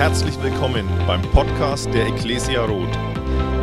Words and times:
Herzlich 0.00 0.42
willkommen 0.42 0.88
beim 1.06 1.20
Podcast 1.20 1.92
der 1.92 2.06
Ecclesia 2.06 2.64
Roth. 2.64 2.88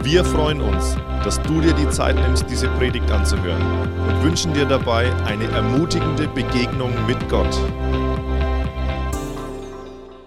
Wir 0.03 0.23
freuen 0.23 0.61
uns, 0.61 0.95
dass 1.23 1.41
du 1.41 1.61
dir 1.61 1.73
die 1.73 1.89
Zeit 1.89 2.15
nimmst, 2.15 2.47
diese 2.47 2.67
Predigt 2.77 3.09
anzuhören 3.09 3.59
und 4.07 4.23
wünschen 4.23 4.53
dir 4.53 4.65
dabei 4.65 5.11
eine 5.25 5.45
ermutigende 5.45 6.27
Begegnung 6.27 6.93
mit 7.07 7.17
Gott. 7.27 7.51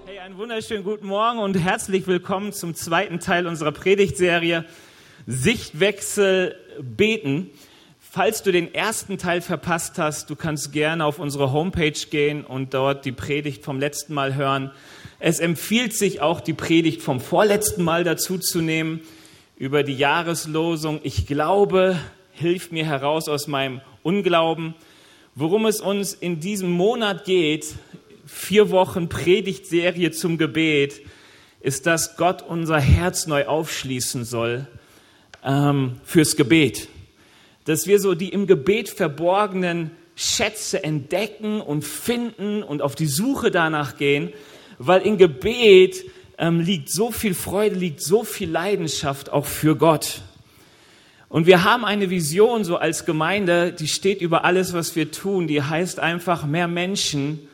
Hey, 0.04 0.18
einen 0.18 0.36
wunderschönen 0.36 0.82
guten 0.82 1.06
Morgen 1.06 1.38
und 1.38 1.54
herzlich 1.54 2.08
willkommen 2.08 2.52
zum 2.52 2.74
zweiten 2.74 3.20
Teil 3.20 3.46
unserer 3.46 3.70
Predigtserie 3.70 4.64
Sichtwechsel 5.28 6.56
beten. 6.80 7.50
Falls 8.00 8.42
du 8.42 8.50
den 8.50 8.74
ersten 8.74 9.16
Teil 9.16 9.42
verpasst 9.42 9.96
hast, 10.00 10.28
du 10.28 10.34
kannst 10.34 10.72
gerne 10.72 11.04
auf 11.04 11.20
unsere 11.20 11.52
Homepage 11.52 11.92
gehen 12.10 12.44
und 12.44 12.74
dort 12.74 13.04
die 13.04 13.12
Predigt 13.12 13.64
vom 13.64 13.78
letzten 13.78 14.12
Mal 14.12 14.34
hören. 14.34 14.72
Es 15.22 15.38
empfiehlt 15.38 15.92
sich 15.92 16.22
auch, 16.22 16.40
die 16.40 16.54
Predigt 16.54 17.02
vom 17.02 17.20
vorletzten 17.20 17.84
Mal 17.84 18.04
dazu 18.04 18.38
zu 18.38 18.62
nehmen 18.62 19.02
über 19.58 19.82
die 19.82 19.94
Jahreslosung. 19.94 20.98
Ich 21.02 21.26
glaube, 21.26 22.00
hilft 22.32 22.72
mir 22.72 22.86
heraus 22.86 23.28
aus 23.28 23.46
meinem 23.46 23.82
Unglauben. 24.02 24.74
Worum 25.34 25.66
es 25.66 25.82
uns 25.82 26.14
in 26.14 26.40
diesem 26.40 26.70
Monat 26.70 27.26
geht, 27.26 27.74
vier 28.24 28.70
Wochen 28.70 29.10
Predigtserie 29.10 30.10
zum 30.10 30.38
Gebet, 30.38 31.02
ist, 31.60 31.84
dass 31.84 32.16
Gott 32.16 32.40
unser 32.40 32.80
Herz 32.80 33.26
neu 33.26 33.44
aufschließen 33.44 34.24
soll 34.24 34.66
ähm, 35.44 36.00
fürs 36.02 36.34
Gebet. 36.34 36.88
Dass 37.66 37.86
wir 37.86 38.00
so 38.00 38.14
die 38.14 38.30
im 38.30 38.46
Gebet 38.46 38.88
verborgenen 38.88 39.90
Schätze 40.16 40.82
entdecken 40.82 41.60
und 41.60 41.84
finden 41.84 42.62
und 42.62 42.80
auf 42.80 42.94
die 42.94 43.06
Suche 43.06 43.50
danach 43.50 43.98
gehen 43.98 44.32
weil 44.82 45.02
im 45.02 45.18
Gebet 45.18 46.06
ähm, 46.38 46.58
liegt 46.58 46.90
so 46.90 47.12
viel 47.12 47.34
Freude, 47.34 47.76
liegt 47.76 48.00
so 48.00 48.24
viel 48.24 48.50
Leidenschaft 48.50 49.30
auch 49.30 49.44
für 49.44 49.76
Gott. 49.76 50.22
Und 51.28 51.46
wir 51.46 51.64
haben 51.64 51.84
eine 51.84 52.08
Vision 52.08 52.64
so 52.64 52.78
als 52.78 53.04
Gemeinde, 53.04 53.72
die 53.72 53.88
steht 53.88 54.22
über 54.22 54.42
alles, 54.44 54.72
was 54.72 54.96
wir 54.96 55.12
tun. 55.12 55.46
Die 55.46 55.62
heißt 55.62 56.00
einfach 56.00 56.46
mehr 56.46 56.66
Menschen, 56.66 57.46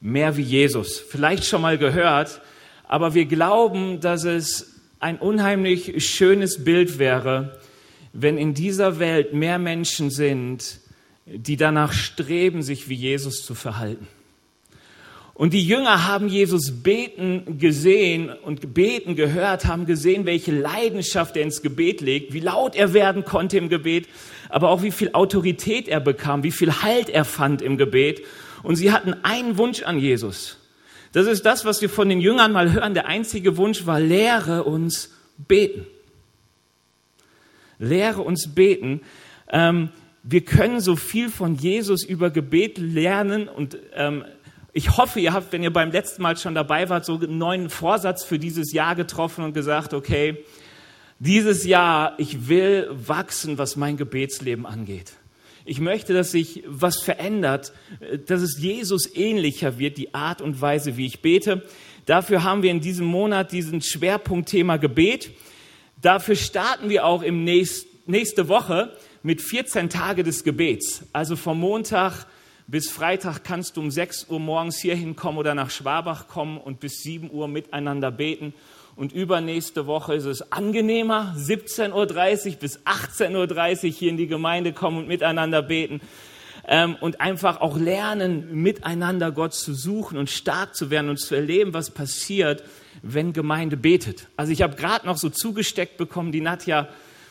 mehr 0.00 0.36
wie 0.36 0.42
Jesus. 0.42 1.00
Vielleicht 1.00 1.44
schon 1.44 1.60
mal 1.60 1.76
gehört, 1.76 2.40
aber 2.86 3.14
wir 3.14 3.26
glauben, 3.26 3.98
dass 3.98 4.22
es 4.22 4.76
ein 5.00 5.18
unheimlich 5.18 6.08
schönes 6.08 6.62
Bild 6.62 7.00
wäre, 7.00 7.58
wenn 8.12 8.38
in 8.38 8.54
dieser 8.54 9.00
Welt 9.00 9.34
mehr 9.34 9.58
Menschen 9.58 10.10
sind, 10.10 10.78
die 11.26 11.56
danach 11.56 11.92
streben, 11.92 12.62
sich 12.62 12.88
wie 12.88 12.94
Jesus 12.94 13.44
zu 13.44 13.56
verhalten. 13.56 14.06
Und 15.40 15.54
die 15.54 15.66
Jünger 15.66 16.06
haben 16.06 16.28
Jesus 16.28 16.82
beten 16.82 17.56
gesehen 17.56 18.28
und 18.28 18.74
beten 18.74 19.16
gehört, 19.16 19.64
haben 19.64 19.86
gesehen, 19.86 20.26
welche 20.26 20.52
Leidenschaft 20.52 21.34
er 21.34 21.44
ins 21.44 21.62
Gebet 21.62 22.02
legt, 22.02 22.34
wie 22.34 22.40
laut 22.40 22.76
er 22.76 22.92
werden 22.92 23.24
konnte 23.24 23.56
im 23.56 23.70
Gebet, 23.70 24.06
aber 24.50 24.68
auch 24.68 24.82
wie 24.82 24.90
viel 24.90 25.14
Autorität 25.14 25.88
er 25.88 26.00
bekam, 26.00 26.42
wie 26.42 26.50
viel 26.50 26.82
Halt 26.82 27.08
er 27.08 27.24
fand 27.24 27.62
im 27.62 27.78
Gebet. 27.78 28.20
Und 28.62 28.76
sie 28.76 28.92
hatten 28.92 29.14
einen 29.22 29.56
Wunsch 29.56 29.82
an 29.82 29.98
Jesus. 29.98 30.58
Das 31.12 31.26
ist 31.26 31.46
das, 31.46 31.64
was 31.64 31.80
wir 31.80 31.88
von 31.88 32.10
den 32.10 32.20
Jüngern 32.20 32.52
mal 32.52 32.74
hören. 32.74 32.92
Der 32.92 33.06
einzige 33.06 33.56
Wunsch 33.56 33.86
war, 33.86 33.98
lehre 33.98 34.64
uns 34.64 35.10
beten. 35.38 35.86
Lehre 37.78 38.20
uns 38.20 38.54
beten. 38.54 39.00
Ähm, 39.48 39.88
wir 40.22 40.42
können 40.42 40.80
so 40.80 40.96
viel 40.96 41.30
von 41.30 41.54
Jesus 41.54 42.04
über 42.04 42.28
Gebet 42.28 42.76
lernen 42.76 43.48
und 43.48 43.78
ähm, 43.94 44.22
ich 44.72 44.96
hoffe, 44.96 45.20
ihr 45.20 45.32
habt, 45.32 45.52
wenn 45.52 45.62
ihr 45.62 45.72
beim 45.72 45.90
letzten 45.90 46.22
Mal 46.22 46.36
schon 46.36 46.54
dabei 46.54 46.88
wart, 46.88 47.04
so 47.04 47.16
einen 47.16 47.38
neuen 47.38 47.70
Vorsatz 47.70 48.24
für 48.24 48.38
dieses 48.38 48.72
Jahr 48.72 48.94
getroffen 48.94 49.44
und 49.44 49.52
gesagt, 49.52 49.94
okay, 49.94 50.44
dieses 51.18 51.64
Jahr, 51.64 52.14
ich 52.18 52.48
will 52.48 52.88
wachsen, 52.90 53.58
was 53.58 53.76
mein 53.76 53.96
Gebetsleben 53.96 54.64
angeht. 54.66 55.12
Ich 55.64 55.80
möchte, 55.80 56.14
dass 56.14 56.30
sich 56.30 56.64
was 56.66 57.02
verändert, 57.02 57.72
dass 58.26 58.40
es 58.40 58.58
Jesus 58.58 59.14
ähnlicher 59.14 59.78
wird, 59.78 59.98
die 59.98 60.14
Art 60.14 60.40
und 60.40 60.60
Weise, 60.60 60.96
wie 60.96 61.06
ich 61.06 61.20
bete. 61.20 61.62
Dafür 62.06 62.42
haben 62.42 62.62
wir 62.62 62.70
in 62.70 62.80
diesem 62.80 63.06
Monat 63.06 63.52
diesen 63.52 63.82
Schwerpunktthema 63.82 64.78
Gebet. 64.78 65.30
Dafür 66.00 66.36
starten 66.36 66.88
wir 66.88 67.04
auch 67.04 67.22
im 67.22 67.44
nächst, 67.44 67.86
nächste 68.06 68.48
Woche 68.48 68.96
mit 69.22 69.42
14 69.42 69.90
Tage 69.90 70.24
des 70.24 70.44
Gebets. 70.44 71.02
Also 71.12 71.36
vom 71.36 71.60
Montag 71.60 72.26
bis 72.70 72.88
Freitag 72.88 73.42
kannst 73.42 73.76
du 73.76 73.80
um 73.80 73.90
6 73.90 74.26
Uhr 74.28 74.38
morgens 74.38 74.78
hierhin 74.78 75.16
kommen 75.16 75.38
oder 75.38 75.54
nach 75.56 75.70
Schwabach 75.70 76.28
kommen 76.28 76.56
und 76.56 76.78
bis 76.78 77.02
7 77.02 77.30
Uhr 77.30 77.48
miteinander 77.48 78.12
beten. 78.12 78.54
Und 78.94 79.12
übernächste 79.12 79.86
Woche 79.86 80.14
ist 80.14 80.24
es 80.24 80.52
angenehmer, 80.52 81.34
17.30 81.36 81.92
Uhr 82.52 82.56
bis 82.56 82.78
18.30 82.80 83.84
Uhr 83.84 83.90
hier 83.90 84.10
in 84.10 84.16
die 84.16 84.28
Gemeinde 84.28 84.72
kommen 84.72 84.98
und 84.98 85.08
miteinander 85.08 85.62
beten. 85.62 86.00
Ähm, 86.68 86.96
und 87.00 87.20
einfach 87.20 87.60
auch 87.60 87.76
lernen, 87.76 88.62
miteinander 88.62 89.32
Gott 89.32 89.54
zu 89.54 89.74
suchen 89.74 90.16
und 90.16 90.30
stark 90.30 90.76
zu 90.76 90.90
werden 90.90 91.10
und 91.10 91.16
zu 91.16 91.34
erleben, 91.34 91.74
was 91.74 91.90
passiert, 91.90 92.62
wenn 93.02 93.32
Gemeinde 93.32 93.76
betet. 93.76 94.28
Also 94.36 94.52
ich 94.52 94.62
habe 94.62 94.76
gerade 94.76 95.06
noch 95.06 95.16
so 95.16 95.28
zugesteckt 95.28 95.96
bekommen, 95.96 96.30
die 96.30 96.40
Nadja 96.40 96.88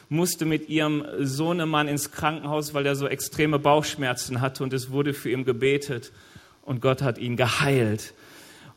musste 0.10 0.46
mit 0.46 0.70
ihrem 0.70 1.06
Sohnemann 1.20 1.88
ins 1.88 2.12
Krankenhaus, 2.12 2.74
weil 2.74 2.86
er 2.86 2.96
so 2.96 3.08
extreme 3.08 3.60
Bauchschmerzen 3.60 4.42
hatte 4.42 4.64
und 4.64 4.74
es 4.74 4.92
wurde 4.92 5.14
für 5.14 5.30
ihn 5.30 5.46
gebetet 5.46 6.12
und 6.64 6.82
Gott 6.82 7.02
hat 7.02 7.18
ihn 7.20 7.38
geheilt. 7.38 8.14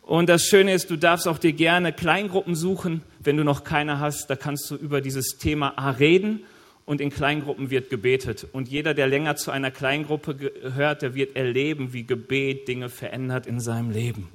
Und 0.03 0.28
das 0.28 0.44
Schöne 0.44 0.75
ist, 0.75 0.91
du 0.91 0.97
darfst 0.97 1.26
auch 1.26 1.38
dir 1.38 1.53
gerne 1.53 1.92
Kleingruppen 1.92 2.54
suchen, 2.54 3.03
wenn 3.21 3.37
du 3.37 3.44
noch 3.44 3.65
keine 3.65 3.98
hast. 4.00 4.28
Da 4.28 4.37
kannst 4.37 4.71
du 4.71 4.75
über 4.75 5.00
dieses 5.00 5.38
Thema 5.38 5.78
A 5.78 5.91
reden 5.91 6.42
und 6.84 7.00
in 7.00 7.10
Kleingruppen 7.10 7.71
wird 7.71 7.88
gebetet. 7.88 8.47
Und 8.53 8.69
jeder, 8.69 8.94
der 8.94 9.06
länger 9.06 9.37
zu 9.37 9.50
einer 9.50 9.71
Kleingruppe 9.71 10.34
gehört, 10.34 11.03
der 11.03 11.15
wird 11.15 11.37
erleben, 11.37 11.92
wie 11.92 12.03
Gebet 12.03 12.69
Dinge 12.69 12.88
verändert 12.88 13.47
in 13.47 13.60
seinem 13.60 13.91
Leben. 13.91 14.28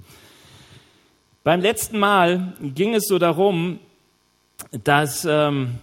Beim 1.44 1.62
letzten 1.62 2.00
Mal 2.00 2.53
ging 2.62 2.96
es 2.96 3.06
so 3.07 3.19
darum, 3.19 3.80
dass 4.84 5.25
ähm, 5.30 5.75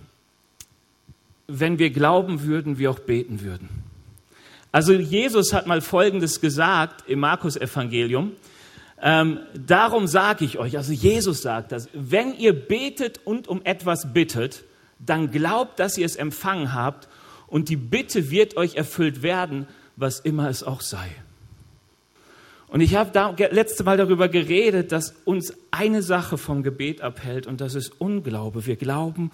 wenn 1.47 1.79
wir 1.79 1.91
glauben 1.91 2.43
würden, 2.43 2.79
wir 2.79 2.91
auch 2.91 2.99
beten 2.99 3.43
würden. 3.43 3.69
Also 4.73 4.93
Jesus 4.93 5.53
hat 5.53 5.67
mal 5.67 5.81
Folgendes 5.81 6.41
gesagt 6.41 7.09
im 7.09 7.21
Markus-Evangelium. 7.21 8.33
Ähm, 9.01 9.41
darum 9.55 10.07
sage 10.07 10.45
ich 10.45 10.59
euch, 10.59 10.77
also 10.77 10.93
Jesus 10.93 11.43
sagt 11.43 11.73
das, 11.73 11.89
wenn 11.93 12.35
ihr 12.37 12.53
betet 12.53 13.21
und 13.25 13.49
um 13.49 13.61
etwas 13.65 14.13
bittet, 14.13 14.65
dann 14.99 15.31
glaubt, 15.31 15.79
dass 15.79 15.99
ihr 15.99 16.07
es 16.07 16.17
empfangen 16.17 16.75
habt 16.75 17.09
und 17.47 17.69
die 17.69 17.77
Bitte 17.77 18.31
wird 18.31 18.57
euch 18.57 18.77
erfüllt 18.77 19.23
werden, 19.23 19.67
was 19.97 20.21
immer 20.21 20.49
es 20.49 20.63
auch 20.63 20.81
sei. 20.81 21.09
Und 22.75 22.81
ich 22.81 22.97
habe 22.97 23.11
da 23.13 23.31
letzte 23.53 23.85
Mal 23.85 23.97
darüber 23.97 24.27
geredet, 24.29 24.91
dass 24.91 25.15
uns 25.25 25.55
eine 25.71 26.03
Sache 26.03 26.37
vom 26.37 26.65
Gebet 26.65 27.03
abhält 27.03 27.47
und 27.47 27.61
das 27.61 27.77
ist 27.77 28.01
Unglaube. 28.01 28.67
Wir 28.67 28.75
glauben 28.75 29.31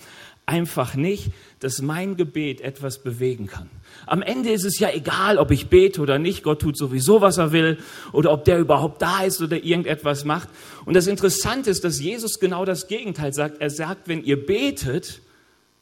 einfach 0.51 0.97
nicht, 0.97 1.31
dass 1.61 1.81
mein 1.81 2.17
Gebet 2.17 2.61
etwas 2.61 3.03
bewegen 3.03 3.47
kann. 3.47 3.71
Am 4.07 4.21
Ende 4.21 4.51
ist 4.51 4.65
es 4.65 4.81
ja 4.81 4.91
egal, 4.93 5.39
ob 5.39 5.53
ich 5.53 5.69
bete 5.69 6.01
oder 6.01 6.19
nicht. 6.19 6.43
Gott 6.43 6.61
tut 6.61 6.77
sowieso, 6.77 7.21
was 7.21 7.39
er 7.39 7.53
will 7.53 7.79
oder 8.13 8.33
ob 8.33 8.45
der 8.45 8.59
überhaupt 8.59 9.01
da 9.01 9.23
ist 9.23 9.41
oder 9.41 9.63
irgendetwas 9.63 10.25
macht. 10.25 10.49
Und 10.85 10.95
das 10.95 11.07
Interessante 11.07 11.71
ist, 11.71 11.85
dass 11.85 12.01
Jesus 12.01 12.41
genau 12.41 12.65
das 12.65 12.89
Gegenteil 12.89 13.33
sagt. 13.33 13.61
Er 13.61 13.71
sagt, 13.71 14.09
wenn 14.09 14.25
ihr 14.25 14.45
betet, 14.45 15.23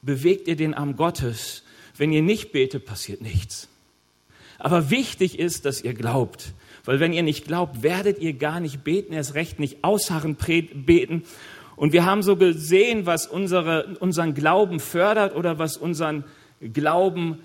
bewegt 0.03 0.49
ihr 0.49 0.57
den 0.57 0.75
Arm 0.75 0.97
Gottes. 0.97 1.63
Wenn 1.97 2.13
ihr 2.13 2.23
nicht 2.23 2.53
betet, 2.53 2.85
passiert 2.85 3.23
nichts. 3.23 3.69
Aber 4.59 4.91
wichtig 4.91 5.39
ist, 5.39 5.65
dass 5.65 5.81
ihr 5.83 5.95
glaubt. 5.95 6.53
Weil 6.85 7.01
wenn 7.01 7.13
ihr 7.13 7.23
nicht 7.23 7.47
glaubt, 7.47 7.83
werdet 7.83 8.19
ihr 8.19 8.35
gar 8.35 8.61
nicht 8.61 8.85
beten, 8.85 9.13
erst 9.13 9.35
recht 9.35 9.61
nicht 9.61 9.83
ausharren 9.83 10.37
beten. 10.37 11.23
Und 11.79 11.93
wir 11.93 12.05
haben 12.05 12.25
so 12.25 12.35
gesehen, 12.35 13.07
was 13.07 13.29
unsere, 13.29 13.97
unseren 14.01 14.35
Glauben 14.35 14.81
fördert 14.81 15.37
oder 15.37 15.61
was 15.61 15.77
unseren 15.77 16.25
Glauben 16.61 17.39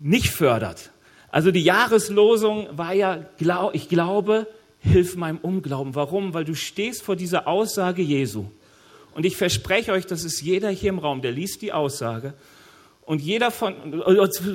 nicht 0.00 0.30
fördert. 0.30 0.90
Also 1.30 1.50
die 1.50 1.62
Jahreslosung 1.62 2.66
war 2.72 2.94
ja, 2.94 3.26
ich 3.74 3.88
glaube, 3.90 4.46
hilf 4.78 5.16
meinem 5.16 5.36
Unglauben. 5.36 5.94
Warum? 5.94 6.32
Weil 6.32 6.46
du 6.46 6.54
stehst 6.54 7.02
vor 7.02 7.14
dieser 7.14 7.46
Aussage 7.46 8.00
Jesu. 8.00 8.46
Und 9.14 9.26
ich 9.26 9.36
verspreche 9.36 9.92
euch, 9.92 10.06
das 10.06 10.24
ist 10.24 10.40
jeder 10.40 10.70
hier 10.70 10.88
im 10.88 10.98
Raum, 10.98 11.20
der 11.20 11.32
liest 11.32 11.60
die 11.60 11.72
Aussage. 11.72 12.32
Und 13.04 13.20
jeder 13.20 13.50
von, 13.50 13.74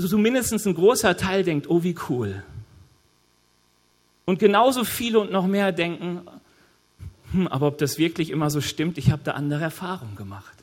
zumindest 0.07 0.65
ein 0.65 0.73
großer 0.73 1.15
Teil 1.15 1.43
denkt, 1.43 1.69
oh 1.69 1.83
wie 1.83 1.95
cool. 2.09 2.43
Und 4.25 4.39
genauso 4.39 4.83
viele 4.83 5.19
und 5.19 5.31
noch 5.31 5.45
mehr 5.45 5.71
denken, 5.71 6.21
hm, 7.31 7.47
aber 7.47 7.67
ob 7.67 7.77
das 7.77 7.97
wirklich 7.97 8.29
immer 8.29 8.49
so 8.49 8.61
stimmt, 8.61 8.97
ich 8.97 9.11
habe 9.11 9.21
da 9.23 9.31
andere 9.31 9.63
Erfahrungen 9.63 10.15
gemacht. 10.15 10.57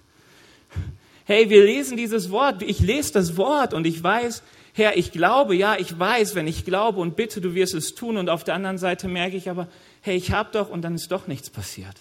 Hey, 1.24 1.50
wir 1.50 1.64
lesen 1.64 1.96
dieses 1.96 2.30
Wort, 2.30 2.62
ich 2.62 2.80
lese 2.80 3.12
das 3.12 3.36
Wort 3.36 3.74
und 3.74 3.86
ich 3.86 4.02
weiß, 4.02 4.42
Herr, 4.76 4.98
ich 4.98 5.10
glaube, 5.10 5.56
ja, 5.56 5.76
ich 5.78 5.98
weiß, 5.98 6.34
wenn 6.34 6.46
ich 6.46 6.66
glaube 6.66 7.00
und 7.00 7.16
bitte, 7.16 7.40
du 7.40 7.54
wirst 7.54 7.72
es 7.72 7.94
tun. 7.94 8.18
Und 8.18 8.28
auf 8.28 8.44
der 8.44 8.54
anderen 8.54 8.76
Seite 8.76 9.08
merke 9.08 9.34
ich 9.34 9.48
aber, 9.48 9.68
hey, 10.02 10.16
ich 10.16 10.32
habe 10.32 10.50
doch 10.52 10.68
und 10.68 10.82
dann 10.82 10.94
ist 10.94 11.10
doch 11.10 11.26
nichts 11.28 11.48
passiert. 11.48 11.96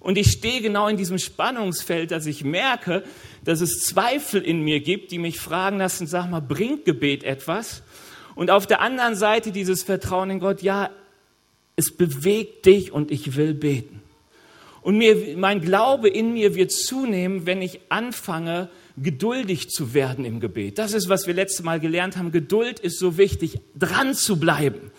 Und 0.00 0.16
ich 0.16 0.30
stehe 0.30 0.62
genau 0.62 0.88
in 0.88 0.96
diesem 0.96 1.18
Spannungsfeld, 1.18 2.10
dass 2.10 2.24
ich 2.24 2.42
merke, 2.42 3.04
dass 3.44 3.60
es 3.60 3.84
Zweifel 3.84 4.40
in 4.40 4.62
mir 4.62 4.80
gibt, 4.80 5.12
die 5.12 5.18
mich 5.18 5.38
fragen 5.38 5.76
lassen, 5.76 6.06
sag 6.06 6.30
mal, 6.30 6.40
bringt 6.40 6.86
Gebet 6.86 7.22
etwas? 7.22 7.82
Und 8.34 8.50
auf 8.50 8.66
der 8.66 8.80
anderen 8.80 9.14
Seite 9.14 9.52
dieses 9.52 9.82
Vertrauen 9.82 10.30
in 10.30 10.40
Gott, 10.40 10.62
ja, 10.62 10.88
es 11.76 11.96
bewegt 11.96 12.66
dich 12.66 12.92
und 12.92 13.10
ich 13.10 13.36
will 13.36 13.54
beten. 13.54 14.02
Und 14.82 14.98
mir, 14.98 15.36
mein 15.36 15.60
Glaube 15.60 16.08
in 16.08 16.34
mir 16.34 16.54
wird 16.54 16.70
zunehmen, 16.70 17.46
wenn 17.46 17.62
ich 17.62 17.80
anfange, 17.88 18.68
geduldig 18.96 19.70
zu 19.70 19.94
werden 19.94 20.24
im 20.24 20.40
Gebet. 20.40 20.78
Das 20.78 20.92
ist, 20.92 21.08
was 21.08 21.26
wir 21.26 21.34
letztes 21.34 21.64
Mal 21.64 21.80
gelernt 21.80 22.16
haben. 22.16 22.30
Geduld 22.30 22.80
ist 22.80 22.98
so 22.98 23.16
wichtig, 23.16 23.60
dran 23.76 24.14
zu 24.14 24.38
bleiben. 24.38 24.90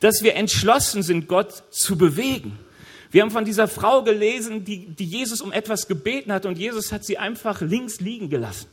Dass 0.00 0.22
wir 0.22 0.34
entschlossen 0.34 1.02
sind, 1.02 1.28
Gott 1.28 1.62
zu 1.70 1.96
bewegen. 1.96 2.58
Wir 3.12 3.22
haben 3.22 3.30
von 3.30 3.44
dieser 3.44 3.68
Frau 3.68 4.02
gelesen, 4.02 4.64
die, 4.64 4.86
die 4.86 5.04
Jesus 5.04 5.40
um 5.40 5.52
etwas 5.52 5.88
gebeten 5.88 6.32
hat 6.32 6.46
und 6.46 6.58
Jesus 6.58 6.92
hat 6.92 7.04
sie 7.04 7.18
einfach 7.18 7.60
links 7.60 8.00
liegen 8.00 8.30
gelassen. 8.30 8.68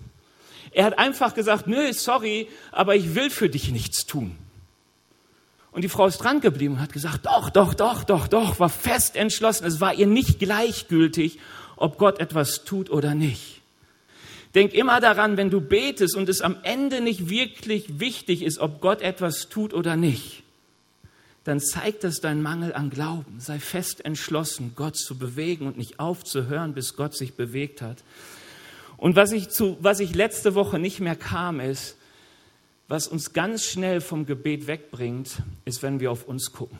Er 0.71 0.85
hat 0.85 0.99
einfach 0.99 1.33
gesagt, 1.33 1.67
nö, 1.67 1.91
sorry, 1.93 2.47
aber 2.71 2.95
ich 2.95 3.15
will 3.15 3.29
für 3.29 3.49
dich 3.49 3.71
nichts 3.71 4.05
tun. 4.05 4.35
Und 5.77 5.83
die 5.83 5.89
Frau 5.89 6.07
ist 6.07 6.17
dran 6.17 6.41
geblieben 6.41 6.73
und 6.73 6.79
hat 6.79 6.91
gesagt, 6.91 7.27
doch, 7.27 7.51
doch, 7.51 7.75
doch, 7.75 8.03
doch, 8.03 8.27
doch, 8.27 8.59
war 8.59 8.67
fest 8.67 9.15
entschlossen. 9.15 9.67
Es 9.67 9.79
war 9.79 9.93
ihr 9.93 10.07
nicht 10.07 10.39
gleichgültig, 10.39 11.37
ob 11.75 11.99
Gott 11.99 12.19
etwas 12.19 12.63
tut 12.63 12.89
oder 12.89 13.13
nicht. 13.13 13.61
Denk 14.55 14.73
immer 14.73 14.99
daran, 14.99 15.37
wenn 15.37 15.51
du 15.51 15.61
betest 15.61 16.15
und 16.15 16.29
es 16.29 16.41
am 16.41 16.55
Ende 16.63 16.99
nicht 16.99 17.29
wirklich 17.29 17.99
wichtig 17.99 18.41
ist, 18.41 18.57
ob 18.57 18.81
Gott 18.81 19.03
etwas 19.03 19.49
tut 19.49 19.71
oder 19.71 19.95
nicht, 19.95 20.41
dann 21.43 21.59
zeigt 21.59 22.03
das 22.03 22.21
deinen 22.21 22.41
Mangel 22.41 22.73
an 22.73 22.89
Glauben. 22.89 23.39
Sei 23.39 23.59
fest 23.59 24.03
entschlossen, 24.03 24.71
Gott 24.75 24.95
zu 24.95 25.15
bewegen 25.15 25.67
und 25.67 25.77
nicht 25.77 25.99
aufzuhören, 25.99 26.73
bis 26.73 26.95
Gott 26.95 27.15
sich 27.15 27.35
bewegt 27.35 27.83
hat. 27.83 27.97
Und 28.97 29.15
was 29.15 29.31
ich, 29.31 29.49
zu, 29.49 29.77
was 29.79 29.99
ich 29.99 30.15
letzte 30.15 30.55
Woche 30.55 30.79
nicht 30.79 31.01
mehr 31.01 31.15
kam, 31.15 31.59
ist, 31.59 31.97
was 32.87 33.07
uns 33.07 33.33
ganz 33.33 33.65
schnell 33.65 34.01
vom 34.01 34.25
Gebet 34.25 34.67
wegbringt, 34.67 35.41
ist, 35.65 35.83
wenn 35.83 35.99
wir 35.99 36.11
auf 36.11 36.27
uns 36.27 36.51
gucken. 36.51 36.77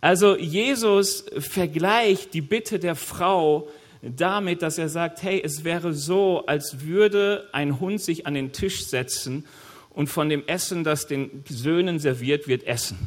Also 0.00 0.36
Jesus 0.36 1.24
vergleicht 1.38 2.34
die 2.34 2.40
Bitte 2.40 2.78
der 2.78 2.96
Frau 2.96 3.68
damit, 4.02 4.62
dass 4.62 4.76
er 4.76 4.88
sagt, 4.88 5.22
hey, 5.22 5.40
es 5.42 5.62
wäre 5.62 5.92
so, 5.94 6.44
als 6.46 6.80
würde 6.80 7.48
ein 7.52 7.78
Hund 7.78 8.00
sich 8.00 8.26
an 8.26 8.34
den 8.34 8.52
Tisch 8.52 8.84
setzen 8.86 9.44
und 9.90 10.08
von 10.08 10.28
dem 10.28 10.46
Essen, 10.46 10.82
das 10.82 11.06
den 11.06 11.44
Söhnen 11.48 12.00
serviert 12.00 12.48
wird, 12.48 12.64
essen. 12.64 12.98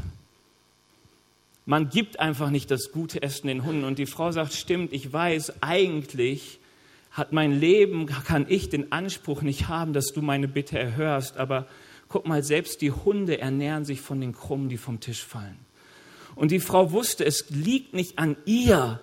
Man 1.65 1.89
gibt 1.89 2.19
einfach 2.19 2.49
nicht 2.49 2.69
das 2.71 2.91
gute 2.91 3.21
Essen 3.21 3.47
den 3.47 3.65
Hunden. 3.65 3.83
Und 3.83 3.97
die 3.99 4.05
Frau 4.05 4.31
sagt, 4.31 4.53
stimmt, 4.53 4.93
ich 4.93 5.11
weiß, 5.11 5.61
eigentlich 5.61 6.59
hat 7.15 7.31
mein 7.31 7.57
Leben, 7.57 8.07
kann 8.07 8.45
ich 8.49 8.67
den 8.67 8.91
Anspruch 8.91 9.41
nicht 9.41 9.69
haben, 9.69 9.93
dass 9.93 10.07
du 10.07 10.21
meine 10.21 10.49
Bitte 10.49 10.77
erhörst. 10.77 11.37
Aber 11.37 11.65
guck 12.09 12.27
mal, 12.27 12.43
selbst 12.43 12.81
die 12.81 12.91
Hunde 12.91 13.39
ernähren 13.39 13.85
sich 13.85 14.01
von 14.01 14.19
den 14.19 14.33
Krummen, 14.33 14.67
die 14.67 14.77
vom 14.77 14.99
Tisch 14.99 15.23
fallen. 15.23 15.57
Und 16.35 16.51
die 16.51 16.59
Frau 16.59 16.91
wusste, 16.91 17.23
es 17.23 17.49
liegt 17.49 17.93
nicht 17.93 18.19
an 18.19 18.35
ihr, 18.43 18.99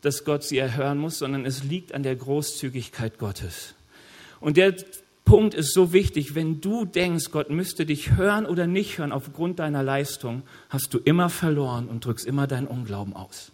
dass 0.00 0.24
Gott 0.24 0.42
sie 0.42 0.56
erhören 0.56 0.96
muss, 0.96 1.18
sondern 1.18 1.44
es 1.44 1.62
liegt 1.62 1.92
an 1.92 2.02
der 2.02 2.16
Großzügigkeit 2.16 3.18
Gottes. 3.18 3.74
Und 4.40 4.56
der 4.56 4.74
Punkt 5.26 5.52
ist 5.52 5.74
so 5.74 5.92
wichtig, 5.92 6.34
wenn 6.34 6.62
du 6.62 6.86
denkst, 6.86 7.30
Gott 7.30 7.50
müsste 7.50 7.84
dich 7.84 8.16
hören 8.16 8.46
oder 8.46 8.66
nicht 8.66 8.96
hören 8.96 9.12
aufgrund 9.12 9.58
deiner 9.58 9.82
Leistung, 9.82 10.44
hast 10.70 10.94
du 10.94 10.98
immer 10.98 11.28
verloren 11.28 11.88
und 11.88 12.06
drückst 12.06 12.24
immer 12.24 12.46
deinen 12.46 12.66
Unglauben 12.66 13.14
aus. 13.14 13.52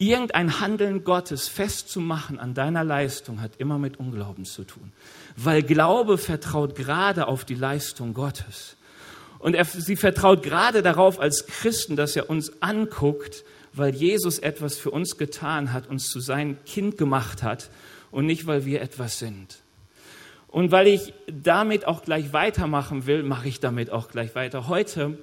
Irgendein 0.00 0.60
Handeln 0.60 1.04
Gottes 1.04 1.46
festzumachen 1.46 2.40
an 2.40 2.54
deiner 2.54 2.82
Leistung 2.82 3.40
hat 3.40 3.52
immer 3.58 3.78
mit 3.78 4.00
Unglauben 4.00 4.44
zu 4.44 4.64
tun. 4.64 4.90
Weil 5.36 5.62
Glaube 5.62 6.18
vertraut 6.18 6.74
gerade 6.74 7.28
auf 7.28 7.44
die 7.44 7.54
Leistung 7.54 8.14
Gottes. 8.14 8.76
Und 9.38 9.54
er, 9.54 9.64
sie 9.64 9.96
vertraut 9.96 10.42
gerade 10.42 10.82
darauf 10.82 11.20
als 11.20 11.46
Christen, 11.46 11.94
dass 11.94 12.16
er 12.16 12.28
uns 12.28 12.60
anguckt 12.60 13.44
weil 13.72 13.94
Jesus 13.94 14.38
etwas 14.38 14.76
für 14.76 14.90
uns 14.90 15.16
getan 15.16 15.72
hat, 15.72 15.88
uns 15.88 16.08
zu 16.08 16.20
seinem 16.20 16.62
Kind 16.64 16.98
gemacht 16.98 17.42
hat 17.42 17.70
und 18.10 18.26
nicht, 18.26 18.46
weil 18.46 18.64
wir 18.64 18.80
etwas 18.80 19.18
sind. 19.18 19.58
Und 20.48 20.72
weil 20.72 20.88
ich 20.88 21.14
damit 21.28 21.86
auch 21.86 22.02
gleich 22.02 22.32
weitermachen 22.32 23.06
will, 23.06 23.22
mache 23.22 23.48
ich 23.48 23.60
damit 23.60 23.90
auch 23.90 24.08
gleich 24.08 24.34
weiter. 24.34 24.66
Heute 24.66 25.18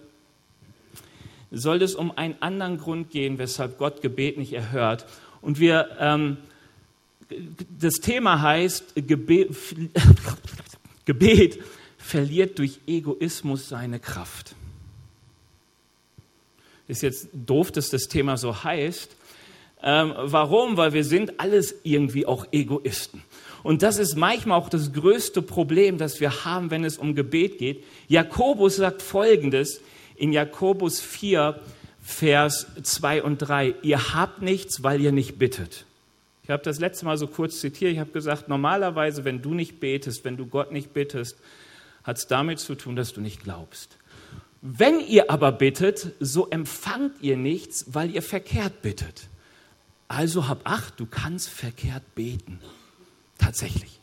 soll 1.51 1.81
es 1.81 1.95
um 1.95 2.15
einen 2.17 2.35
anderen 2.41 2.77
Grund 2.77 3.09
gehen, 3.09 3.37
weshalb 3.37 3.77
Gott 3.77 4.01
Gebet 4.01 4.37
nicht 4.37 4.53
erhört. 4.53 5.05
Und 5.41 5.59
wir, 5.59 5.89
ähm, 5.99 6.37
das 7.79 7.95
Thema 7.95 8.41
heißt, 8.41 8.95
Gebet, 8.95 9.55
Gebet 11.05 11.59
verliert 11.97 12.59
durch 12.59 12.79
Egoismus 12.87 13.69
seine 13.69 13.99
Kraft. 13.99 14.55
Ist 16.87 17.01
jetzt 17.01 17.29
doof, 17.33 17.71
dass 17.71 17.89
das 17.89 18.03
Thema 18.03 18.37
so 18.37 18.63
heißt. 18.63 19.15
Ähm, 19.83 20.13
warum? 20.17 20.77
Weil 20.77 20.93
wir 20.93 21.03
sind 21.03 21.39
alles 21.39 21.75
irgendwie 21.83 22.25
auch 22.25 22.47
Egoisten. 22.51 23.21
Und 23.63 23.81
das 23.83 23.99
ist 23.99 24.15
manchmal 24.15 24.57
auch 24.57 24.69
das 24.69 24.93
größte 24.93 25.41
Problem, 25.41 25.97
das 25.97 26.21
wir 26.21 26.45
haben, 26.45 26.71
wenn 26.71 26.85
es 26.85 26.97
um 26.97 27.15
Gebet 27.15 27.57
geht. 27.57 27.83
Jakobus 28.07 28.77
sagt 28.77 29.01
Folgendes 29.01 29.81
in 30.17 30.33
Jakobus 30.33 30.99
4, 30.99 31.59
Vers 32.01 32.67
2 32.81 33.23
und 33.23 33.37
3. 33.39 33.75
Ihr 33.81 34.13
habt 34.13 34.41
nichts, 34.41 34.83
weil 34.83 35.01
ihr 35.01 35.11
nicht 35.11 35.37
bittet. 35.37 35.85
Ich 36.43 36.49
habe 36.49 36.63
das 36.63 36.79
letzte 36.79 37.05
Mal 37.05 37.17
so 37.17 37.27
kurz 37.27 37.59
zitiert. 37.59 37.91
Ich 37.91 37.99
habe 37.99 38.11
gesagt, 38.11 38.47
normalerweise, 38.47 39.25
wenn 39.25 39.41
du 39.41 39.53
nicht 39.53 39.81
betest, 39.81 40.23
wenn 40.23 40.37
du 40.37 40.45
Gott 40.45 40.71
nicht 40.71 40.93
bittest, 40.93 41.35
hat 42.03 42.17
es 42.17 42.27
damit 42.27 42.59
zu 42.59 42.75
tun, 42.75 42.95
dass 42.95 43.11
du 43.11 43.19
nicht 43.19 43.43
glaubst. 43.43 43.97
Wenn 44.61 45.01
ihr 45.01 45.29
aber 45.29 45.51
bittet, 45.51 46.13
so 46.21 46.49
empfangt 46.49 47.21
ihr 47.21 47.35
nichts, 47.35 47.85
weil 47.87 48.11
ihr 48.11 48.21
verkehrt 48.21 48.81
bittet. 48.81 49.27
Also 50.07 50.47
hab 50.47 50.67
acht, 50.69 50.99
du 50.99 51.05
kannst 51.05 51.49
verkehrt 51.49 52.03
beten. 52.15 52.59
Tatsächlich. 53.37 53.99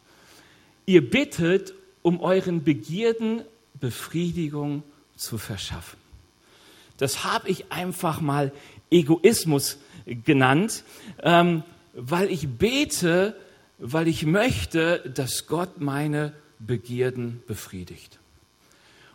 Ihr 0.84 1.08
bittet, 1.08 1.72
um 2.02 2.20
euren 2.20 2.62
Begierden 2.62 3.42
Befriedigung 3.80 4.82
zu 5.16 5.38
verschaffen. 5.38 6.03
Das 6.98 7.24
habe 7.24 7.48
ich 7.48 7.72
einfach 7.72 8.20
mal 8.20 8.52
Egoismus 8.90 9.78
genannt, 10.06 10.84
ähm, 11.22 11.62
weil 11.94 12.30
ich 12.30 12.48
bete, 12.48 13.36
weil 13.78 14.08
ich 14.08 14.24
möchte, 14.26 14.98
dass 15.14 15.46
Gott 15.46 15.80
meine 15.80 16.32
Begierden 16.58 17.42
befriedigt. 17.46 18.18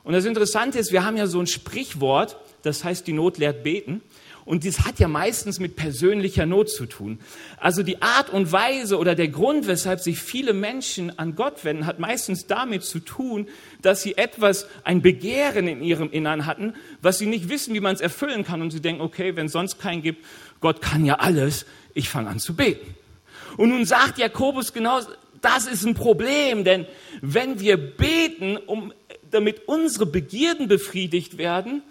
Und 0.03 0.13
das 0.13 0.25
Interessante 0.25 0.79
ist, 0.79 0.91
wir 0.91 1.03
haben 1.03 1.17
ja 1.17 1.27
so 1.27 1.39
ein 1.39 1.47
Sprichwort, 1.47 2.37
das 2.63 2.83
heißt, 2.83 3.05
die 3.07 3.13
Not 3.13 3.37
lehrt 3.37 3.63
beten. 3.63 4.01
Und 4.49 4.65
das 4.65 4.79
hat 4.79 4.97
ja 4.97 5.07
meistens 5.07 5.59
mit 5.59 5.75
persönlicher 5.75 6.47
Not 6.47 6.71
zu 6.71 6.87
tun. 6.87 7.19
Also 7.57 7.83
die 7.83 8.01
Art 8.01 8.31
und 8.31 8.51
Weise 8.51 8.97
oder 8.97 9.13
der 9.13 9.27
Grund, 9.27 9.67
weshalb 9.67 9.99
sich 9.99 10.19
viele 10.19 10.53
Menschen 10.53 11.19
an 11.19 11.35
Gott 11.35 11.63
wenden, 11.65 11.85
hat 11.85 11.99
meistens 11.99 12.47
damit 12.47 12.81
zu 12.81 12.97
tun, 12.97 13.47
dass 13.83 14.01
sie 14.01 14.17
etwas, 14.17 14.65
ein 14.83 15.03
Begehren 15.03 15.67
in 15.67 15.83
ihrem 15.83 16.09
Innern 16.09 16.47
hatten, 16.47 16.73
was 16.99 17.19
sie 17.19 17.27
nicht 17.27 17.47
wissen, 17.47 17.75
wie 17.75 17.79
man 17.79 17.93
es 17.93 18.01
erfüllen 18.01 18.43
kann. 18.43 18.63
Und 18.63 18.71
sie 18.71 18.81
denken, 18.81 19.03
okay, 19.03 19.35
wenn 19.35 19.45
es 19.45 19.51
sonst 19.51 19.79
keinen 19.79 20.01
gibt, 20.01 20.25
Gott 20.61 20.81
kann 20.81 21.05
ja 21.05 21.19
alles, 21.19 21.67
ich 21.93 22.09
fange 22.09 22.29
an 22.29 22.39
zu 22.39 22.55
beten. 22.55 22.95
Und 23.55 23.69
nun 23.69 23.85
sagt 23.85 24.17
Jakobus 24.17 24.73
genau, 24.73 24.99
das 25.41 25.67
ist 25.67 25.85
ein 25.85 25.93
Problem, 25.93 26.63
denn 26.63 26.87
wenn 27.21 27.59
wir 27.59 27.77
beten, 27.77 28.57
um 28.57 28.93
damit 29.29 29.67
unsere 29.67 30.07
Begierden 30.07 30.67
befriedigt 30.67 31.37
werden, 31.37 31.83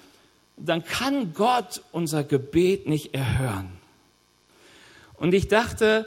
dann 0.60 0.84
kann 0.84 1.34
Gott 1.34 1.82
unser 1.92 2.24
Gebet 2.24 2.86
nicht 2.86 3.14
erhören. 3.14 3.68
Und 5.14 5.34
ich 5.34 5.48
dachte, 5.48 6.06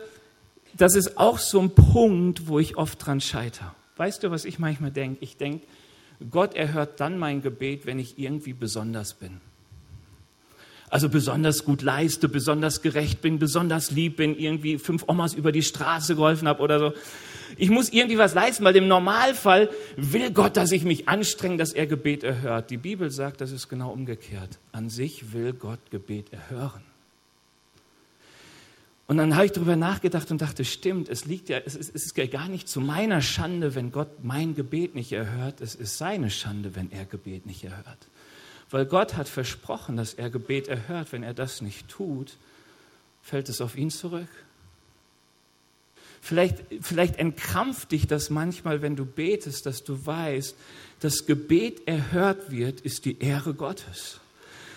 das 0.73 0.95
ist 0.95 1.17
auch 1.17 1.37
so 1.37 1.59
ein 1.59 1.71
Punkt, 1.71 2.47
wo 2.47 2.59
ich 2.59 2.77
oft 2.77 3.05
dran 3.05 3.21
scheitere. 3.21 3.71
Weißt 3.97 4.23
du, 4.23 4.31
was 4.31 4.45
ich 4.45 4.57
manchmal 4.57 4.91
denke? 4.91 5.23
Ich 5.23 5.37
denke, 5.37 5.65
Gott 6.29 6.55
erhört 6.55 6.99
dann 6.99 7.17
mein 7.17 7.41
Gebet, 7.41 7.85
wenn 7.85 7.99
ich 7.99 8.17
irgendwie 8.17 8.53
besonders 8.53 9.13
bin. 9.13 9.41
Also 10.89 11.09
besonders 11.09 11.63
gut 11.63 11.81
leiste, 11.81 12.27
besonders 12.27 12.81
gerecht 12.81 13.21
bin, 13.21 13.39
besonders 13.39 13.91
lieb 13.91 14.17
bin, 14.17 14.37
irgendwie 14.37 14.77
fünf 14.77 15.05
Omas 15.07 15.33
über 15.33 15.51
die 15.51 15.63
Straße 15.63 16.15
geholfen 16.15 16.47
habe 16.47 16.61
oder 16.61 16.79
so. 16.79 16.93
Ich 17.57 17.69
muss 17.69 17.89
irgendwie 17.89 18.17
was 18.17 18.33
leisten, 18.33 18.63
weil 18.63 18.75
im 18.75 18.87
Normalfall 18.87 19.69
will 19.97 20.31
Gott, 20.31 20.57
dass 20.57 20.71
ich 20.71 20.83
mich 20.83 21.07
anstrenge, 21.07 21.57
dass 21.57 21.73
er 21.73 21.87
Gebet 21.87 22.23
erhört. 22.23 22.69
Die 22.69 22.77
Bibel 22.77 23.11
sagt, 23.11 23.41
das 23.41 23.51
ist 23.51 23.69
genau 23.69 23.91
umgekehrt. 23.91 24.59
An 24.71 24.89
sich 24.89 25.33
will 25.33 25.53
Gott 25.53 25.79
Gebet 25.91 26.31
erhören. 26.33 26.81
Und 29.07 29.17
dann 29.17 29.35
habe 29.35 29.45
ich 29.45 29.51
darüber 29.51 29.75
nachgedacht 29.75 30.31
und 30.31 30.41
dachte, 30.41 30.63
stimmt, 30.63 31.09
es 31.09 31.25
liegt 31.25 31.49
ja, 31.49 31.57
es 31.57 31.75
ist, 31.75 31.93
es 31.93 32.05
ist 32.05 32.17
ja 32.17 32.27
gar 32.27 32.47
nicht 32.47 32.69
zu 32.69 32.79
meiner 32.79 33.21
Schande, 33.21 33.75
wenn 33.75 33.91
Gott 33.91 34.23
mein 34.23 34.55
Gebet 34.55 34.95
nicht 34.95 35.11
erhört. 35.11 35.59
Es 35.59 35.75
ist 35.75 35.97
seine 35.97 36.29
Schande, 36.29 36.75
wenn 36.75 36.91
er 36.91 37.05
Gebet 37.05 37.45
nicht 37.45 37.63
erhört. 37.63 38.07
Weil 38.69 38.85
Gott 38.85 39.17
hat 39.17 39.27
versprochen, 39.27 39.97
dass 39.97 40.13
er 40.13 40.29
Gebet 40.29 40.69
erhört. 40.69 41.11
Wenn 41.11 41.23
er 41.23 41.33
das 41.33 41.61
nicht 41.61 41.89
tut, 41.89 42.37
Fällt 43.21 43.49
es 43.49 43.61
auf 43.61 43.77
ihn 43.77 43.89
zurück? 43.89 44.27
Vielleicht, 46.21 46.57
vielleicht 46.81 47.17
entkrampft 47.17 47.91
dich 47.91 48.05
das 48.05 48.29
manchmal, 48.29 48.83
wenn 48.83 48.95
du 48.95 49.05
betest, 49.05 49.65
dass 49.65 49.83
du 49.83 50.05
weißt, 50.05 50.55
das 50.99 51.25
Gebet 51.25 51.87
erhört 51.87 52.51
wird, 52.51 52.81
ist 52.81 53.05
die 53.05 53.19
Ehre 53.19 53.55
Gottes. 53.55 54.19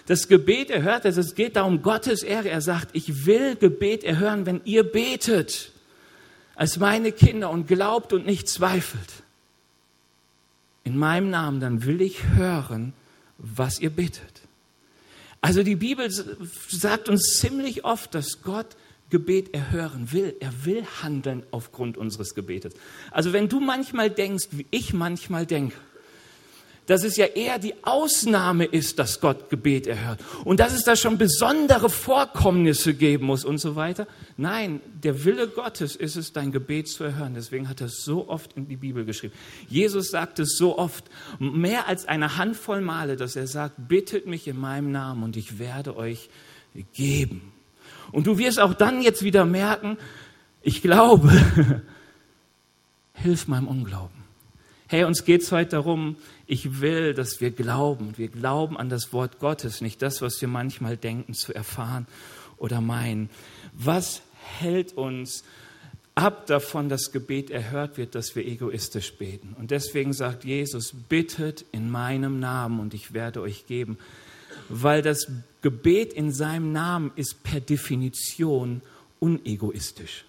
Das 0.07 0.27
Gebet 0.29 0.71
erhört, 0.71 1.05
es 1.05 1.35
geht 1.35 1.57
darum 1.57 1.83
Gottes 1.83 2.23
Ehre. 2.23 2.49
Er 2.49 2.63
sagt, 2.63 2.91
ich 2.95 3.27
will 3.27 3.57
Gebet 3.57 4.05
erhören, 4.05 4.47
wenn 4.47 4.63
ihr 4.65 4.85
betet 4.85 5.71
als 6.55 6.79
meine 6.79 7.13
Kinder 7.13 7.51
und 7.51 7.67
glaubt 7.67 8.13
und 8.13 8.27
nicht 8.27 8.49
zweifelt. 8.49 9.13
In 10.83 10.97
meinem 10.97 11.31
Namen, 11.31 11.61
dann 11.61 11.85
will 11.85 12.01
ich 12.01 12.25
hören, 12.29 12.93
was 13.39 13.81
ihr 13.81 13.91
bittet. 13.91 14.43
Also 15.41 15.63
die 15.63 15.77
Bibel 15.77 16.11
sagt 16.69 17.09
uns 17.09 17.39
ziemlich 17.39 17.85
oft, 17.85 18.15
dass 18.15 18.43
Gott 18.43 18.77
Gebet 19.15 19.55
erhören 19.55 20.11
will. 20.11 20.35
Er 20.41 20.51
will 20.65 20.85
handeln 21.01 21.45
aufgrund 21.53 21.97
unseres 21.97 22.35
Gebetes. 22.35 22.75
Also 23.13 23.33
wenn 23.33 23.49
du 23.49 23.61
manchmal 23.61 24.11
denkst, 24.11 24.49
wie 24.51 24.67
ich 24.73 24.93
manchmal 24.93 25.47
denke, 25.47 25.77
dass 26.87 27.05
es 27.05 27.17
ja 27.17 27.27
eher 27.27 27.61
die 27.61 27.75
Ausnahme 27.85 28.65
ist, 28.65 28.99
dass 28.99 29.21
Gott 29.21 29.51
Gebet 29.51 29.87
erhört 29.87 30.19
und 30.45 30.59
dass 30.59 30.75
es 30.75 30.83
da 30.83 30.97
schon 30.97 31.17
besondere 31.17 31.91
Vorkommnisse 31.91 32.93
geben 32.93 33.27
muss 33.27 33.45
und 33.45 33.59
so 33.59 33.77
weiter. 33.77 34.09
Nein, 34.37 34.81
der 35.01 35.25
Wille 35.25 35.47
Gottes 35.47 35.95
ist 35.95 36.17
es, 36.17 36.33
dein 36.33 36.51
Gebet 36.51 36.89
zu 36.89 37.05
erhören. 37.05 37.35
Deswegen 37.35 37.69
hat 37.69 37.81
er 37.83 37.87
es 37.87 38.03
so 38.03 38.29
oft 38.29 38.55
in 38.55 38.67
die 38.67 38.77
Bibel 38.77 39.05
geschrieben. 39.05 39.33
Jesus 39.69 40.11
sagt 40.11 40.41
es 40.41 40.59
so 40.59 40.77
oft, 40.77 41.05
mehr 41.39 41.87
als 41.87 42.09
eine 42.09 42.37
Handvoll 42.37 42.81
Male, 42.81 43.15
dass 43.15 43.37
er 43.37 43.47
sagt, 43.47 43.87
bittet 43.87 44.27
mich 44.27 44.49
in 44.49 44.59
meinem 44.59 44.91
Namen 44.91 45.23
und 45.23 45.37
ich 45.37 45.61
werde 45.61 45.97
euch 45.97 46.29
geben. 46.95 47.54
Und 48.13 48.27
du 48.27 48.39
wirst 48.39 48.61
auch 48.61 48.75
dann 48.75 49.03
jetzt 49.03 49.23
wieder 49.23 49.45
merken, 49.45 49.99
ich 50.63 50.83
glaube, 50.83 51.31
hilf 53.15 53.49
meinem 53.49 53.69
Unglauben. 53.69 54.25
Hey, 54.87 55.05
uns 55.05 55.25
geht 55.25 55.43
es 55.43 55.51
heute 55.51 55.71
darum, 55.71 56.17
ich 56.47 56.81
will, 56.81 57.15
dass 57.15 57.41
wir 57.41 57.51
glauben. 57.51 58.17
Wir 58.17 58.29
glauben 58.29 58.77
an 58.77 58.89
das 58.89 59.13
Wort 59.13 59.41
Gottes, 59.41 59.81
nicht 59.81 60.03
das, 60.03 60.21
was 60.21 60.41
wir 60.41 60.49
manchmal 60.49 60.97
denken 60.97 61.35
zu 61.35 61.55
erfahren 61.55 62.07
oder 62.59 62.81
meinen. 62.81 63.31
Was 63.73 64.23
hält 64.59 64.93
uns 64.93 65.43
ab 66.15 66.47
davon, 66.47 66.89
dass 66.89 67.13
Gebet 67.13 67.51
erhört 67.51 67.97
wird, 67.97 68.15
dass 68.15 68.37
wir 68.37 68.47
egoistisch 68.47 69.15
beten? 69.15 69.57
Und 69.59 69.71
deswegen 69.71 70.13
sagt 70.13 70.45
Jesus, 70.45 70.93
bittet 71.09 71.65
in 71.73 71.91
meinem 71.91 72.39
Namen 72.39 72.79
und 72.79 72.95
ich 72.95 73.15
werde 73.15 73.41
euch 73.41 73.67
geben. 73.67 73.99
Weil 74.69 75.03
das 75.03 75.27
Gebet 75.63 76.13
in 76.13 76.33
seinem 76.33 76.73
Namen 76.73 77.13
ist 77.17 77.43
per 77.43 77.61
Definition 77.61 78.83
unegoistisch 79.21 80.25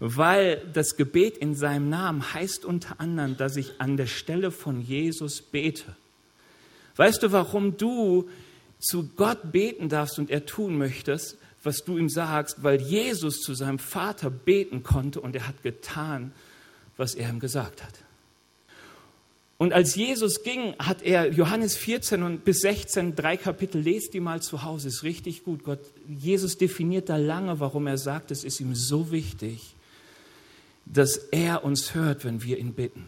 weil 0.00 0.66
das 0.72 0.96
Gebet 0.96 1.36
in 1.36 1.54
seinem 1.54 1.90
Namen 1.90 2.34
heißt 2.34 2.64
unter 2.64 3.00
anderem, 3.00 3.36
dass 3.36 3.56
ich 3.56 3.80
an 3.80 3.98
der 3.98 4.06
Stelle 4.06 4.50
von 4.50 4.80
Jesus 4.80 5.42
bete. 5.42 5.94
Weißt 6.96 7.22
du, 7.22 7.32
warum 7.32 7.76
du 7.76 8.28
zu 8.78 9.10
Gott 9.14 9.52
beten 9.52 9.90
darfst 9.90 10.18
und 10.18 10.30
er 10.30 10.46
tun 10.46 10.78
möchtest, 10.78 11.36
was 11.62 11.84
du 11.84 11.98
ihm 11.98 12.08
sagst? 12.08 12.62
Weil 12.62 12.80
Jesus 12.80 13.40
zu 13.40 13.54
seinem 13.54 13.78
Vater 13.78 14.30
beten 14.30 14.82
konnte 14.82 15.20
und 15.20 15.36
er 15.36 15.46
hat 15.46 15.62
getan, 15.62 16.32
was 16.96 17.14
er 17.14 17.28
ihm 17.28 17.38
gesagt 17.38 17.82
hat. 17.82 17.92
Und 19.60 19.74
als 19.74 19.94
Jesus 19.94 20.42
ging, 20.42 20.74
hat 20.78 21.02
er 21.02 21.30
Johannes 21.32 21.76
14 21.76 22.22
und 22.22 22.46
bis 22.46 22.60
16, 22.60 23.14
drei 23.14 23.36
Kapitel, 23.36 23.82
lest 23.82 24.14
die 24.14 24.20
mal 24.20 24.40
zu 24.40 24.62
Hause, 24.62 24.88
ist 24.88 25.02
richtig 25.02 25.44
gut. 25.44 25.64
Gott, 25.64 25.80
Jesus 26.08 26.56
definiert 26.56 27.10
da 27.10 27.18
lange, 27.18 27.60
warum 27.60 27.86
er 27.86 27.98
sagt, 27.98 28.30
es 28.30 28.42
ist 28.42 28.58
ihm 28.60 28.74
so 28.74 29.10
wichtig, 29.10 29.74
dass 30.86 31.18
er 31.30 31.62
uns 31.62 31.94
hört, 31.94 32.24
wenn 32.24 32.42
wir 32.42 32.56
ihn 32.56 32.72
bitten. 32.72 33.04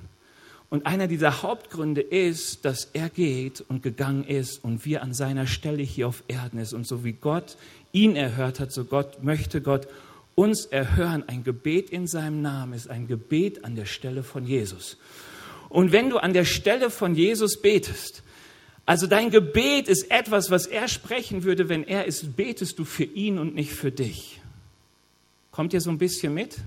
Und 0.69 0.85
einer 0.85 1.09
dieser 1.09 1.41
Hauptgründe 1.43 2.03
ist, 2.03 2.67
dass 2.67 2.85
er 2.93 3.09
geht 3.09 3.65
und 3.67 3.83
gegangen 3.83 4.25
ist 4.25 4.63
und 4.63 4.85
wir 4.85 5.03
an 5.03 5.15
seiner 5.15 5.47
Stelle 5.47 5.83
hier 5.83 6.07
auf 6.07 6.23
Erden 6.29 6.59
ist. 6.59 6.75
Und 6.75 6.87
so 6.87 7.03
wie 7.03 7.15
Gott 7.15 7.57
ihn 7.93 8.15
erhört 8.15 8.61
hat, 8.61 8.73
so 8.73 8.85
Gott 8.85 9.25
möchte 9.25 9.63
Gott 9.63 9.89
uns 10.35 10.67
erhören. 10.67 11.27
Ein 11.27 11.45
Gebet 11.45 11.89
in 11.89 12.07
seinem 12.07 12.43
Namen 12.43 12.75
ist 12.75 12.91
ein 12.91 13.07
Gebet 13.07 13.65
an 13.65 13.75
der 13.75 13.87
Stelle 13.87 14.23
von 14.23 14.45
Jesus. 14.45 14.99
Und 15.73 15.91
wenn 15.91 16.11
du 16.11 16.19
an 16.19 16.35
der 16.35 16.45
Stelle 16.45 16.91
von 16.91 17.15
Jesus 17.15 17.63
betest, 17.63 18.23
also 18.85 19.07
dein 19.07 19.31
Gebet 19.31 19.89
ist 19.89 20.11
etwas, 20.11 20.51
was 20.51 20.67
er 20.67 20.87
sprechen 20.87 21.45
würde, 21.45 21.71
wenn 21.71 21.83
er 21.83 22.05
ist, 22.05 22.37
betest 22.37 22.79
du 22.79 22.85
für 22.85 23.05
ihn 23.05 23.39
und 23.39 23.55
nicht 23.55 23.73
für 23.73 23.91
dich. 23.91 24.39
Kommt 25.51 25.73
ihr 25.73 25.81
so 25.81 25.89
ein 25.89 25.97
bisschen 25.97 26.35
mit? 26.35 26.59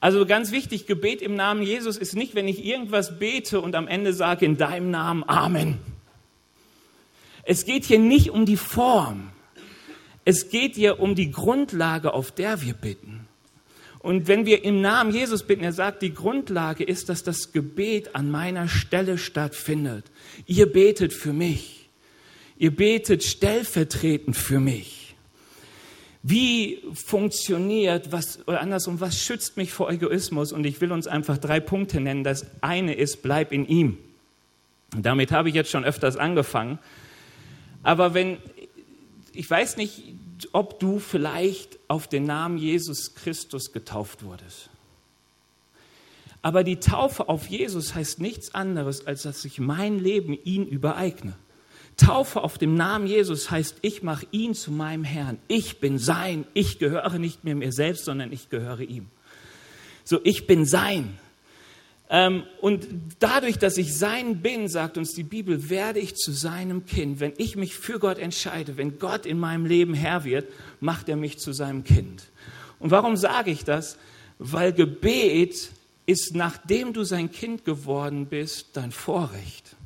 Also 0.00 0.24
ganz 0.24 0.52
wichtig, 0.52 0.86
Gebet 0.86 1.20
im 1.20 1.34
Namen 1.34 1.62
Jesus 1.62 1.98
ist 1.98 2.16
nicht, 2.16 2.34
wenn 2.34 2.48
ich 2.48 2.64
irgendwas 2.64 3.18
bete 3.18 3.60
und 3.60 3.74
am 3.74 3.86
Ende 3.86 4.14
sage 4.14 4.46
in 4.46 4.56
deinem 4.56 4.90
Namen 4.90 5.22
Amen. 5.28 5.76
Es 7.42 7.66
geht 7.66 7.84
hier 7.84 7.98
nicht 7.98 8.30
um 8.30 8.46
die 8.46 8.56
Form. 8.56 9.32
Es 10.24 10.48
geht 10.48 10.76
hier 10.76 10.98
um 10.98 11.14
die 11.14 11.30
Grundlage, 11.30 12.14
auf 12.14 12.32
der 12.32 12.62
wir 12.62 12.72
bitten. 12.72 13.28
Und 14.02 14.26
wenn 14.26 14.46
wir 14.46 14.64
im 14.64 14.80
Namen 14.80 15.12
Jesus 15.12 15.44
bitten, 15.44 15.62
er 15.62 15.72
sagt, 15.72 16.02
die 16.02 16.12
Grundlage 16.12 16.82
ist, 16.82 17.08
dass 17.08 17.22
das 17.22 17.52
Gebet 17.52 18.16
an 18.16 18.30
meiner 18.30 18.66
Stelle 18.66 19.16
stattfindet. 19.16 20.10
Ihr 20.46 20.66
betet 20.66 21.12
für 21.12 21.32
mich. 21.32 21.88
Ihr 22.58 22.74
betet 22.74 23.22
stellvertretend 23.22 24.36
für 24.36 24.58
mich. 24.58 25.14
Wie 26.24 26.82
funktioniert, 26.94 28.12
was, 28.12 28.46
oder 28.46 28.60
andersrum, 28.60 29.00
was 29.00 29.20
schützt 29.20 29.56
mich 29.56 29.72
vor 29.72 29.90
Egoismus? 29.90 30.52
Und 30.52 30.64
ich 30.64 30.80
will 30.80 30.92
uns 30.92 31.06
einfach 31.06 31.38
drei 31.38 31.60
Punkte 31.60 32.00
nennen. 32.00 32.24
Das 32.24 32.46
eine 32.60 32.94
ist, 32.94 33.22
bleib 33.22 33.52
in 33.52 33.66
ihm. 33.66 33.98
Und 34.94 35.06
damit 35.06 35.30
habe 35.30 35.48
ich 35.48 35.54
jetzt 35.54 35.70
schon 35.70 35.84
öfters 35.84 36.16
angefangen. 36.16 36.78
Aber 37.82 38.14
wenn, 38.14 38.38
ich 39.32 39.48
weiß 39.48 39.76
nicht, 39.76 40.14
ob 40.52 40.80
du 40.80 40.98
vielleicht 40.98 41.78
auf 41.88 42.08
den 42.08 42.24
Namen 42.24 42.58
Jesus 42.58 43.14
Christus 43.14 43.72
getauft 43.72 44.24
wurdest. 44.24 44.70
Aber 46.42 46.64
die 46.64 46.80
Taufe 46.80 47.28
auf 47.28 47.46
Jesus 47.46 47.94
heißt 47.94 48.20
nichts 48.20 48.54
anderes, 48.54 49.06
als 49.06 49.22
dass 49.22 49.44
ich 49.44 49.60
mein 49.60 49.98
Leben 50.00 50.36
ihn 50.44 50.66
übereigne. 50.66 51.34
Taufe 51.96 52.42
auf 52.42 52.58
dem 52.58 52.74
Namen 52.74 53.06
Jesus 53.06 53.50
heißt, 53.50 53.76
ich 53.82 54.02
mache 54.02 54.26
ihn 54.32 54.54
zu 54.54 54.72
meinem 54.72 55.04
Herrn. 55.04 55.38
Ich 55.46 55.78
bin 55.78 55.98
sein. 55.98 56.46
Ich 56.54 56.78
gehöre 56.78 57.18
nicht 57.18 57.44
mehr 57.44 57.54
mir 57.54 57.72
selbst, 57.72 58.04
sondern 58.04 58.32
ich 58.32 58.48
gehöre 58.48 58.80
ihm. 58.80 59.08
So, 60.04 60.18
ich 60.24 60.46
bin 60.46 60.64
sein. 60.64 61.16
Ähm, 62.10 62.44
und 62.60 62.86
dadurch, 63.20 63.58
dass 63.58 63.78
ich 63.78 63.96
sein 63.96 64.42
bin, 64.42 64.68
sagt 64.68 64.98
uns 64.98 65.12
die 65.12 65.22
Bibel, 65.22 65.70
werde 65.70 65.98
ich 65.98 66.14
zu 66.14 66.32
seinem 66.32 66.84
Kind. 66.84 67.20
Wenn 67.20 67.32
ich 67.38 67.56
mich 67.56 67.74
für 67.74 67.98
Gott 67.98 68.18
entscheide, 68.18 68.76
wenn 68.76 68.98
Gott 68.98 69.24
in 69.24 69.38
meinem 69.38 69.64
Leben 69.64 69.94
Herr 69.94 70.24
wird, 70.24 70.50
macht 70.80 71.08
er 71.08 71.16
mich 71.16 71.38
zu 71.38 71.52
seinem 71.52 71.84
Kind. 71.84 72.24
Und 72.78 72.90
warum 72.90 73.16
sage 73.16 73.50
ich 73.50 73.64
das? 73.64 73.96
Weil 74.38 74.72
Gebet 74.72 75.70
ist, 76.04 76.34
nachdem 76.34 76.92
du 76.92 77.04
sein 77.04 77.30
Kind 77.30 77.64
geworden 77.64 78.26
bist, 78.26 78.76
dein 78.76 78.92
Vorrecht. 78.92 79.76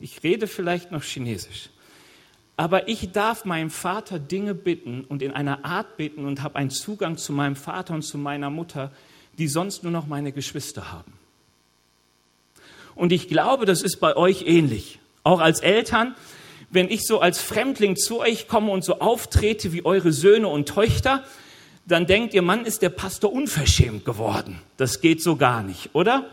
Ich 0.00 0.22
rede 0.22 0.46
vielleicht 0.46 0.92
noch 0.92 1.02
Chinesisch. 1.02 1.70
Aber 2.56 2.88
ich 2.88 3.12
darf 3.12 3.44
meinem 3.44 3.70
Vater 3.70 4.18
Dinge 4.18 4.54
bitten 4.54 5.04
und 5.04 5.22
in 5.22 5.30
einer 5.30 5.64
Art 5.64 5.96
bitten 5.96 6.24
und 6.24 6.42
habe 6.42 6.56
einen 6.56 6.70
Zugang 6.70 7.16
zu 7.16 7.32
meinem 7.32 7.54
Vater 7.54 7.94
und 7.94 8.02
zu 8.02 8.18
meiner 8.18 8.50
Mutter, 8.50 8.90
die 9.38 9.48
sonst 9.48 9.82
nur 9.82 9.92
noch 9.92 10.06
meine 10.06 10.32
Geschwister 10.32 10.92
haben. 10.92 11.12
Und 12.94 13.12
ich 13.12 13.28
glaube, 13.28 13.64
das 13.64 13.82
ist 13.82 13.98
bei 13.98 14.16
euch 14.16 14.42
ähnlich. 14.46 14.98
Auch 15.22 15.40
als 15.40 15.60
Eltern, 15.60 16.14
wenn 16.70 16.90
ich 16.90 17.06
so 17.06 17.20
als 17.20 17.40
Fremdling 17.40 17.96
zu 17.96 18.20
euch 18.20 18.48
komme 18.48 18.72
und 18.72 18.84
so 18.84 18.98
auftrete 18.98 19.72
wie 19.72 19.84
eure 19.84 20.12
Söhne 20.12 20.48
und 20.48 20.68
Töchter, 20.68 21.24
dann 21.86 22.06
denkt 22.06 22.34
ihr, 22.34 22.42
Mann, 22.42 22.66
ist 22.66 22.82
der 22.82 22.90
Pastor 22.90 23.32
unverschämt 23.32 24.04
geworden. 24.04 24.60
Das 24.76 25.00
geht 25.00 25.22
so 25.22 25.36
gar 25.36 25.62
nicht, 25.62 25.90
oder? 25.94 26.26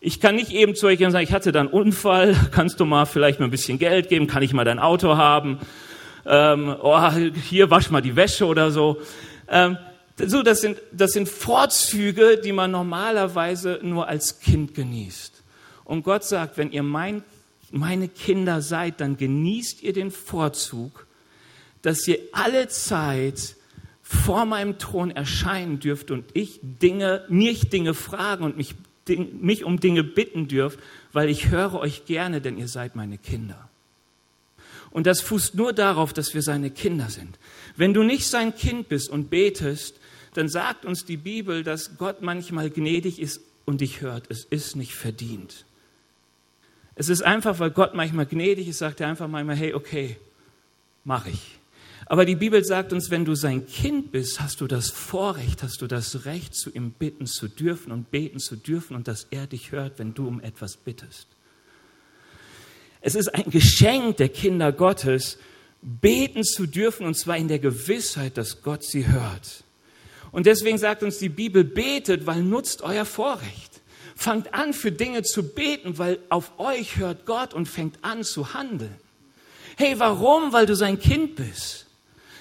Ich 0.00 0.20
kann 0.20 0.34
nicht 0.34 0.50
eben 0.50 0.74
zu 0.74 0.86
euch 0.86 0.98
sagen, 0.98 1.18
ich 1.18 1.32
hatte 1.32 1.52
da 1.52 1.60
einen 1.60 1.68
Unfall, 1.68 2.34
kannst 2.50 2.80
du 2.80 2.84
mal 2.84 3.06
vielleicht 3.06 3.38
mal 3.38 3.46
ein 3.46 3.50
bisschen 3.50 3.78
Geld 3.78 4.08
geben, 4.08 4.26
kann 4.26 4.42
ich 4.42 4.52
mal 4.52 4.64
dein 4.64 4.78
Auto 4.78 5.16
haben, 5.16 5.60
ähm, 6.26 6.74
oh, 6.82 7.10
hier 7.48 7.70
wasch 7.70 7.90
mal 7.90 8.02
die 8.02 8.16
Wäsche 8.16 8.46
oder 8.46 8.70
so. 8.70 9.00
Ähm, 9.48 9.78
so, 10.26 10.42
das 10.42 10.60
sind, 10.60 10.80
das 10.92 11.12
sind 11.12 11.28
Vorzüge, 11.28 12.40
die 12.42 12.52
man 12.52 12.70
normalerweise 12.70 13.80
nur 13.82 14.08
als 14.08 14.40
Kind 14.40 14.74
genießt. 14.74 15.42
Und 15.84 16.02
Gott 16.02 16.24
sagt, 16.24 16.56
wenn 16.56 16.72
ihr 16.72 16.82
mein, 16.82 17.22
meine 17.70 18.08
Kinder 18.08 18.62
seid, 18.62 19.00
dann 19.00 19.16
genießt 19.16 19.82
ihr 19.82 19.92
den 19.92 20.10
Vorzug, 20.10 21.06
dass 21.82 22.06
ihr 22.06 22.18
alle 22.32 22.68
Zeit 22.68 23.56
vor 24.02 24.44
meinem 24.44 24.78
Thron 24.78 25.10
erscheinen 25.10 25.78
dürft 25.78 26.10
und 26.10 26.24
ich 26.34 26.60
Dinge, 26.62 27.24
mich 27.28 27.70
Dinge 27.70 27.94
fragen 27.94 28.44
und 28.44 28.56
mich 28.56 28.74
mich 29.08 29.64
um 29.64 29.80
Dinge 29.80 30.04
bitten 30.04 30.48
dürft, 30.48 30.78
weil 31.12 31.28
ich 31.28 31.48
höre 31.48 31.74
euch 31.74 32.04
gerne, 32.04 32.40
denn 32.40 32.58
ihr 32.58 32.68
seid 32.68 32.96
meine 32.96 33.18
Kinder. 33.18 33.68
Und 34.90 35.06
das 35.06 35.20
fußt 35.20 35.54
nur 35.54 35.72
darauf, 35.72 36.12
dass 36.12 36.34
wir 36.34 36.42
seine 36.42 36.70
Kinder 36.70 37.10
sind. 37.10 37.38
Wenn 37.76 37.94
du 37.94 38.02
nicht 38.02 38.26
sein 38.26 38.54
Kind 38.54 38.88
bist 38.88 39.08
und 39.08 39.30
betest, 39.30 39.99
dann 40.34 40.48
sagt 40.48 40.84
uns 40.84 41.04
die 41.04 41.16
Bibel, 41.16 41.64
dass 41.64 41.96
Gott 41.96 42.22
manchmal 42.22 42.70
gnädig 42.70 43.20
ist 43.20 43.40
und 43.64 43.80
dich 43.80 44.00
hört. 44.00 44.26
Es 44.28 44.44
ist 44.44 44.76
nicht 44.76 44.94
verdient. 44.94 45.64
Es 46.94 47.08
ist 47.08 47.22
einfach, 47.22 47.58
weil 47.58 47.70
Gott 47.70 47.94
manchmal 47.94 48.26
gnädig 48.26 48.68
ist, 48.68 48.78
sagt 48.78 49.00
er 49.00 49.08
einfach 49.08 49.28
manchmal, 49.28 49.56
hey, 49.56 49.74
okay, 49.74 50.16
mach 51.04 51.26
ich. 51.26 51.58
Aber 52.06 52.24
die 52.24 52.34
Bibel 52.34 52.64
sagt 52.64 52.92
uns, 52.92 53.10
wenn 53.10 53.24
du 53.24 53.36
sein 53.36 53.66
Kind 53.66 54.10
bist, 54.10 54.40
hast 54.40 54.60
du 54.60 54.66
das 54.66 54.90
Vorrecht, 54.90 55.62
hast 55.62 55.80
du 55.80 55.86
das 55.86 56.24
Recht, 56.24 56.54
zu 56.54 56.70
ihm 56.70 56.90
bitten 56.90 57.26
zu 57.26 57.46
dürfen 57.46 57.92
und 57.92 58.10
beten 58.10 58.40
zu 58.40 58.56
dürfen 58.56 58.96
und 58.96 59.06
dass 59.06 59.28
er 59.30 59.46
dich 59.46 59.70
hört, 59.70 60.00
wenn 60.00 60.12
du 60.12 60.26
um 60.26 60.40
etwas 60.40 60.76
bittest. 60.76 61.28
Es 63.00 63.14
ist 63.14 63.28
ein 63.28 63.48
Geschenk 63.48 64.16
der 64.16 64.28
Kinder 64.28 64.72
Gottes, 64.72 65.38
beten 65.82 66.42
zu 66.44 66.66
dürfen 66.66 67.06
und 67.06 67.14
zwar 67.14 67.36
in 67.36 67.48
der 67.48 67.60
Gewissheit, 67.60 68.36
dass 68.36 68.62
Gott 68.62 68.84
sie 68.84 69.06
hört. 69.06 69.62
Und 70.32 70.46
deswegen 70.46 70.78
sagt 70.78 71.02
uns 71.02 71.18
die 71.18 71.28
Bibel, 71.28 71.64
betet, 71.64 72.26
weil 72.26 72.42
nutzt 72.42 72.82
euer 72.82 73.04
Vorrecht. 73.04 73.80
Fangt 74.14 74.54
an, 74.54 74.74
für 74.74 74.92
Dinge 74.92 75.22
zu 75.22 75.42
beten, 75.42 75.98
weil 75.98 76.18
auf 76.28 76.52
euch 76.58 76.96
hört 76.96 77.26
Gott 77.26 77.54
und 77.54 77.66
fängt 77.66 77.98
an 78.02 78.22
zu 78.22 78.54
handeln. 78.54 78.94
Hey, 79.76 79.98
warum? 79.98 80.52
Weil 80.52 80.66
du 80.66 80.76
sein 80.76 81.00
Kind 81.00 81.36
bist. 81.36 81.86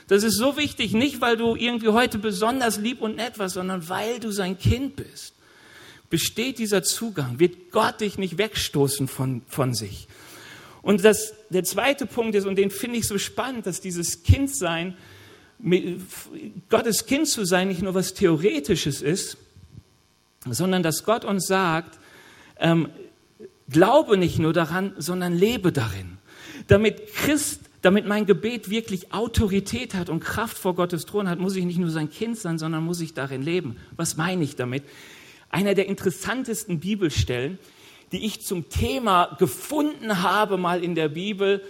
Das 0.08 0.24
ist 0.24 0.38
so 0.38 0.58
wichtig, 0.58 0.94
nicht 0.94 1.22
weil 1.22 1.38
du 1.38 1.56
irgendwie 1.56 1.90
heute 1.90 2.18
besonders 2.18 2.78
lieb 2.78 3.00
und 3.02 3.16
nett 3.16 3.38
warst, 3.40 3.54
sondern 3.54 3.88
weil 3.90 4.20
du 4.20 4.32
sein 4.32 4.58
Kind 4.58 4.96
bist. 4.96 5.34
Besteht 6.10 6.58
dieser 6.58 6.82
Zugang, 6.82 7.40
wird 7.40 7.72
Gott 7.72 8.02
dich 8.02 8.18
nicht 8.18 8.40
wegstoßen 8.40 9.08
von, 9.08 9.44
von 9.48 9.76
sich. 9.76 10.08
Und 10.82 11.04
das, 11.06 11.34
der 11.50 11.64
zweite 11.64 12.08
Punkt 12.08 12.36
ist, 12.36 12.46
und 12.46 12.56
den 12.56 12.72
finde 12.72 12.98
ich 12.98 13.08
so 13.08 13.20
spannend, 13.20 13.68
dass 13.68 13.82
dieses 13.82 14.24
Kindsein, 14.24 14.98
Gottes 16.70 17.06
Kind 17.06 17.28
zu 17.28 17.46
sein, 17.46 17.68
nicht 17.68 17.82
nur 17.82 17.94
was 17.94 18.14
Theoretisches 18.14 19.02
ist, 19.02 19.38
sondern 20.46 20.84
dass 20.84 21.04
Gott 21.04 21.26
uns 21.26 21.48
sagt, 21.48 22.00
ähm, 22.60 22.90
glaube 23.70 24.18
nicht 24.18 24.40
nur 24.40 24.54
daran, 24.54 24.94
sondern 24.98 25.38
lebe 25.38 25.72
darin. 25.72 26.18
Damit 26.68 27.14
Christ 27.14 27.70
damit 27.82 28.06
mein 28.06 28.26
Gebet 28.26 28.70
wirklich 28.70 29.14
Autorität 29.14 29.94
hat 29.94 30.10
und 30.10 30.20
Kraft 30.20 30.58
vor 30.58 30.76
Gottes 30.76 31.06
Thron 31.06 31.30
hat, 31.30 31.40
muss 31.40 31.56
ich 31.56 31.66
nicht 31.66 31.80
nur 31.80 31.90
sein 31.90 32.10
Kind 32.10 32.38
sein, 32.38 32.58
sondern 32.58 32.84
muss 32.84 33.00
ich 33.00 33.14
darin 33.14 33.42
leben. 33.42 33.78
Was 33.96 34.18
meine 34.18 34.44
ich 34.44 34.56
damit? 34.56 34.84
Einer 35.50 35.76
der 35.76 35.88
interessantesten 35.88 36.80
Bibelstellen, 36.80 37.58
die 38.12 38.26
ich 38.26 38.42
zum 38.42 38.70
Thema 38.70 39.36
gefunden 39.40 40.22
habe, 40.22 40.58
mal 40.58 40.84
in 40.84 40.96
der 40.96 41.10
Bibel, 41.10 41.64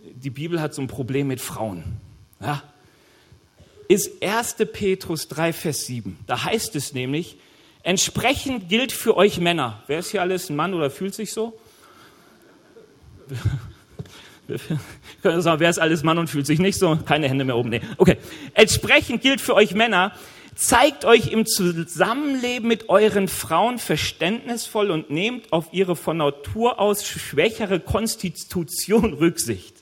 die 0.00 0.30
Bibel 0.30 0.60
hat 0.60 0.74
so 0.74 0.82
ein 0.82 0.88
Problem 0.88 1.28
mit 1.28 1.40
Frauen, 1.40 1.84
ja, 2.40 2.62
ist 3.88 4.22
1. 4.22 4.56
Petrus 4.72 5.28
3, 5.28 5.52
Vers 5.52 5.86
7. 5.86 6.18
Da 6.26 6.44
heißt 6.44 6.76
es 6.76 6.92
nämlich, 6.92 7.38
entsprechend 7.82 8.68
gilt 8.68 8.92
für 8.92 9.16
euch 9.16 9.38
Männer. 9.38 9.82
Wer 9.86 10.00
ist 10.00 10.10
hier 10.10 10.22
alles 10.22 10.50
ein 10.50 10.56
Mann 10.56 10.74
oder 10.74 10.90
fühlt 10.90 11.14
sich 11.14 11.32
so? 11.32 11.58
wer 15.22 15.70
ist 15.70 15.78
alles 15.78 16.02
Mann 16.02 16.18
und 16.18 16.28
fühlt 16.28 16.46
sich 16.46 16.58
nicht 16.58 16.78
so? 16.78 16.98
Keine 17.06 17.28
Hände 17.28 17.44
mehr 17.44 17.56
oben. 17.56 17.70
Nee. 17.70 17.80
Okay. 17.96 18.18
Entsprechend 18.54 19.22
gilt 19.22 19.40
für 19.40 19.54
euch 19.54 19.74
Männer, 19.74 20.12
zeigt 20.54 21.04
euch 21.04 21.28
im 21.28 21.46
Zusammenleben 21.46 22.68
mit 22.68 22.88
euren 22.88 23.28
Frauen 23.28 23.78
verständnisvoll 23.78 24.90
und 24.90 25.10
nehmt 25.10 25.52
auf 25.52 25.72
ihre 25.72 25.96
von 25.96 26.18
Natur 26.18 26.78
aus 26.78 27.06
schwächere 27.06 27.80
Konstitution 27.80 29.14
Rücksicht. 29.14 29.73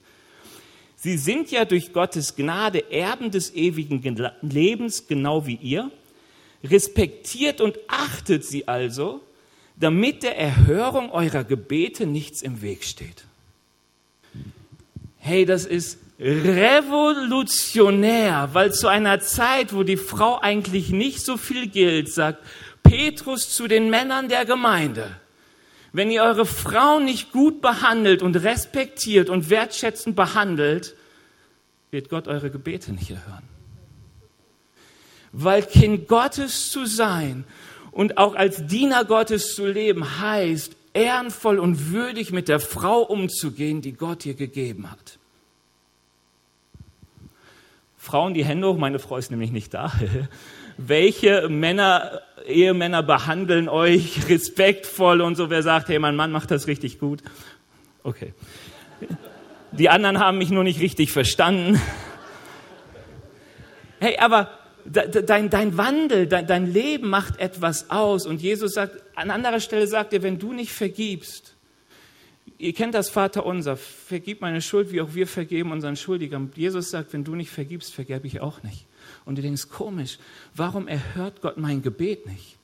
Sie 1.03 1.19
sind 1.19 1.51
ja 1.51 1.65
durch 1.65 1.93
Gottes 1.93 2.37
Gnade 2.37 2.93
Erben 2.93 3.33
des 3.33 3.53
ewigen 3.57 4.31
Lebens, 4.41 5.09
genau 5.09 5.49
wie 5.49 5.57
ihr. 5.57 5.91
Respektiert 6.63 7.61
und 7.61 7.77
achtet 7.88 8.45
sie 8.45 8.69
also, 8.69 9.21
damit 9.75 10.23
der 10.23 10.38
Erhörung 10.38 11.11
eurer 11.11 11.43
Gebete 11.43 12.07
nichts 12.07 12.41
im 12.41 12.62
Weg 12.62 12.85
steht. 12.85 13.25
Hey, 15.19 15.45
das 15.45 15.67
ist 15.67 15.99
revolutionär, 16.21 18.51
weil 18.53 18.73
zu 18.73 18.87
einer 18.87 19.19
Zeit, 19.19 19.75
wo 19.75 19.83
die 19.83 19.97
Frau 19.97 20.38
eigentlich 20.41 20.91
nicht 20.91 21.23
so 21.23 21.37
viel 21.37 21.67
gilt, 21.67 22.12
sagt 22.12 22.45
Petrus 22.85 23.51
zu 23.51 23.67
den 23.67 23.91
Männern 23.91 24.29
der 24.29 24.45
Gemeinde, 24.45 25.17
wenn 25.92 26.11
ihr 26.11 26.22
eure 26.22 26.46
Frau 26.46 27.00
nicht 27.00 27.33
gut 27.33 27.61
behandelt 27.61 28.22
und 28.22 28.37
respektiert 28.37 29.28
und 29.28 29.50
wertschätzend 29.50 30.16
behandelt, 30.16 30.96
wird 31.90 32.09
Gott 32.09 32.28
eure 32.28 32.50
Gebete 32.50 32.92
nicht 32.92 33.11
erhören. 33.11 33.44
Weil 35.33 35.62
Kind 35.62 36.09
Gottes 36.09 36.70
zu 36.70 36.87
sein 36.87 37.44
und 37.90 38.16
auch 38.16 38.35
als 38.35 38.66
Diener 38.66 39.05
Gottes 39.05 39.55
zu 39.55 39.66
leben 39.66 40.18
heißt, 40.20 40.74
ehrenvoll 40.94 41.59
und 41.59 41.90
würdig 41.90 42.33
mit 42.33 42.48
der 42.48 42.61
Frau 42.61 43.02
umzugehen, 43.02 43.83
die 43.83 43.92
Gott 43.92 44.24
dir 44.24 44.35
gegeben 44.35 44.90
hat. 44.90 45.18
Frauen, 47.98 48.35
die 48.35 48.44
Hände 48.44 48.66
hoch, 48.66 48.78
meine 48.78 48.98
Frau 48.98 49.16
ist 49.16 49.31
nämlich 49.31 49.52
nicht 49.52 49.72
da. 49.74 49.92
Welche 50.77 51.49
Männer, 51.49 52.23
Ehemänner 52.47 53.03
behandeln 53.03 53.69
euch 53.69 54.21
respektvoll 54.29 55.21
und 55.21 55.37
so? 55.37 55.51
Wer 55.51 55.63
sagt, 55.63 55.89
hey, 55.89 55.99
mein 55.99 56.17
Mann 56.17 56.33
macht 56.33 56.51
das 56.51 56.67
richtig 56.67 56.99
gut? 56.99 57.23
Okay. 58.03 58.35
Die 59.73 59.89
anderen 59.89 60.19
haben 60.19 60.39
mich 60.39 60.51
nur 60.51 60.65
nicht 60.65 60.81
richtig 60.81 61.13
verstanden. 61.13 61.81
Hey, 64.01 64.19
aber 64.19 64.51
dein, 64.85 65.49
dein 65.49 65.77
Wandel, 65.77 66.27
dein, 66.27 66.47
dein 66.47 66.67
Leben 66.67 67.09
macht 67.09 67.39
etwas 67.39 67.91
aus. 67.91 68.27
Und 68.27 68.43
Jesus 68.43 68.75
sagt, 68.75 68.97
an 69.15 69.31
anderer 69.31 69.61
Stelle 69.61 69.87
sagt 69.87 70.13
er, 70.13 70.23
wenn 70.23 70.39
du 70.39 70.53
nicht 70.53 70.73
vergibst, 70.73 71.52
ihr 72.62 72.72
kennt 72.72 72.94
das 72.94 73.11
Vater 73.11 73.44
unser, 73.44 73.77
vergib 73.77 74.40
meine 74.40 74.62
Schuld, 74.62 74.92
wie 74.92 75.01
auch 75.01 75.14
wir 75.14 75.27
vergeben 75.27 75.72
unseren 75.72 75.96
Schuldigern. 75.96 76.51
Jesus 76.55 76.90
sagt, 76.90 77.12
wenn 77.12 77.25
du 77.25 77.35
nicht 77.35 77.51
vergibst, 77.51 77.92
vergebe 77.92 78.27
ich 78.27 78.40
auch 78.40 78.62
nicht. 78.62 78.87
Und 79.25 79.37
du 79.37 79.42
denkst, 79.42 79.68
komisch, 79.68 80.18
warum 80.55 80.87
erhört 80.87 81.42
Gott 81.42 81.59
mein 81.59 81.83
Gebet 81.83 82.27
nicht? 82.27 82.57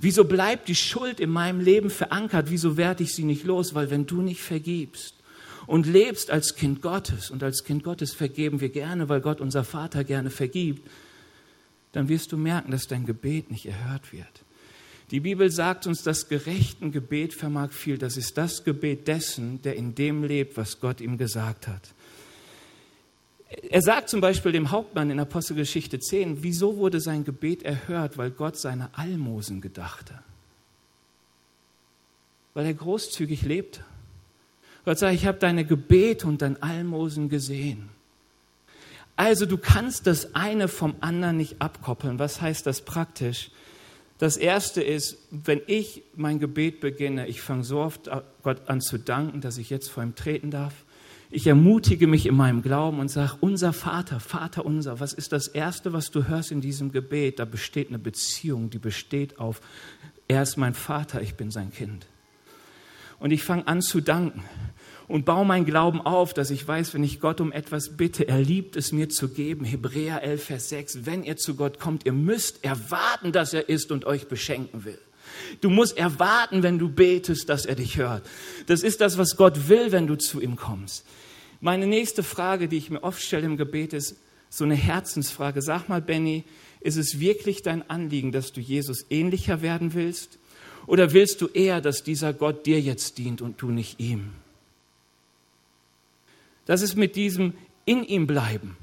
Wieso 0.00 0.24
bleibt 0.24 0.68
die 0.68 0.74
Schuld 0.74 1.20
in 1.20 1.30
meinem 1.30 1.60
Leben 1.60 1.90
verankert? 1.90 2.50
Wieso 2.50 2.76
werde 2.76 3.04
ich 3.04 3.14
sie 3.14 3.24
nicht 3.24 3.44
los? 3.44 3.74
Weil 3.74 3.90
wenn 3.90 4.06
du 4.06 4.22
nicht 4.22 4.40
vergibst 4.40 5.14
und 5.66 5.86
lebst 5.86 6.30
als 6.30 6.56
Kind 6.56 6.80
Gottes, 6.80 7.30
und 7.30 7.42
als 7.42 7.62
Kind 7.62 7.84
Gottes 7.84 8.14
vergeben 8.14 8.60
wir 8.60 8.70
gerne, 8.70 9.08
weil 9.08 9.20
Gott 9.20 9.40
unser 9.40 9.64
Vater 9.64 10.02
gerne 10.02 10.30
vergibt, 10.30 10.88
dann 11.92 12.08
wirst 12.08 12.32
du 12.32 12.36
merken, 12.36 12.70
dass 12.70 12.88
dein 12.88 13.06
Gebet 13.06 13.50
nicht 13.50 13.66
erhört 13.66 14.12
wird. 14.12 14.45
Die 15.10 15.20
Bibel 15.20 15.50
sagt 15.50 15.86
uns, 15.86 16.02
das 16.02 16.28
gerechten 16.28 16.90
Gebet 16.90 17.32
vermag 17.32 17.72
viel. 17.72 17.96
Das 17.96 18.16
ist 18.16 18.36
das 18.36 18.64
Gebet 18.64 19.06
dessen, 19.06 19.62
der 19.62 19.76
in 19.76 19.94
dem 19.94 20.24
lebt, 20.24 20.56
was 20.56 20.80
Gott 20.80 21.00
ihm 21.00 21.16
gesagt 21.16 21.68
hat. 21.68 21.94
Er 23.70 23.82
sagt 23.82 24.08
zum 24.08 24.20
Beispiel 24.20 24.50
dem 24.50 24.72
Hauptmann 24.72 25.10
in 25.10 25.20
Apostelgeschichte 25.20 26.00
10, 26.00 26.42
wieso 26.42 26.76
wurde 26.76 27.00
sein 27.00 27.24
Gebet 27.24 27.62
erhört? 27.62 28.18
Weil 28.18 28.32
Gott 28.32 28.58
seine 28.58 28.90
Almosen 28.98 29.60
gedachte. 29.60 30.18
Weil 32.54 32.66
er 32.66 32.74
großzügig 32.74 33.42
lebte. 33.42 33.84
Gott 34.84 34.98
sagt, 34.98 35.14
ich 35.14 35.26
habe 35.26 35.38
deine 35.38 35.64
Gebete 35.64 36.26
und 36.26 36.42
dein 36.42 36.60
Almosen 36.60 37.28
gesehen. 37.28 37.90
Also 39.14 39.46
du 39.46 39.56
kannst 39.56 40.06
das 40.06 40.34
eine 40.34 40.66
vom 40.68 40.96
anderen 41.00 41.36
nicht 41.36 41.60
abkoppeln. 41.60 42.18
Was 42.18 42.40
heißt 42.40 42.66
das 42.66 42.82
praktisch? 42.82 43.50
Das 44.18 44.36
erste 44.36 44.82
ist, 44.82 45.18
wenn 45.30 45.60
ich 45.66 46.02
mein 46.14 46.38
Gebet 46.38 46.80
beginne, 46.80 47.26
ich 47.26 47.42
fange 47.42 47.64
so 47.64 47.80
oft 47.80 48.10
Gott 48.42 48.68
an 48.68 48.80
zu 48.80 48.98
danken, 48.98 49.40
dass 49.40 49.58
ich 49.58 49.68
jetzt 49.68 49.90
vor 49.90 50.02
ihm 50.02 50.14
treten 50.14 50.50
darf. 50.50 50.72
Ich 51.30 51.46
ermutige 51.46 52.06
mich 52.06 52.24
in 52.26 52.36
meinem 52.36 52.62
Glauben 52.62 53.00
und 53.00 53.10
sage, 53.10 53.36
unser 53.40 53.72
Vater, 53.72 54.20
Vater 54.20 54.64
unser, 54.64 55.00
was 55.00 55.12
ist 55.12 55.32
das 55.32 55.48
Erste, 55.48 55.92
was 55.92 56.10
du 56.10 56.28
hörst 56.28 56.50
in 56.50 56.60
diesem 56.60 56.92
Gebet? 56.92 57.40
Da 57.40 57.44
besteht 57.44 57.88
eine 57.88 57.98
Beziehung, 57.98 58.70
die 58.70 58.78
besteht 58.78 59.38
auf, 59.38 59.60
er 60.28 60.42
ist 60.42 60.56
mein 60.56 60.74
Vater, 60.74 61.20
ich 61.20 61.34
bin 61.34 61.50
sein 61.50 61.72
Kind. 61.72 62.06
Und 63.18 63.32
ich 63.32 63.42
fange 63.42 63.66
an 63.66 63.82
zu 63.82 64.00
danken 64.00 64.44
und 65.08 65.24
baue 65.24 65.46
meinen 65.46 65.64
Glauben 65.64 66.00
auf, 66.00 66.34
dass 66.34 66.50
ich 66.50 66.66
weiß, 66.66 66.94
wenn 66.94 67.04
ich 67.04 67.20
Gott 67.20 67.40
um 67.40 67.52
etwas 67.52 67.96
bitte, 67.96 68.26
er 68.26 68.40
liebt 68.40 68.76
es 68.76 68.92
mir 68.92 69.08
zu 69.08 69.28
geben. 69.28 69.64
Hebräer 69.64 70.22
11, 70.22 70.44
Vers 70.44 70.68
6, 70.70 71.06
wenn 71.06 71.22
ihr 71.22 71.36
zu 71.36 71.54
Gott 71.54 71.78
kommt, 71.78 72.06
ihr 72.06 72.12
müsst 72.12 72.64
erwarten, 72.64 73.32
dass 73.32 73.52
er 73.52 73.68
ist 73.68 73.92
und 73.92 74.04
euch 74.04 74.26
beschenken 74.28 74.84
will. 74.84 74.98
Du 75.60 75.70
musst 75.70 75.96
erwarten, 75.96 76.62
wenn 76.62 76.78
du 76.78 76.88
betest, 76.88 77.48
dass 77.48 77.66
er 77.66 77.74
dich 77.76 77.96
hört. 77.98 78.26
Das 78.66 78.82
ist 78.82 79.00
das, 79.00 79.18
was 79.18 79.36
Gott 79.36 79.68
will, 79.68 79.92
wenn 79.92 80.06
du 80.06 80.16
zu 80.16 80.40
ihm 80.40 80.56
kommst. 80.56 81.04
Meine 81.60 81.86
nächste 81.86 82.22
Frage, 82.22 82.68
die 82.68 82.76
ich 82.76 82.90
mir 82.90 83.02
oft 83.02 83.22
stelle 83.22 83.46
im 83.46 83.56
Gebet, 83.56 83.92
ist 83.92 84.16
so 84.50 84.64
eine 84.64 84.74
Herzensfrage. 84.74 85.62
Sag 85.62 85.88
mal, 85.88 86.00
Benny, 86.00 86.44
ist 86.80 86.96
es 86.96 87.20
wirklich 87.20 87.62
dein 87.62 87.88
Anliegen, 87.88 88.32
dass 88.32 88.52
du 88.52 88.60
Jesus 88.60 89.06
ähnlicher 89.10 89.62
werden 89.62 89.94
willst? 89.94 90.38
Oder 90.86 91.12
willst 91.12 91.40
du 91.40 91.48
eher, 91.48 91.80
dass 91.80 92.04
dieser 92.04 92.32
Gott 92.32 92.66
dir 92.66 92.80
jetzt 92.80 93.18
dient 93.18 93.42
und 93.42 93.60
du 93.60 93.70
nicht 93.70 93.98
ihm? 93.98 94.32
Das 96.66 96.82
ist 96.82 96.96
mit 96.96 97.16
diesem 97.16 97.54
in 97.84 98.04
ihm 98.04 98.26
bleiben. 98.26 98.76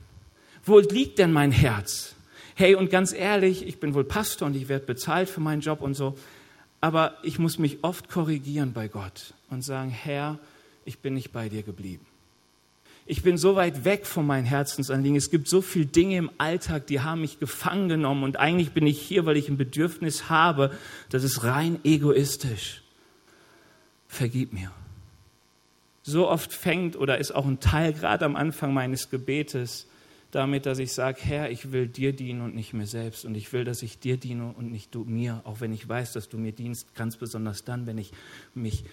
Wo 0.66 0.80
liegt 0.80 1.20
denn 1.20 1.32
mein 1.32 1.52
Herz? 1.52 2.16
Hey, 2.56 2.76
und 2.76 2.90
ganz 2.90 3.14
ehrlich, 3.14 3.68
ich 3.68 3.80
bin 3.80 3.94
wohl 3.94 4.06
Pastor 4.06 4.48
und 4.48 4.56
ich 4.56 4.70
werde 4.70 4.86
bezahlt 4.86 5.30
für 5.30 5.42
meinen 5.42 5.62
Job 5.62 5.82
und 5.82 5.94
so, 5.94 6.18
aber 6.82 7.18
ich 7.24 7.40
muss 7.40 7.60
mich 7.60 7.84
oft 7.84 8.10
korrigieren 8.10 8.74
bei 8.74 8.88
Gott 8.88 9.34
und 9.50 9.64
sagen, 9.64 9.90
Herr, 9.90 10.40
ich 10.86 11.00
bin 11.00 11.14
nicht 11.14 11.32
bei 11.32 11.50
dir 11.50 11.64
geblieben. 11.64 12.06
Ich 13.06 13.22
bin 13.22 13.38
so 13.38 13.56
weit 13.56 13.84
weg 13.84 14.06
von 14.06 14.26
meinen 14.26 14.46
Herzensanliegen. 14.46 15.18
Es 15.18 15.30
gibt 15.30 15.50
so 15.50 15.62
viele 15.62 15.88
Dinge 15.88 16.16
im 16.16 16.32
Alltag, 16.38 16.88
die 16.88 17.02
haben 17.02 17.22
mich 17.22 17.40
gefangen 17.40 17.90
genommen. 17.90 18.24
Und 18.24 18.38
eigentlich 18.38 18.72
bin 18.72 18.88
ich 18.88 19.02
hier, 19.02 19.26
weil 19.26 19.36
ich 19.36 19.50
ein 19.50 19.58
Bedürfnis 19.58 20.30
habe. 20.30 20.72
Das 21.10 21.24
ist 21.24 21.44
rein 21.44 21.80
egoistisch. 21.84 22.82
Vergib 24.08 24.54
mir. 24.54 24.72
So 26.04 26.30
oft 26.30 26.54
fängt 26.54 26.96
oder 26.98 27.18
ist 27.18 27.32
auch 27.32 27.46
ein 27.46 27.60
Teil 27.60 27.94
gerade 27.94 28.26
am 28.26 28.36
Anfang 28.36 28.74
meines 28.74 29.10
Gebetes 29.10 29.88
damit, 30.32 30.66
dass 30.66 30.80
ich 30.80 30.94
sage, 30.94 31.20
Herr, 31.22 31.52
ich 31.52 31.72
will 31.72 31.88
dir 31.88 32.12
dienen 32.12 32.42
und 32.42 32.56
nicht 32.56 32.74
mir 32.74 32.88
selbst. 32.88 33.24
Und 33.24 33.36
ich 33.36 33.54
will, 33.54 33.64
dass 33.64 33.84
ich 33.84 34.00
dir 34.00 34.18
diene 34.18 34.54
und 34.58 34.72
nicht 34.72 34.94
du 34.96 35.04
mir. 35.04 35.42
Auch 35.46 35.62
wenn 35.62 35.72
ich 35.72 35.88
weiß, 35.88 36.14
dass 36.14 36.28
du 36.28 36.38
mir 36.38 36.52
dienst, 36.52 36.96
ganz 36.96 37.18
besonders 37.18 37.64
dann, 37.64 37.86
wenn 37.86 37.98
ich 37.98 38.12
mich 38.54 38.84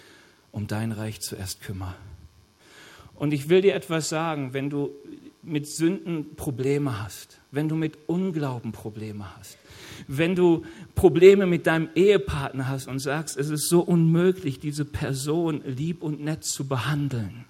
um 0.53 0.67
dein 0.67 0.93
Reich 0.93 1.21
zuerst 1.21 1.63
kümmere. 1.63 1.95
Und 3.15 3.33
ich 3.33 3.49
will 3.49 3.63
dir 3.63 3.75
etwas 3.75 4.09
sagen, 4.09 4.53
wenn 4.53 4.71
du 4.71 4.91
mit 5.43 5.67
Sünden 5.67 6.37
Probleme 6.37 7.03
hast, 7.03 7.41
wenn 7.51 7.69
du 7.69 7.75
mit 7.75 7.99
Unglauben 8.07 8.73
Probleme 8.73 9.37
hast, 9.37 9.59
wenn 10.09 10.35
du 10.35 10.65
Probleme 10.95 11.47
mit 11.47 11.67
deinem 11.67 11.89
Ehepartner 11.95 12.69
hast 12.69 12.89
und 12.89 12.99
sagst, 12.99 13.37
es 13.37 13.51
ist 13.51 13.69
so 13.69 13.81
unmöglich, 13.81 14.61
diese 14.61 14.85
Person 14.85 15.63
lieb 15.65 16.03
und 16.03 16.21
nett 16.21 16.45
zu 16.45 16.67
behandeln, 16.67 17.45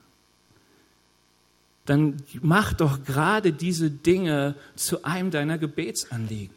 dann 1.86 2.16
mach 2.40 2.72
doch 2.72 3.04
gerade 3.04 3.52
diese 3.52 3.90
Dinge 3.90 4.54
zu 4.76 5.04
einem 5.04 5.30
deiner 5.30 5.58
Gebetsanliegen. 5.58 6.54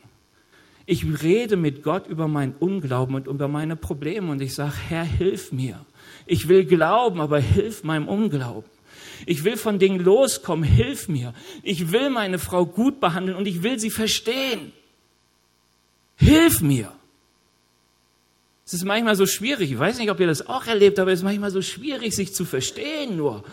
Ich 0.86 1.06
rede 1.23 1.56
mit 1.56 1.82
Gott 1.82 2.08
über 2.08 2.27
meinen 2.27 2.53
Unglauben 2.60 3.15
und 3.15 3.27
über 3.27 3.47
meine 3.47 3.75
Probleme 3.75 4.32
und 4.32 4.41
ich 4.41 4.53
sage, 4.53 4.75
Herr, 4.89 5.06
hilf 5.06 5.51
mir. 5.51 5.86
Ich 6.25 6.49
will 6.49 6.65
glauben, 6.65 7.21
aber 7.21 7.39
hilf 7.39 7.84
meinem 7.84 8.08
Unglauben. 8.08 8.69
Ich 9.25 9.45
will 9.45 9.56
von 9.56 9.79
Dingen 9.79 10.03
loskommen, 10.03 10.63
hilf 10.63 11.08
mir. 11.08 11.34
Ich 11.62 11.91
will 11.91 12.10
meine 12.10 12.39
Frau 12.39 12.65
gut 12.65 12.99
behandeln 12.99 13.38
und 13.38 13.47
ich 13.47 13.63
will 13.63 13.79
sie 13.79 13.89
verstehen. 13.91 14.73
Hilf 16.17 16.62
mir. 16.62 16.91
Es 18.65 18.73
ist 18.73 18.86
manchmal 18.86 19.15
so 19.15 19.26
schwierig, 19.26 19.71
ich 19.71 19.78
weiß 19.78 19.99
nicht, 19.99 20.10
ob 20.10 20.19
ihr 20.19 20.28
das 20.28 20.47
auch 20.47 20.65
erlebt, 20.67 20.97
aber 20.99 21.12
es 21.12 21.19
ist 21.19 21.23
manchmal 21.23 21.52
so 21.52 21.62
schwierig, 21.62 22.15
sich 22.15 22.34
zu 22.34 22.45
verstehen 22.45 23.17
nur. 23.17 23.43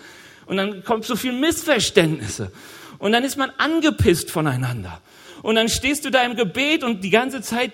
Und 0.47 0.57
dann 0.57 0.85
kommt 0.85 1.05
so 1.05 1.17
viel 1.17 1.33
Missverständnisse. 1.33 2.53
Und 2.99 3.13
dann 3.13 3.25
ist 3.25 3.37
man 3.37 3.51
angepisst 3.59 4.31
voneinander. 4.31 5.01
Und 5.43 5.57
dann 5.57 5.69
stehst 5.69 6.05
du 6.05 6.11
da 6.11 6.23
im 6.23 6.37
Gebet 6.37 6.85
und 6.85 7.03
die 7.03 7.11
ganze 7.11 7.41
Zeit 7.41 7.73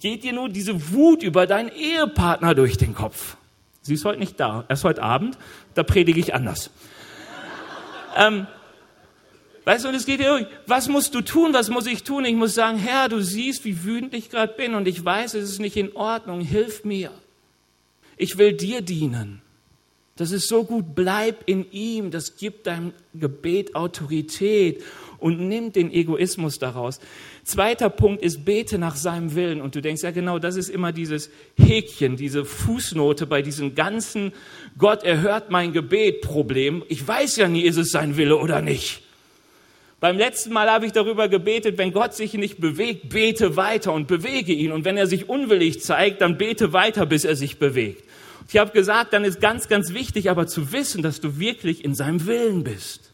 geht 0.00 0.24
dir 0.24 0.32
nur 0.32 0.48
diese 0.48 0.92
Wut 0.92 1.22
über 1.22 1.46
deinen 1.46 1.68
Ehepartner 1.68 2.54
durch 2.54 2.76
den 2.76 2.94
Kopf. 2.94 3.36
Sie 3.82 3.94
ist 3.94 4.04
heute 4.04 4.18
nicht 4.18 4.38
da. 4.38 4.64
Erst 4.68 4.84
heute 4.84 5.02
Abend, 5.02 5.38
da 5.74 5.82
predige 5.82 6.20
ich 6.20 6.34
anders. 6.34 6.70
Ähm, 8.16 8.46
weißt 9.64 9.84
du, 9.84 9.88
und 9.88 9.94
es 9.94 10.06
geht 10.06 10.20
dir, 10.20 10.48
was 10.66 10.88
musst 10.88 11.14
du 11.14 11.20
tun, 11.20 11.52
was 11.52 11.70
muss 11.70 11.86
ich 11.86 12.02
tun? 12.02 12.24
Ich 12.24 12.34
muss 12.34 12.54
sagen, 12.54 12.78
Herr, 12.78 13.08
du 13.08 13.20
siehst, 13.20 13.64
wie 13.64 13.84
wütend 13.84 14.14
ich 14.14 14.30
gerade 14.30 14.54
bin 14.54 14.74
und 14.74 14.88
ich 14.88 15.04
weiß, 15.04 15.34
es 15.34 15.50
ist 15.50 15.60
nicht 15.60 15.76
in 15.76 15.94
Ordnung, 15.96 16.40
hilf 16.40 16.84
mir. 16.84 17.10
Ich 18.16 18.38
will 18.38 18.52
dir 18.52 18.82
dienen. 18.82 19.42
Das 20.16 20.30
ist 20.30 20.46
so 20.46 20.64
gut, 20.64 20.94
bleib 20.94 21.42
in 21.46 21.70
ihm, 21.72 22.10
das 22.10 22.36
gibt 22.36 22.66
deinem 22.66 22.92
Gebet 23.14 23.74
Autorität 23.74 24.82
und 25.18 25.48
nimmt 25.48 25.76
den 25.76 25.90
Egoismus 25.90 26.58
daraus. 26.58 27.00
Zweiter 27.44 27.88
Punkt 27.88 28.22
ist, 28.22 28.44
bete 28.44 28.76
nach 28.76 28.96
seinem 28.96 29.34
Willen. 29.34 29.60
Und 29.60 29.74
du 29.74 29.80
denkst, 29.80 30.02
ja 30.02 30.10
genau, 30.10 30.38
das 30.38 30.56
ist 30.56 30.68
immer 30.68 30.92
dieses 30.92 31.30
Häkchen, 31.56 32.16
diese 32.16 32.44
Fußnote 32.44 33.26
bei 33.26 33.40
diesem 33.40 33.74
ganzen 33.74 34.32
Gott 34.76 35.02
erhört 35.02 35.50
mein 35.50 35.72
Gebet 35.72 36.20
Problem. 36.20 36.84
Ich 36.88 37.06
weiß 37.06 37.36
ja 37.36 37.48
nie, 37.48 37.62
ist 37.62 37.78
es 37.78 37.90
sein 37.90 38.16
Wille 38.16 38.36
oder 38.36 38.60
nicht. 38.60 39.02
Beim 40.02 40.18
letzten 40.18 40.52
Mal 40.52 40.68
habe 40.68 40.84
ich 40.84 40.90
darüber 40.90 41.28
gebetet, 41.28 41.78
wenn 41.78 41.92
Gott 41.92 42.12
sich 42.12 42.34
nicht 42.34 42.60
bewegt, 42.60 43.08
bete 43.10 43.54
weiter 43.54 43.92
und 43.92 44.08
bewege 44.08 44.52
ihn. 44.52 44.72
Und 44.72 44.84
wenn 44.84 44.96
er 44.96 45.06
sich 45.06 45.28
unwillig 45.28 45.80
zeigt, 45.80 46.22
dann 46.22 46.38
bete 46.38 46.72
weiter, 46.72 47.06
bis 47.06 47.24
er 47.24 47.36
sich 47.36 47.60
bewegt. 47.60 48.02
Ich 48.48 48.58
habe 48.58 48.72
gesagt, 48.72 49.12
dann 49.12 49.24
ist 49.24 49.40
ganz, 49.40 49.68
ganz 49.68 49.94
wichtig 49.94 50.28
aber 50.28 50.48
zu 50.48 50.72
wissen, 50.72 51.04
dass 51.04 51.20
du 51.20 51.38
wirklich 51.38 51.84
in 51.84 51.94
seinem 51.94 52.26
Willen 52.26 52.64
bist. 52.64 53.12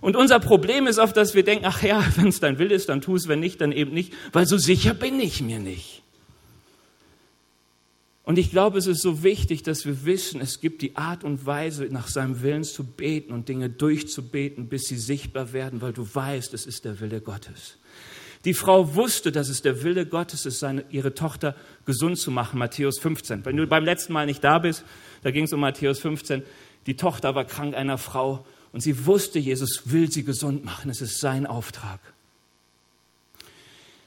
Und 0.00 0.16
unser 0.16 0.40
Problem 0.40 0.86
ist 0.86 0.98
oft, 0.98 1.18
dass 1.18 1.34
wir 1.34 1.44
denken, 1.44 1.66
ach 1.68 1.82
ja, 1.82 2.02
wenn 2.16 2.28
es 2.28 2.40
dein 2.40 2.58
Wille 2.58 2.74
ist, 2.74 2.88
dann 2.88 3.02
tu 3.02 3.14
es, 3.14 3.28
wenn 3.28 3.40
nicht, 3.40 3.60
dann 3.60 3.70
eben 3.70 3.92
nicht, 3.92 4.14
weil 4.32 4.46
so 4.46 4.56
sicher 4.56 4.94
bin 4.94 5.20
ich 5.20 5.42
mir 5.42 5.58
nicht. 5.58 6.00
Und 8.24 8.38
ich 8.38 8.50
glaube, 8.50 8.78
es 8.78 8.86
ist 8.86 9.02
so 9.02 9.22
wichtig, 9.22 9.62
dass 9.62 9.84
wir 9.84 10.06
wissen, 10.06 10.40
es 10.40 10.60
gibt 10.60 10.80
die 10.80 10.96
Art 10.96 11.24
und 11.24 11.44
Weise, 11.44 11.84
nach 11.90 12.08
seinem 12.08 12.40
Willen 12.40 12.64
zu 12.64 12.82
beten 12.82 13.32
und 13.32 13.48
Dinge 13.50 13.68
durchzubeten, 13.68 14.68
bis 14.68 14.84
sie 14.84 14.96
sichtbar 14.96 15.52
werden, 15.52 15.82
weil 15.82 15.92
du 15.92 16.08
weißt, 16.12 16.54
es 16.54 16.64
ist 16.64 16.86
der 16.86 17.00
Wille 17.00 17.20
Gottes. 17.20 17.76
Die 18.46 18.54
Frau 18.54 18.94
wusste, 18.94 19.30
dass 19.30 19.48
es 19.48 19.60
der 19.60 19.82
Wille 19.82 20.06
Gottes 20.06 20.46
ist, 20.46 20.58
seine, 20.58 20.84
ihre 20.90 21.14
Tochter 21.14 21.54
gesund 21.84 22.18
zu 22.18 22.30
machen, 22.30 22.58
Matthäus 22.58 22.98
15. 22.98 23.44
Wenn 23.44 23.56
du 23.56 23.66
beim 23.66 23.84
letzten 23.84 24.14
Mal 24.14 24.26
nicht 24.26 24.42
da 24.42 24.58
bist, 24.58 24.84
da 25.22 25.30
ging 25.30 25.44
es 25.44 25.52
um 25.52 25.60
Matthäus 25.60 26.00
15. 26.00 26.42
Die 26.86 26.96
Tochter 26.96 27.34
war 27.34 27.44
krank 27.44 27.74
einer 27.74 27.98
Frau 27.98 28.46
und 28.72 28.80
sie 28.80 29.06
wusste, 29.06 29.38
Jesus 29.38 29.90
will 29.92 30.10
sie 30.10 30.24
gesund 30.24 30.64
machen. 30.64 30.90
Es 30.90 31.00
ist 31.00 31.20
sein 31.20 31.46
Auftrag. 31.46 32.00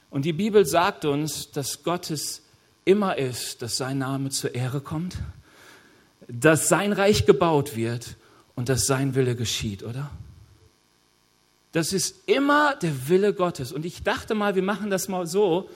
Und 0.10 0.26
die 0.26 0.34
Bibel 0.34 0.66
sagt 0.66 1.06
uns, 1.06 1.52
dass 1.52 1.84
Gottes 1.84 2.44
immer 2.88 3.18
ist, 3.18 3.62
dass 3.62 3.78
sein 3.78 3.98
Name 3.98 4.30
zur 4.30 4.56
Ehre 4.56 4.82
kommt, 4.82 5.18
dass 6.28 6.70
sein 6.70 6.94
Reich 6.94 7.26
gebaut 7.26 7.76
wird 7.76 8.16
und 8.56 8.70
dass 8.70 8.88
sein 8.88 9.14
Wille 9.14 9.36
geschieht, 9.36 9.84
oder? 9.84 10.10
Das 11.74 11.94
ist 11.94 12.28
immer 12.28 12.76
der 12.76 13.10
Wille 13.10 13.34
Gottes. 13.34 13.72
Und 13.72 13.86
ich 13.86 14.04
dachte 14.04 14.34
mal, 14.34 14.56
wir 14.56 14.64
machen 14.64 14.90
das 14.90 15.10
mal 15.10 15.28
so, 15.28 15.70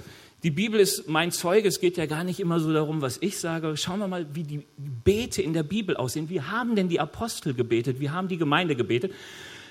die 0.44 0.50
Bibel 0.50 0.80
ist 0.80 1.08
mein 1.08 1.32
Zeuge, 1.32 1.68
es 1.68 1.80
geht 1.80 1.98
ja 1.98 2.08
gar 2.08 2.24
nicht 2.24 2.40
immer 2.40 2.60
so 2.60 2.74
darum, 2.74 3.02
was 3.02 3.18
ich 3.22 3.38
sage. 3.38 3.78
Schauen 3.78 4.00
wir 4.00 4.08
mal, 4.08 4.26
wie 4.34 4.44
die 4.44 4.64
Bete 4.78 5.42
in 5.42 5.54
der 5.54 5.64
Bibel 5.64 5.96
aussehen. 5.96 6.30
Wie 6.30 6.42
haben 6.42 6.76
denn 6.76 6.90
die 6.90 7.00
Apostel 7.00 7.54
gebetet? 7.54 8.00
Wie 8.00 8.10
haben 8.10 8.28
die 8.28 8.38
Gemeinde 8.38 8.76
gebetet? 8.76 9.14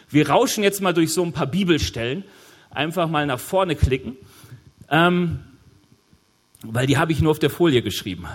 Wir 0.09 0.29
rauschen 0.29 0.62
jetzt 0.62 0.81
mal 0.81 0.94
durch 0.94 1.12
so 1.12 1.24
ein 1.24 1.33
paar 1.33 1.48
Bibelstellen. 1.48 2.22
Einfach 2.70 3.09
mal 3.09 3.26
nach 3.26 3.40
vorne 3.40 3.74
klicken, 3.74 4.16
ähm, 4.88 5.40
weil 6.62 6.87
die 6.87 6.99
habe 6.99 7.12
ich 7.12 7.20
nur 7.20 7.31
auf 7.31 7.38
der 7.38 7.51
Folie 7.51 7.83
geschrieben. 7.83 8.27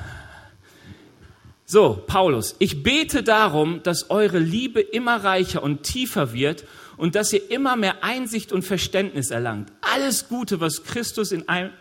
So, 1.66 2.04
Paulus, 2.06 2.56
ich 2.60 2.84
bete 2.84 3.24
darum, 3.24 3.82
dass 3.82 4.10
eure 4.12 4.38
Liebe 4.38 4.82
immer 4.82 5.24
reicher 5.24 5.64
und 5.64 5.84
tiefer 5.84 6.32
wird 6.34 6.66
und 6.96 7.16
dass 7.16 7.34
ihr 7.34 7.50
immer 7.50 7.76
mehr 7.76 8.04
Einsicht 8.04 8.52
und 8.52 8.62
Verständnis 8.62 9.32
erlangt. 9.32 9.72
Alles 9.82 10.28
Gute, 10.30 10.60
was 10.60 10.84
Christus 10.84 11.32
in 11.32 11.50
einem 11.50 11.72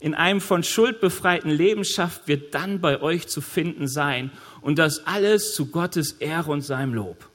in 0.00 0.14
einem 0.14 0.42
von 0.42 0.62
Schuld 0.62 1.00
befreiten 1.00 1.48
Leben 1.48 1.82
schafft, 1.82 2.28
wird 2.28 2.54
dann 2.54 2.82
bei 2.82 3.00
euch 3.00 3.26
zu 3.26 3.40
finden 3.40 3.88
sein. 3.88 4.30
Und 4.60 4.78
das 4.78 5.06
alles 5.06 5.54
zu 5.54 5.70
Gottes 5.70 6.12
Ehre 6.12 6.50
und 6.50 6.60
seinem 6.60 6.92
Lob. 6.92 7.30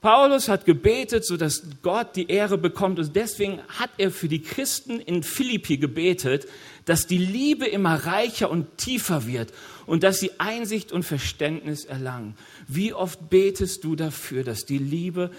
Paulus 0.00 0.48
hat 0.48 0.66
gebetet, 0.66 1.24
sodass 1.24 1.62
Gott 1.82 2.16
die 2.16 2.28
Ehre 2.28 2.58
bekommt. 2.58 2.98
Und 2.98 3.16
deswegen 3.16 3.60
hat 3.68 3.90
er 3.96 4.10
für 4.10 4.28
die 4.28 4.42
Christen 4.42 5.00
in 5.00 5.22
Philippi 5.22 5.78
gebetet, 5.78 6.46
dass 6.84 7.06
die 7.06 7.18
Liebe 7.18 7.66
immer 7.66 7.94
reicher 8.06 8.50
und 8.50 8.76
tiefer 8.76 9.26
wird 9.26 9.52
und 9.86 10.02
dass 10.02 10.20
sie 10.20 10.38
Einsicht 10.38 10.92
und 10.92 11.02
Verständnis 11.02 11.84
erlangen. 11.84 12.36
Wie 12.68 12.92
oft 12.92 13.30
betest 13.30 13.84
du 13.84 13.96
dafür, 13.96 14.44
dass 14.44 14.66
die 14.66 14.78
Liebe 14.78 15.30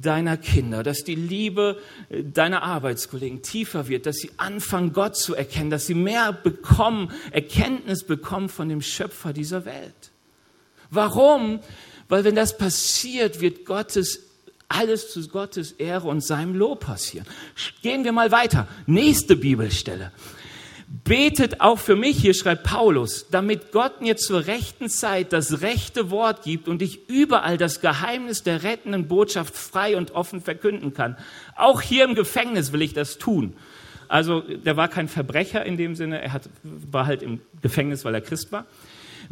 deiner 0.00 0.36
Kinder, 0.36 0.82
dass 0.82 1.04
die 1.04 1.14
Liebe 1.14 1.80
äh, 2.08 2.22
deiner 2.22 2.62
Arbeitskollegen 2.62 3.42
tiefer 3.42 3.88
wird, 3.88 4.06
dass 4.06 4.16
sie 4.16 4.30
anfangen, 4.36 4.92
Gott 4.92 5.16
zu 5.16 5.34
erkennen, 5.34 5.70
dass 5.70 5.86
sie 5.86 5.94
mehr 5.94 6.32
bekommen, 6.32 7.10
Erkenntnis 7.30 8.04
bekommen 8.04 8.48
von 8.48 8.68
dem 8.68 8.82
Schöpfer 8.82 9.32
dieser 9.32 9.64
Welt. 9.64 10.12
Warum? 10.90 11.60
Weil 12.12 12.24
wenn 12.24 12.34
das 12.34 12.58
passiert, 12.58 13.40
wird 13.40 13.64
Gottes 13.64 14.20
alles 14.68 15.10
zu 15.10 15.26
Gottes 15.28 15.72
Ehre 15.72 16.08
und 16.08 16.22
seinem 16.22 16.54
Lob 16.54 16.80
passieren. 16.80 17.26
Gehen 17.80 18.04
wir 18.04 18.12
mal 18.12 18.30
weiter. 18.30 18.68
Nächste 18.84 19.34
Bibelstelle. 19.34 20.12
Betet 21.04 21.62
auch 21.62 21.78
für 21.78 21.96
mich, 21.96 22.18
hier 22.18 22.34
schreibt 22.34 22.64
Paulus, 22.64 23.28
damit 23.30 23.72
Gott 23.72 24.02
mir 24.02 24.18
zur 24.18 24.46
rechten 24.46 24.90
Zeit 24.90 25.32
das 25.32 25.62
rechte 25.62 26.10
Wort 26.10 26.42
gibt 26.42 26.68
und 26.68 26.82
ich 26.82 27.08
überall 27.08 27.56
das 27.56 27.80
Geheimnis 27.80 28.42
der 28.42 28.62
rettenden 28.62 29.08
Botschaft 29.08 29.56
frei 29.56 29.96
und 29.96 30.10
offen 30.10 30.42
verkünden 30.42 30.92
kann. 30.92 31.16
Auch 31.56 31.80
hier 31.80 32.04
im 32.04 32.14
Gefängnis 32.14 32.74
will 32.74 32.82
ich 32.82 32.92
das 32.92 33.16
tun. 33.16 33.56
Also 34.08 34.42
der 34.42 34.76
war 34.76 34.88
kein 34.88 35.08
Verbrecher 35.08 35.64
in 35.64 35.78
dem 35.78 35.96
Sinne, 35.96 36.20
er 36.20 36.34
hat, 36.34 36.50
war 36.62 37.06
halt 37.06 37.22
im 37.22 37.40
Gefängnis, 37.62 38.04
weil 38.04 38.14
er 38.14 38.20
Christ 38.20 38.52
war. 38.52 38.66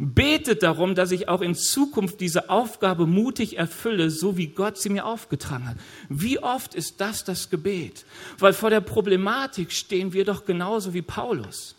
Betet 0.03 0.63
darum, 0.63 0.95
dass 0.95 1.11
ich 1.11 1.29
auch 1.29 1.41
in 1.41 1.53
Zukunft 1.53 2.21
diese 2.21 2.49
Aufgabe 2.49 3.05
mutig 3.05 3.59
erfülle, 3.59 4.09
so 4.09 4.35
wie 4.35 4.47
Gott 4.47 4.79
sie 4.79 4.89
mir 4.89 5.05
aufgetragen 5.05 5.69
hat. 5.69 5.77
Wie 6.09 6.39
oft 6.39 6.73
ist 6.73 7.01
das 7.01 7.23
das 7.23 7.51
Gebet? 7.51 8.03
Weil 8.39 8.53
vor 8.53 8.71
der 8.71 8.81
Problematik 8.81 9.71
stehen 9.71 10.11
wir 10.11 10.25
doch 10.25 10.43
genauso 10.43 10.95
wie 10.95 11.03
Paulus 11.03 11.75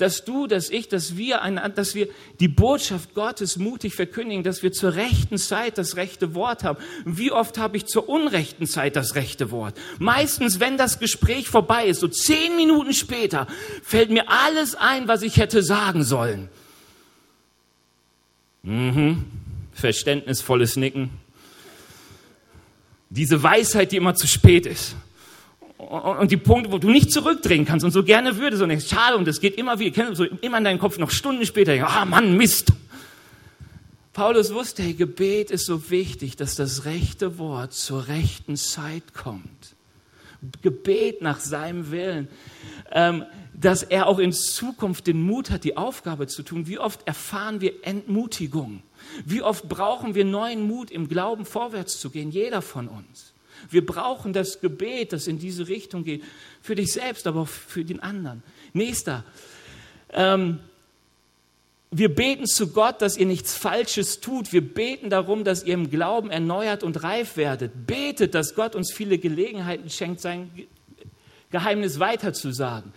dass 0.00 0.24
du, 0.24 0.46
dass 0.46 0.70
ich, 0.70 0.88
dass 0.88 1.16
wir, 1.16 1.38
dass 1.74 1.94
wir 1.94 2.08
die 2.38 2.48
Botschaft 2.48 3.14
Gottes 3.14 3.56
mutig 3.56 3.94
verkündigen, 3.94 4.42
dass 4.42 4.62
wir 4.62 4.72
zur 4.72 4.94
rechten 4.94 5.38
Zeit 5.38 5.78
das 5.78 5.96
rechte 5.96 6.34
Wort 6.34 6.64
haben. 6.64 6.78
Wie 7.04 7.30
oft 7.30 7.58
habe 7.58 7.76
ich 7.76 7.86
zur 7.86 8.08
unrechten 8.08 8.66
Zeit 8.66 8.96
das 8.96 9.14
rechte 9.14 9.50
Wort? 9.50 9.78
Meistens, 9.98 10.60
wenn 10.60 10.78
das 10.78 10.98
Gespräch 10.98 11.48
vorbei 11.48 11.86
ist, 11.86 12.00
so 12.00 12.08
zehn 12.08 12.56
Minuten 12.56 12.92
später, 12.92 13.46
fällt 13.82 14.10
mir 14.10 14.28
alles 14.28 14.74
ein, 14.74 15.08
was 15.08 15.22
ich 15.22 15.36
hätte 15.36 15.62
sagen 15.62 16.04
sollen. 16.04 16.48
Mhm. 18.62 19.24
Verständnisvolles 19.72 20.76
Nicken. 20.76 21.10
Diese 23.08 23.42
Weisheit, 23.42 23.92
die 23.92 23.96
immer 23.96 24.14
zu 24.14 24.26
spät 24.26 24.66
ist 24.66 24.94
und 25.88 26.30
die 26.30 26.36
Punkte, 26.36 26.70
wo 26.72 26.78
du 26.78 26.90
nicht 26.90 27.10
zurückdrehen 27.10 27.64
kannst 27.64 27.84
und 27.84 27.90
so 27.90 28.04
gerne 28.04 28.36
würdest 28.36 28.62
und 28.62 28.68
denkst, 28.68 28.88
schade, 28.88 29.16
und 29.16 29.26
das 29.26 29.40
geht 29.40 29.56
immer 29.56 29.78
wieder, 29.78 30.14
so 30.14 30.24
immer 30.24 30.58
in 30.58 30.64
deinem 30.64 30.78
Kopf 30.78 30.98
noch 30.98 31.10
Stunden 31.10 31.46
später, 31.46 31.72
ah 31.88 32.04
Mann, 32.04 32.36
Mist. 32.36 32.72
Paulus 34.12 34.52
wusste, 34.52 34.82
hey, 34.82 34.94
Gebet 34.94 35.50
ist 35.50 35.66
so 35.66 35.90
wichtig, 35.90 36.36
dass 36.36 36.56
das 36.56 36.84
rechte 36.84 37.38
Wort 37.38 37.72
zur 37.72 38.08
rechten 38.08 38.56
Zeit 38.56 39.14
kommt. 39.14 39.74
Gebet 40.62 41.22
nach 41.22 41.40
seinem 41.40 41.90
Willen, 41.90 42.28
ähm, 42.90 43.24
dass 43.54 43.82
er 43.82 44.06
auch 44.06 44.18
in 44.18 44.32
Zukunft 44.32 45.06
den 45.06 45.22
Mut 45.22 45.50
hat, 45.50 45.64
die 45.64 45.76
Aufgabe 45.76 46.26
zu 46.26 46.42
tun. 46.42 46.66
Wie 46.66 46.78
oft 46.78 47.06
erfahren 47.06 47.60
wir 47.60 47.86
Entmutigung? 47.86 48.82
Wie 49.24 49.42
oft 49.42 49.68
brauchen 49.68 50.14
wir 50.14 50.24
neuen 50.24 50.66
Mut, 50.66 50.90
im 50.90 51.08
Glauben 51.08 51.44
vorwärts 51.44 52.00
zu 52.00 52.10
gehen? 52.10 52.30
Jeder 52.30 52.62
von 52.62 52.88
uns. 52.88 53.29
Wir 53.68 53.84
brauchen 53.84 54.32
das 54.32 54.60
Gebet, 54.60 55.12
das 55.12 55.26
in 55.26 55.38
diese 55.38 55.68
Richtung 55.68 56.04
geht. 56.04 56.22
Für 56.62 56.74
dich 56.74 56.92
selbst, 56.92 57.26
aber 57.26 57.40
auch 57.42 57.48
für 57.48 57.84
den 57.84 58.00
anderen. 58.00 58.42
Nächster. 58.72 59.24
Ähm, 60.12 60.60
wir 61.92 62.14
beten 62.14 62.46
zu 62.46 62.68
Gott, 62.68 63.02
dass 63.02 63.16
ihr 63.16 63.26
nichts 63.26 63.56
Falsches 63.56 64.20
tut. 64.20 64.52
Wir 64.52 64.60
beten 64.60 65.10
darum, 65.10 65.42
dass 65.42 65.64
ihr 65.64 65.74
im 65.74 65.90
Glauben 65.90 66.30
erneuert 66.30 66.84
und 66.84 67.02
reif 67.02 67.36
werdet. 67.36 67.86
Betet, 67.86 68.34
dass 68.34 68.54
Gott 68.54 68.76
uns 68.76 68.92
viele 68.92 69.18
Gelegenheiten 69.18 69.90
schenkt, 69.90 70.20
sein 70.20 70.50
Geheimnis 71.50 71.98
weiterzusagen. 71.98 72.92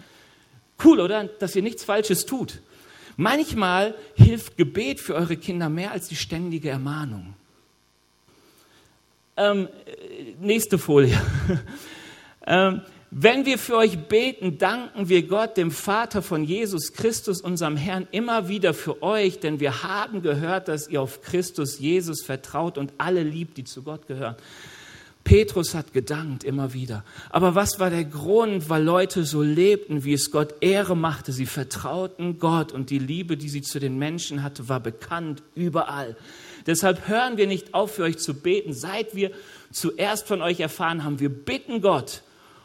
Cool, 0.83 0.99
oder? 0.99 1.23
Dass 1.23 1.55
ihr 1.55 1.63
nichts 1.63 1.83
Falsches 1.83 2.27
tut. 2.27 2.59
Manchmal 3.17 3.95
hilft 4.15 4.57
Gebet 4.57 4.99
für 4.99 5.15
eure 5.15 5.37
Kinder 5.37 5.69
mehr 5.69 5.91
als 5.91 6.07
die 6.07 6.15
ständige 6.15 6.69
Ermahnung. 6.69 7.33
Ähm, 9.35 9.67
nächste 10.39 10.77
Folie. 10.77 11.19
ähm, 12.47 12.81
wenn 13.09 13.45
wir 13.45 13.59
für 13.59 13.77
euch 13.77 13.97
beten, 14.07 14.57
danken 14.57 15.07
wir 15.07 15.27
Gott, 15.27 15.57
dem 15.57 15.69
Vater 15.69 16.21
von 16.21 16.43
Jesus 16.43 16.93
Christus, 16.93 17.41
unserem 17.41 17.77
Herrn, 17.77 18.07
immer 18.11 18.47
wieder 18.47 18.73
für 18.73 19.03
euch, 19.03 19.39
denn 19.39 19.59
wir 19.59 19.83
haben 19.83 20.23
gehört, 20.23 20.67
dass 20.67 20.87
ihr 20.87 21.01
auf 21.01 21.21
Christus 21.21 21.77
Jesus 21.77 22.23
vertraut 22.23 22.77
und 22.77 22.93
alle 22.97 23.21
liebt, 23.21 23.57
die 23.57 23.63
zu 23.65 23.83
Gott 23.83 24.07
gehören. 24.07 24.35
Petrus 25.23 25.73
hat 25.73 25.93
gedankt 25.93 26.43
immer 26.43 26.73
wieder. 26.73 27.03
Aber 27.29 27.55
was 27.55 27.79
war 27.79 27.89
der 27.89 28.03
Grund? 28.03 28.69
Weil 28.69 28.83
Leute 28.83 29.23
so 29.23 29.41
lebten, 29.41 30.03
wie 30.03 30.13
es 30.13 30.31
Gott 30.31 30.55
Ehre 30.61 30.97
machte. 30.97 31.31
Sie 31.31 31.45
vertrauten 31.45 32.39
Gott 32.39 32.71
und 32.71 32.89
die 32.89 32.99
Liebe, 32.99 33.37
die 33.37 33.49
sie 33.49 33.61
zu 33.61 33.79
den 33.79 33.97
Menschen 33.97 34.43
hatte, 34.43 34.67
war 34.67 34.79
bekannt 34.79 35.41
überall. 35.55 36.17
Deshalb 36.65 37.07
hören 37.07 37.37
wir 37.37 37.47
nicht 37.47 37.73
auf, 37.73 37.95
für 37.95 38.03
euch 38.03 38.19
zu 38.19 38.33
beten. 38.33 38.73
Seit 38.73 39.15
wir 39.15 39.31
zuerst 39.71 40.27
von 40.27 40.41
euch 40.41 40.59
erfahren 40.59 41.03
haben, 41.03 41.19
wir 41.19 41.29
bitten 41.29 41.81
Gott, 41.81 42.21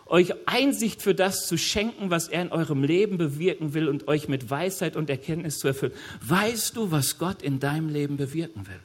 euch 0.06 0.32
Einsicht 0.46 1.02
für 1.02 1.14
das 1.14 1.46
zu 1.46 1.58
schenken, 1.58 2.10
was 2.10 2.28
er 2.28 2.42
in 2.42 2.52
eurem 2.52 2.82
Leben 2.82 3.18
bewirken 3.18 3.74
will 3.74 3.88
und 3.88 4.08
euch 4.08 4.28
mit 4.28 4.48
Weisheit 4.48 4.96
und 4.96 5.10
Erkenntnis 5.10 5.58
zu 5.58 5.68
erfüllen. 5.68 5.92
Weißt 6.22 6.76
du, 6.76 6.90
was 6.90 7.18
Gott 7.18 7.42
in 7.42 7.60
deinem 7.60 7.88
Leben 7.88 8.16
bewirken 8.16 8.66
will? 8.66 8.80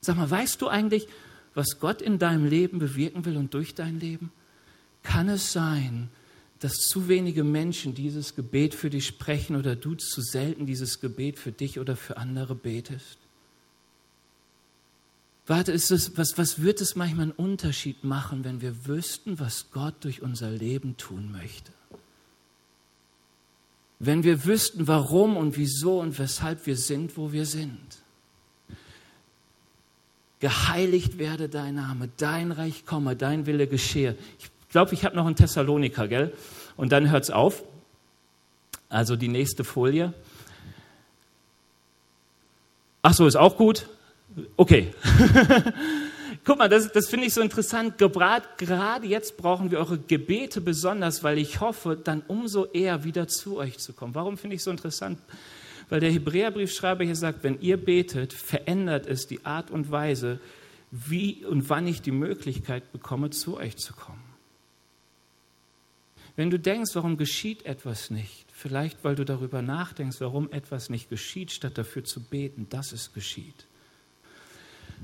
Sag 0.00 0.16
mal, 0.16 0.30
weißt 0.30 0.60
du 0.60 0.68
eigentlich, 0.68 1.08
was 1.54 1.78
Gott 1.80 2.02
in 2.02 2.18
deinem 2.18 2.44
Leben 2.44 2.78
bewirken 2.78 3.24
will 3.24 3.36
und 3.36 3.54
durch 3.54 3.74
dein 3.74 3.98
Leben? 4.00 4.30
Kann 5.02 5.28
es 5.28 5.52
sein, 5.52 6.08
dass 6.08 6.23
zu 6.72 7.08
wenige 7.08 7.44
Menschen 7.44 7.94
dieses 7.94 8.34
Gebet 8.34 8.74
für 8.74 8.90
dich 8.90 9.06
sprechen 9.06 9.56
oder 9.56 9.76
du 9.76 9.94
zu 9.94 10.22
selten 10.22 10.66
dieses 10.66 11.00
Gebet 11.00 11.38
für 11.38 11.52
dich 11.52 11.78
oder 11.78 11.96
für 11.96 12.16
andere 12.16 12.54
betest? 12.54 13.18
Warte, 15.46 15.72
ist 15.72 15.90
es, 15.90 16.16
was, 16.16 16.38
was 16.38 16.62
wird 16.62 16.80
es 16.80 16.96
manchmal 16.96 17.24
einen 17.24 17.32
Unterschied 17.32 18.02
machen, 18.02 18.44
wenn 18.44 18.62
wir 18.62 18.86
wüssten, 18.86 19.38
was 19.38 19.70
Gott 19.72 19.94
durch 20.00 20.22
unser 20.22 20.50
Leben 20.50 20.96
tun 20.96 21.30
möchte? 21.30 21.70
Wenn 23.98 24.22
wir 24.22 24.44
wüssten, 24.44 24.88
warum 24.88 25.36
und 25.36 25.56
wieso 25.56 26.00
und 26.00 26.18
weshalb 26.18 26.66
wir 26.66 26.76
sind, 26.76 27.16
wo 27.16 27.32
wir 27.32 27.46
sind. 27.46 28.02
Geheiligt 30.40 31.18
werde 31.18 31.48
dein 31.48 31.74
Name, 31.74 32.08
dein 32.16 32.50
Reich 32.50 32.86
komme, 32.86 33.16
dein 33.16 33.46
Wille 33.46 33.66
geschehe. 33.66 34.16
Ich 34.38 34.50
glaube, 34.74 34.92
ich 34.92 35.04
habe 35.04 35.14
noch 35.14 35.26
einen 35.26 35.36
Thessaloniker, 35.36 36.08
gell? 36.08 36.32
Und 36.76 36.90
dann 36.90 37.08
hört 37.12 37.22
es 37.22 37.30
auf. 37.30 37.62
Also 38.88 39.14
die 39.14 39.28
nächste 39.28 39.62
Folie. 39.62 40.12
Ach 43.00 43.14
so, 43.14 43.24
ist 43.24 43.36
auch 43.36 43.56
gut. 43.56 43.86
Okay. 44.56 44.92
Guck 46.44 46.58
mal, 46.58 46.68
das, 46.68 46.90
das 46.90 47.08
finde 47.08 47.28
ich 47.28 47.34
so 47.34 47.40
interessant. 47.40 47.98
Gerade 47.98 49.06
jetzt 49.06 49.36
brauchen 49.36 49.70
wir 49.70 49.78
eure 49.78 49.96
Gebete 49.96 50.60
besonders, 50.60 51.22
weil 51.22 51.38
ich 51.38 51.60
hoffe, 51.60 51.96
dann 52.02 52.22
umso 52.26 52.64
eher 52.64 53.04
wieder 53.04 53.28
zu 53.28 53.58
euch 53.58 53.78
zu 53.78 53.92
kommen. 53.92 54.16
Warum 54.16 54.36
finde 54.36 54.56
ich 54.56 54.64
so 54.64 54.72
interessant? 54.72 55.20
Weil 55.88 56.00
der 56.00 56.10
Hebräerbriefschreiber 56.10 57.04
hier 57.04 57.14
sagt, 57.14 57.44
wenn 57.44 57.60
ihr 57.60 57.76
betet, 57.76 58.32
verändert 58.32 59.06
es 59.06 59.28
die 59.28 59.46
Art 59.46 59.70
und 59.70 59.92
Weise, 59.92 60.40
wie 60.90 61.44
und 61.44 61.68
wann 61.70 61.86
ich 61.86 62.02
die 62.02 62.10
Möglichkeit 62.10 62.90
bekomme, 62.90 63.30
zu 63.30 63.56
euch 63.56 63.76
zu 63.76 63.92
kommen. 63.92 64.23
Wenn 66.36 66.50
du 66.50 66.58
denkst, 66.58 66.90
warum 66.94 67.16
geschieht 67.16 67.64
etwas 67.64 68.10
nicht, 68.10 68.46
vielleicht 68.52 69.04
weil 69.04 69.14
du 69.14 69.24
darüber 69.24 69.62
nachdenkst, 69.62 70.20
warum 70.20 70.50
etwas 70.50 70.90
nicht 70.90 71.08
geschieht, 71.08 71.52
statt 71.52 71.78
dafür 71.78 72.04
zu 72.04 72.20
beten, 72.20 72.66
dass 72.70 72.92
es 72.92 73.12
geschieht. 73.12 73.66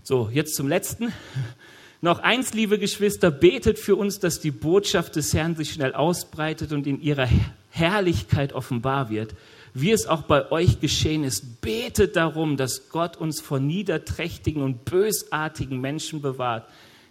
So, 0.02 0.28
jetzt 0.32 0.56
zum 0.56 0.68
letzten. 0.68 1.12
Noch 2.02 2.20
eins, 2.20 2.54
liebe 2.54 2.78
Geschwister, 2.78 3.30
betet 3.30 3.78
für 3.78 3.94
uns, 3.94 4.18
dass 4.18 4.40
die 4.40 4.50
Botschaft 4.50 5.16
des 5.16 5.34
Herrn 5.34 5.54
sich 5.54 5.72
schnell 5.74 5.94
ausbreitet 5.94 6.72
und 6.72 6.86
in 6.86 7.00
ihrer 7.00 7.28
Herrlichkeit 7.70 8.54
offenbar 8.54 9.10
wird, 9.10 9.34
wie 9.74 9.90
es 9.92 10.06
auch 10.06 10.22
bei 10.22 10.50
euch 10.50 10.80
geschehen 10.80 11.24
ist. 11.24 11.60
Betet 11.60 12.16
darum, 12.16 12.56
dass 12.56 12.88
Gott 12.88 13.18
uns 13.18 13.40
vor 13.40 13.60
niederträchtigen 13.60 14.62
und 14.62 14.86
bösartigen 14.86 15.80
Menschen 15.80 16.22
bewahrt, 16.22 16.66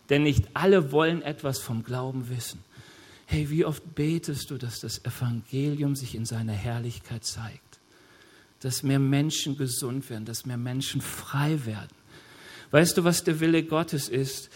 denn 0.09 0.23
nicht 0.23 0.45
alle 0.55 0.91
wollen 0.91 1.21
etwas 1.21 1.59
vom 1.59 1.83
Glauben 1.83 2.29
wissen. 2.29 2.59
Hey, 3.31 3.51
wie 3.51 3.63
oft 3.63 3.93
betest 3.93 4.49
du, 4.49 4.57
dass 4.57 4.79
das 4.79 5.05
Evangelium 5.05 5.95
sich 5.95 6.15
in 6.15 6.25
seiner 6.25 6.53
Herrlichkeit 6.53 7.23
zeigt? 7.23 7.79
Dass 8.59 8.81
mehr 8.81 8.97
Menschen 8.97 9.55
gesund 9.55 10.09
werden, 10.09 10.25
dass 10.25 10.47
mehr 10.47 10.57
Menschen 10.57 10.99
frei 10.99 11.63
werden. 11.63 11.93
Weißt 12.71 12.97
du, 12.97 13.03
was 13.03 13.23
der 13.23 13.39
Wille 13.39 13.61
Gottes 13.61 14.09
ist? 14.09 14.49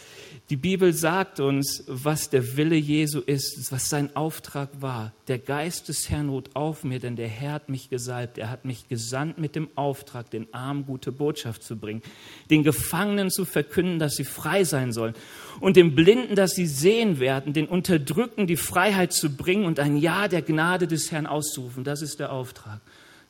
Die 0.50 0.56
Bibel 0.56 0.92
sagt 0.92 1.40
uns, 1.40 1.84
was 1.86 2.32
der 2.32 2.58
Wille 2.58 2.76
Jesu 2.76 3.20
ist, 3.20 3.72
was 3.72 3.90
sein 3.90 4.16
Auftrag 4.16 4.70
war. 4.82 5.14
Der 5.28 5.38
Geist 5.38 5.88
des 5.88 6.10
Herrn 6.10 6.30
ruht 6.30 6.56
auf 6.56 6.84
mir, 6.84 6.98
denn 6.98 7.16
der 7.16 7.28
Herr 7.28 7.54
hat 7.54 7.70
mich 7.70 7.90
gesalbt. 7.90 8.40
Er 8.40 8.50
hat 8.50 8.66
mich 8.66 8.88
gesandt 8.88 9.38
mit 9.38 9.56
dem 9.56 9.70
Auftrag, 9.76 10.32
den 10.32 10.52
Armen 10.52 10.88
gute 10.88 11.12
Botschaft 11.12 11.62
zu 11.62 11.76
bringen, 11.76 12.02
den 12.50 12.64
Gefangenen 12.64 13.30
zu 13.30 13.46
verkünden, 13.46 14.00
dass 14.00 14.16
sie 14.16 14.26
frei 14.26 14.64
sein 14.64 14.92
sollen 14.92 15.14
und 15.60 15.76
den 15.76 15.96
Blinden, 15.96 16.36
dass 16.36 16.52
sie 16.52 16.68
sehen 16.68 17.20
werden, 17.20 17.54
den 17.54 17.68
Unterdrückten 17.68 18.48
die 18.48 18.58
Freiheit 18.58 19.14
zu 19.14 19.36
bringen 19.36 19.66
und 19.66 19.80
ein 19.80 19.98
Ja 19.98 20.28
der 20.28 20.42
Gnade 20.42 20.88
des 20.88 21.12
Herrn 21.12 21.28
auszurufen. 21.28 21.84
Das 21.84 22.02
ist 22.02 22.20
der 22.20 22.32
Auftrag, 22.32 22.82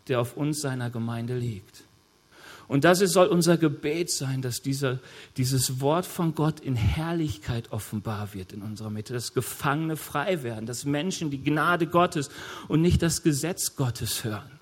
der 0.07 0.19
auf 0.19 0.37
uns 0.37 0.61
seiner 0.61 0.89
Gemeinde 0.89 1.37
liegt. 1.37 1.83
Und 2.67 2.85
das 2.85 2.99
soll 2.99 3.27
unser 3.27 3.57
Gebet 3.57 4.09
sein, 4.09 4.41
dass 4.41 4.61
dieser, 4.61 4.99
dieses 5.37 5.81
Wort 5.81 6.05
von 6.05 6.33
Gott 6.33 6.59
in 6.59 6.75
Herrlichkeit 6.75 7.71
offenbar 7.71 8.33
wird 8.33 8.53
in 8.53 8.61
unserer 8.61 8.89
Mitte, 8.89 9.13
dass 9.13 9.33
Gefangene 9.33 9.97
frei 9.97 10.43
werden, 10.43 10.65
dass 10.65 10.85
Menschen 10.85 11.29
die 11.29 11.43
Gnade 11.43 11.87
Gottes 11.87 12.29
und 12.69 12.81
nicht 12.81 13.01
das 13.01 13.21
Gesetz 13.21 13.75
Gottes 13.75 14.23
hören. 14.23 14.59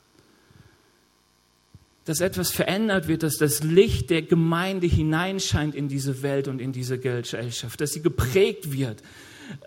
Dass 2.06 2.20
etwas 2.20 2.52
verändert 2.52 3.08
wird, 3.08 3.24
dass 3.24 3.38
das 3.38 3.64
Licht 3.64 4.10
der 4.10 4.24
Gemeinde 4.24 4.88
hineinscheint 4.88 5.76
in 5.76 5.88
diese 5.88 6.24
Welt 6.24 6.48
und 6.48 6.60
in 6.60 6.72
diese 6.72 6.98
Gesellschaft, 7.00 7.80
dass 7.80 7.92
sie 7.92 8.02
geprägt 8.02 8.72
wird, 8.72 9.04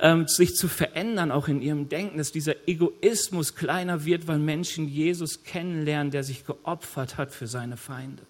ähm, 0.01 0.27
sich 0.27 0.57
zu 0.57 0.67
verändern, 0.67 1.31
auch 1.31 1.47
in 1.47 1.63
ihrem 1.63 1.89
Denken, 1.89 2.19
dass 2.19 2.33
dieser 2.33 2.69
Egoismus 2.69 3.55
kleiner 3.55 4.05
wird, 4.05 4.27
weil 4.27 4.39
Menschen 4.39 4.89
Jesus 4.89 5.45
kennenlernen, 5.45 6.11
der 6.11 6.25
sich 6.25 6.45
geopfert 6.45 7.19
hat 7.19 7.33
für 7.33 7.47
seine 7.47 7.77
Feinde. 7.77 8.23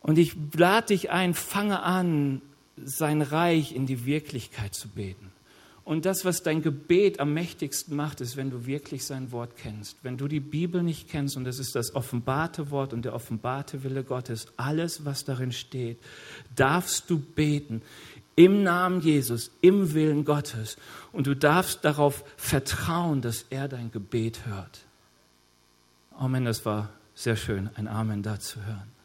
Und 0.00 0.18
ich 0.18 0.36
lade 0.56 0.88
dich 0.88 1.10
ein, 1.10 1.34
fange 1.34 1.82
an, 1.82 2.40
sein 2.76 3.22
Reich 3.22 3.74
in 3.74 3.86
die 3.86 4.04
Wirklichkeit 4.06 4.74
zu 4.74 4.88
beten. 4.88 5.32
Und 5.86 6.04
das, 6.04 6.24
was 6.24 6.42
dein 6.42 6.62
Gebet 6.62 7.20
am 7.20 7.32
mächtigsten 7.32 7.94
macht, 7.94 8.20
ist, 8.20 8.36
wenn 8.36 8.50
du 8.50 8.66
wirklich 8.66 9.04
sein 9.04 9.30
Wort 9.30 9.56
kennst. 9.56 9.96
Wenn 10.02 10.16
du 10.16 10.26
die 10.26 10.40
Bibel 10.40 10.82
nicht 10.82 11.08
kennst, 11.08 11.36
und 11.36 11.44
das 11.44 11.60
ist 11.60 11.76
das 11.76 11.94
offenbarte 11.94 12.72
Wort 12.72 12.92
und 12.92 13.04
der 13.04 13.14
offenbarte 13.14 13.84
Wille 13.84 14.02
Gottes, 14.02 14.48
alles, 14.56 15.04
was 15.04 15.24
darin 15.24 15.52
steht, 15.52 16.00
darfst 16.56 17.08
du 17.08 17.20
beten 17.20 17.82
im 18.34 18.64
Namen 18.64 19.00
Jesus, 19.00 19.52
im 19.60 19.94
Willen 19.94 20.24
Gottes. 20.24 20.76
Und 21.12 21.28
du 21.28 21.36
darfst 21.36 21.84
darauf 21.84 22.24
vertrauen, 22.36 23.22
dass 23.22 23.46
er 23.50 23.68
dein 23.68 23.92
Gebet 23.92 24.44
hört. 24.44 24.80
Amen, 26.18 26.46
das 26.46 26.66
war 26.66 26.88
sehr 27.14 27.36
schön, 27.36 27.70
ein 27.76 27.86
Amen 27.86 28.24
da 28.24 28.40
zu 28.40 28.60
hören. 28.66 28.95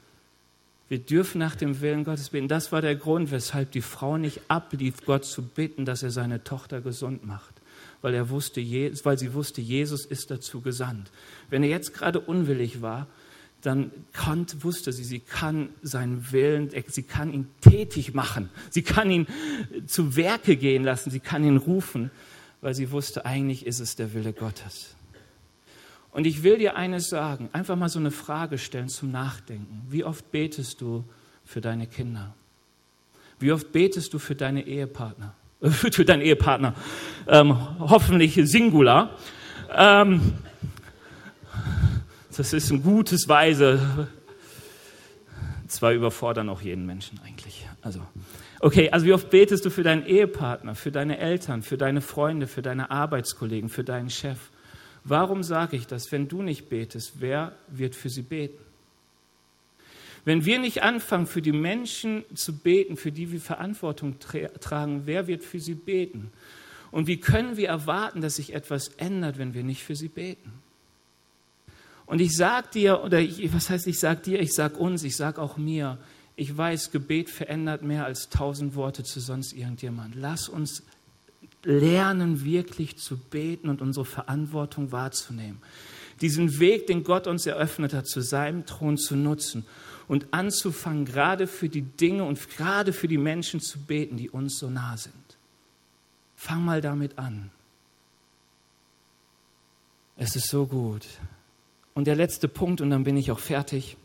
Wir 0.92 1.00
dürfen 1.00 1.40
nach 1.40 1.56
dem 1.56 1.80
Willen 1.80 2.04
Gottes 2.04 2.32
beten. 2.32 2.50
Das 2.50 2.74
war 2.74 2.82
der 2.82 2.98
Grund, 2.98 3.32
weshalb 3.32 3.72
die 3.72 3.80
Frau 3.80 4.18
nicht 4.18 4.42
ablief, 4.50 5.06
Gott 5.06 5.24
zu 5.24 5.42
bitten, 5.42 5.86
dass 5.86 6.04
er 6.04 6.12
seine 6.12 6.44
Tochter 6.44 6.82
gesund 6.82 7.26
macht. 7.26 7.62
Weil, 8.02 8.14
er 8.14 8.30
wusste, 8.30 8.60
weil 8.60 9.18
sie 9.18 9.34
wusste, 9.34 9.62
Jesus 9.62 10.06
ist 10.06 10.32
dazu 10.32 10.60
gesandt. 10.60 11.10
Wenn 11.50 11.64
er 11.64 11.70
jetzt 11.70 11.94
gerade 11.94 12.20
unwillig 12.20 12.82
war, 12.82 13.08
dann 13.62 13.92
konnte, 14.14 14.66
wusste 14.66 14.92
sie, 14.92 15.06
sie 15.06 15.22
kann 15.22 15.70
seinen 15.82 16.34
Willen, 16.34 16.70
sie 16.88 17.04
kann 17.04 17.32
ihn 17.32 17.48
tätig 17.62 18.14
machen. 18.14 18.50
Sie 18.70 18.82
kann 18.82 19.10
ihn 19.10 19.28
zu 19.88 20.18
Werke 20.18 20.58
gehen 20.58 20.84
lassen. 20.84 21.10
Sie 21.10 21.22
kann 21.22 21.46
ihn 21.46 21.56
rufen, 21.56 22.12
weil 22.60 22.76
sie 22.76 22.92
wusste, 22.92 23.26
eigentlich 23.26 23.66
ist 23.66 23.80
es 23.80 23.96
der 23.96 24.14
Wille 24.14 24.34
Gottes. 24.34 24.98
Und 26.12 26.28
ich 26.28 26.44
will 26.44 26.58
dir 26.58 26.76
eines 26.76 27.10
sagen, 27.10 27.50
einfach 27.54 27.76
mal 27.76 27.90
so 27.90 28.00
eine 28.00 28.12
Frage 28.12 28.58
stellen 28.58 28.90
zum 28.90 29.12
Nachdenken. 29.12 29.84
Wie 29.90 30.04
oft 30.04 30.32
betest 30.32 30.82
du 30.82 31.06
für 31.46 31.62
deine 31.62 31.88
Kinder? 31.88 32.34
Wie 33.40 33.52
oft 33.52 33.72
betest 33.72 34.14
du 34.14 34.20
für 34.20 34.36
deine 34.36 34.68
Ehepartner? 34.68 35.34
für 35.92 36.06
deinen 36.06 36.22
Ehepartner, 36.22 36.74
ähm, 37.28 37.56
hoffentlich 37.80 38.40
Singular. 38.46 39.16
Ähm, 39.74 40.34
das 42.36 42.54
ist 42.54 42.72
ein 42.72 42.82
gutes 42.82 43.28
Weise. 43.28 44.08
Zwar 45.68 45.94
überfordern 45.94 46.50
auch 46.50 46.62
jeden 46.62 46.86
Menschen 46.86 47.20
eigentlich. 47.24 47.68
Also, 47.82 48.02
okay, 48.60 48.90
also 48.90 49.06
wie 49.06 49.14
oft 49.14 49.30
betest 49.30 49.64
du 49.64 49.70
für 49.70 49.84
deinen 49.84 50.06
Ehepartner, 50.06 50.76
für 50.76 50.92
deine 50.92 51.20
Eltern, 51.20 51.62
für 51.62 51.78
deine 51.78 52.02
Freunde, 52.02 52.48
für 52.48 52.62
deine 52.62 52.90
Arbeitskollegen, 52.90 53.70
für 53.70 53.84
deinen 53.84 54.10
Chef? 54.10 54.38
Warum 55.04 55.44
sage 55.44 55.78
ich 55.78 55.88
das? 55.88 56.12
Wenn 56.12 56.28
du 56.28 56.42
nicht 56.42 56.70
betest, 56.70 57.14
wer 57.20 57.56
wird 57.68 57.96
für 57.96 58.10
sie 58.10 58.22
beten? 58.22 58.64
Wenn 60.24 60.46
wir 60.46 60.60
nicht 60.60 60.84
anfangen, 60.84 61.26
für 61.26 61.42
die 61.42 61.52
Menschen 61.52 62.24
zu 62.36 62.56
beten, 62.56 62.96
für 62.96 63.12
die 63.12 63.32
wir 63.32 63.42
Verantwortung 63.42 64.20
tra 64.20 64.48
tragen, 64.60 65.04
wer 65.06 65.26
wird 65.26 65.44
für 65.44 65.60
sie 65.60 65.74
beten? 65.74 66.32
Und 66.92 67.08
wie 67.08 67.18
können 67.18 67.58
wir 67.58 67.70
erwarten, 67.70 68.22
dass 68.22 68.36
sich 68.36 68.54
etwas 68.54 68.90
ändert, 68.98 69.38
wenn 69.38 69.54
wir 69.54 69.64
nicht 69.64 69.84
für 69.84 69.96
sie 69.96 70.10
beten? 70.10 70.52
Und 72.06 72.20
ich 72.20 72.36
sage 72.36 72.68
dir, 72.74 73.04
oder 73.04 73.20
ich, 73.20 73.54
was 73.54 73.70
heißt 73.70 73.88
ich 73.88 73.98
sage 73.98 74.22
dir, 74.22 74.40
ich 74.42 74.54
sage 74.54 74.76
uns, 74.76 75.04
ich 75.04 75.16
sage 75.16 75.42
auch 75.42 75.58
mir, 75.58 75.98
ich 76.36 76.56
weiß, 76.56 76.92
Gebet 76.92 77.30
verändert 77.30 77.82
mehr 77.82 78.06
als 78.06 78.30
tausend 78.30 78.76
Worte 78.76 79.04
zu 79.04 79.20
sonst 79.20 79.54
irgendjemand. 79.54 80.16
Lass 80.16 80.50
uns 80.50 80.84
lernen, 81.64 82.44
wirklich 82.44 82.98
zu 82.98 83.18
beten 83.18 83.70
und 83.70 83.82
unsere 83.82 84.06
Verantwortung 84.06 84.92
wahrzunehmen. 84.92 85.62
Diesen 86.22 86.60
Weg, 86.60 86.88
den 86.88 87.04
Gott 87.04 87.28
uns 87.28 87.46
eröffnet 87.46 87.94
hat, 87.94 88.08
zu 88.08 88.22
seinem 88.22 88.66
Thron 88.66 88.98
zu 88.98 89.16
nutzen 89.16 89.66
und 90.08 90.28
anzufangen, 90.32 91.06
gerade 91.06 91.48
für 91.48 91.70
die 91.70 91.82
Dinge 91.82 92.24
und 92.24 92.50
gerade 92.50 92.94
für 92.94 93.08
die 93.08 93.18
Menschen 93.18 93.60
zu 93.60 93.80
beten, 93.80 94.18
die 94.18 94.30
uns 94.30 94.60
so 94.60 94.70
nah 94.70 94.98
sind. 94.98 95.16
Fang 96.36 96.64
mal 96.64 96.82
damit 96.82 97.18
an. 97.18 97.50
Es 100.18 100.36
ist 100.36 100.50
so 100.50 100.68
gut. 100.68 101.08
Und 101.94 102.06
der 102.06 102.16
letzte 102.16 102.48
Punkt, 102.48 102.82
und 102.82 102.90
dann 102.90 103.04
bin 103.04 103.18
ich 103.18 103.32
auch 103.32 103.40
fertig. 103.40 103.98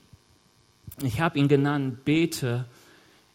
Ich 1.03 1.21
habe 1.21 1.39
ihn 1.39 1.49
genannt, 1.49 2.05
bete 2.05 2.67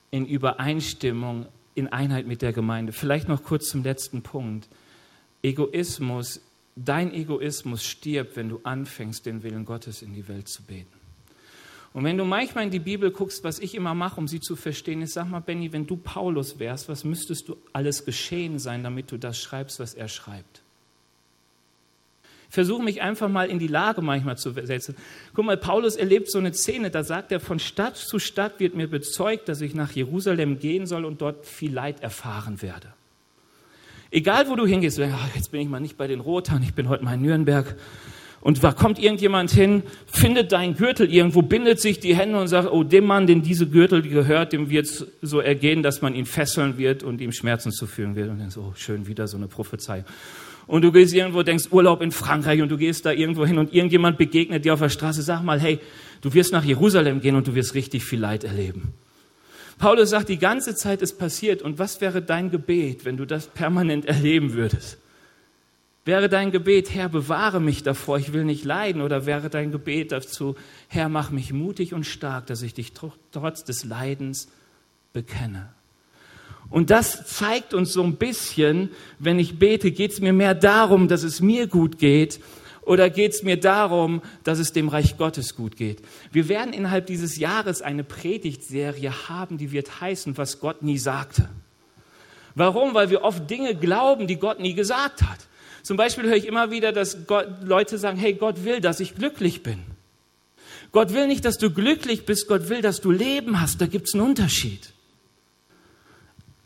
in 0.10 0.26
Übereinstimmung 0.26 1.46
in 1.76 1.88
Einheit 1.88 2.28
mit 2.28 2.42
der 2.42 2.54
Gemeinde. 2.54 2.92
Vielleicht 2.92 3.28
noch 3.28 3.44
kurz 3.44 3.70
zum 3.70 3.84
letzten 3.84 4.22
Punkt. 4.22 4.68
Egoismus, 5.44 6.42
dein 6.76 7.14
Egoismus 7.14 7.84
stirbt, 7.84 8.36
wenn 8.36 8.50
du 8.50 8.60
anfängst, 8.64 9.26
den 9.26 9.44
Willen 9.44 9.66
Gottes 9.66 10.02
in 10.02 10.14
die 10.14 10.28
Welt 10.28 10.48
zu 10.48 10.64
beten. 10.64 11.02
Und 11.94 12.06
wenn 12.06 12.18
du 12.18 12.24
manchmal 12.24 12.64
in 12.64 12.72
die 12.72 12.80
Bibel 12.80 13.12
guckst, 13.12 13.44
was 13.44 13.60
ich 13.60 13.76
immer 13.76 13.94
mache, 13.94 14.20
um 14.20 14.28
sie 14.28 14.40
zu 14.40 14.56
verstehen, 14.56 15.02
ist, 15.02 15.14
sag 15.14 15.30
mal, 15.30 15.42
Benny, 15.42 15.74
wenn 15.74 15.88
du 15.88 15.98
Paulus 15.98 16.58
wärst, 16.58 16.88
was 16.88 17.04
müsstest 17.04 17.50
du 17.50 17.58
alles 17.74 18.06
geschehen 18.06 18.60
sein, 18.60 18.84
damit 18.84 19.12
du 19.12 19.18
das 19.18 19.38
schreibst, 19.38 19.80
was 19.80 19.94
er 19.94 20.08
schreibt? 20.08 20.61
Versuche 22.52 22.84
mich 22.84 23.02
einfach 23.02 23.30
mal 23.30 23.50
in 23.50 23.58
die 23.58 23.68
Lage 23.68 24.02
manchmal 24.02 24.38
zu 24.38 24.52
setzen. 24.52 24.96
Guck 25.34 25.46
mal, 25.46 25.58
Paulus 25.58 25.96
erlebt 25.96 26.30
so 26.30 26.38
eine 26.38 26.54
Szene, 26.54 26.92
da 26.92 27.04
sagt 27.04 27.32
er, 27.32 27.40
von 27.40 27.60
Stadt 27.60 27.96
zu 27.96 28.20
Stadt 28.20 28.60
wird 28.60 28.76
mir 28.76 28.88
bezeugt, 28.88 29.48
dass 29.48 29.62
ich 29.62 29.74
nach 29.74 29.92
Jerusalem 29.92 30.60
gehen 30.60 30.86
soll 30.86 31.06
und 31.06 31.22
dort 31.22 31.46
viel 31.46 31.74
Leid 31.74 32.02
erfahren 32.02 32.62
werde. 32.62 32.90
Egal, 34.12 34.50
wo 34.50 34.56
du 34.56 34.68
hingehst, 34.68 34.98
jetzt 34.98 35.52
bin 35.52 35.62
ich 35.62 35.70
mal 35.70 35.80
nicht 35.80 35.98
bei 35.98 36.08
den 36.08 36.20
Rotern, 36.20 36.62
ich 36.62 36.74
bin 36.74 36.90
heute 36.90 37.06
mal 37.06 37.14
in 37.14 37.22
Nürnberg. 37.22 37.78
Und 38.42 38.62
da 38.64 38.74
kommt 38.74 38.98
irgendjemand 38.98 39.52
hin, 39.52 39.84
findet 40.08 40.52
deinen 40.52 40.76
Gürtel 40.76 41.14
irgendwo, 41.14 41.44
bindet 41.44 41.80
sich 41.80 42.00
die 42.00 42.16
Hände 42.16 42.40
und 42.40 42.48
sagt, 42.48 42.70
oh, 42.70 42.84
dem 42.84 43.06
Mann, 43.06 43.28
den 43.28 43.44
diese 43.44 43.68
Gürtel 43.68 44.02
gehört, 44.02 44.52
dem 44.52 44.72
wird 44.72 44.88
es 44.88 45.06
so 45.22 45.40
ergehen, 45.40 45.84
dass 45.84 46.02
man 46.02 46.16
ihn 46.16 46.26
fesseln 46.26 46.80
wird 46.80 47.04
und 47.04 47.22
ihm 47.22 47.32
Schmerzen 47.32 47.72
zuführen 47.72 48.16
wird. 48.16 48.30
Und 48.30 48.40
dann 48.40 48.50
so, 48.50 48.72
oh, 48.72 48.74
schön, 48.76 49.06
wieder 49.08 49.28
so 49.28 49.38
eine 49.38 49.48
Prophezei 49.48 50.04
und 50.72 50.84
du 50.84 50.94
gehst 50.94 51.14
irgendwo, 51.14 51.44
denkst 51.44 51.66
Urlaub 51.72 52.02
in 52.02 52.14
Frankreich 52.14 52.62
und 52.62 52.70
du 52.70 52.78
gehst 52.78 53.06
da 53.06 53.12
irgendwo 53.12 53.46
hin 53.46 53.58
und 53.58 53.74
irgendjemand 53.74 54.18
begegnet 54.18 54.64
dir 54.64 54.74
auf 54.74 54.80
der 54.80 54.88
Straße, 54.88 55.22
sag 55.22 55.44
mal, 55.44 55.60
hey, 55.60 55.80
du 56.22 56.34
wirst 56.34 56.54
nach 56.54 56.64
Jerusalem 56.64 57.20
gehen 57.20 57.36
und 57.36 57.46
du 57.46 57.56
wirst 57.56 57.74
richtig 57.74 58.06
viel 58.06 58.22
Leid 58.22 58.46
erleben. 58.46 58.94
Paulus 59.80 60.12
sagt, 60.12 60.30
die 60.30 60.38
ganze 60.38 60.74
Zeit 60.74 61.02
ist 61.02 61.20
passiert 61.20 61.62
und 61.62 61.78
was 61.78 62.00
wäre 62.00 62.22
dein 62.22 62.52
Gebet, 62.52 63.04
wenn 63.04 63.18
du 63.18 63.26
das 63.26 63.48
permanent 63.48 64.06
erleben 64.06 64.54
würdest? 64.54 64.98
Wäre 66.06 66.30
dein 66.30 66.52
Gebet, 66.52 66.96
Herr, 66.96 67.10
bewahre 67.10 67.60
mich 67.60 67.84
davor, 67.84 68.18
ich 68.18 68.32
will 68.32 68.46
nicht 68.46 68.64
leiden? 68.64 69.02
Oder 69.02 69.26
wäre 69.26 69.50
dein 69.50 69.74
Gebet 69.74 70.14
dazu, 70.14 70.56
Herr, 70.88 71.10
mach 71.10 71.32
mich 71.32 71.52
mutig 71.52 71.94
und 71.94 72.06
stark, 72.06 72.48
dass 72.48 72.62
ich 72.62 72.74
dich 72.74 72.94
trotz 72.94 73.66
des 73.66 73.84
Leidens 73.84 74.48
bekenne? 75.12 75.68
Und 76.72 76.90
das 76.90 77.28
zeigt 77.28 77.74
uns 77.74 77.92
so 77.92 78.02
ein 78.02 78.16
bisschen, 78.16 78.90
wenn 79.20 79.38
ich 79.38 79.60
bete, 79.60 79.92
geht 79.92 80.14
es 80.14 80.22
mir 80.22 80.34
mehr 80.34 80.56
darum, 80.56 81.10
dass 81.10 81.24
es 81.24 81.42
mir 81.42 81.68
gut 81.68 82.00
geht 82.00 82.40
oder 82.84 83.10
geht 83.10 83.34
es 83.34 83.44
mir 83.44 83.60
darum, 83.60 84.22
dass 84.46 84.58
es 84.58 84.72
dem 84.72 84.88
Reich 84.88 85.18
Gottes 85.18 85.56
gut 85.56 85.76
geht? 85.76 86.02
Wir 86.32 86.48
werden 86.48 86.74
innerhalb 86.74 87.06
dieses 87.06 87.38
Jahres 87.38 87.82
eine 87.82 88.06
Predigtserie 88.06 89.12
haben, 89.28 89.58
die 89.58 89.74
wird 89.74 90.00
heißen, 90.00 90.38
was 90.38 90.62
Gott 90.62 90.82
nie 90.82 90.98
sagte. 90.98 91.50
Warum? 92.56 92.94
Weil 92.94 93.10
wir 93.10 93.22
oft 93.24 93.50
Dinge 93.50 93.76
glauben, 93.76 94.28
die 94.28 94.38
Gott 94.38 94.60
nie 94.60 94.74
gesagt 94.74 95.24
hat. 95.24 95.40
Zum 95.84 95.98
Beispiel 95.98 96.26
höre 96.26 96.36
ich 96.36 96.48
immer 96.48 96.72
wieder, 96.72 96.94
dass 96.94 97.28
Gott, 97.28 97.48
Leute 97.64 97.98
sagen, 97.98 98.18
hey, 98.18 98.34
Gott 98.34 98.64
will, 98.64 98.80
dass 98.80 99.00
ich 99.02 99.16
glücklich 99.16 99.62
bin. 99.62 99.80
Gott 100.92 101.14
will 101.14 101.28
nicht, 101.28 101.44
dass 101.44 101.58
du 101.58 101.70
glücklich 101.70 102.26
bist, 102.26 102.48
Gott 102.48 102.70
will, 102.70 102.82
dass 102.82 103.02
du 103.02 103.12
Leben 103.12 103.60
hast. 103.60 103.82
Da 103.82 103.88
gibt 103.88 104.08
es 104.08 104.14
einen 104.14 104.24
Unterschied. 104.24 104.94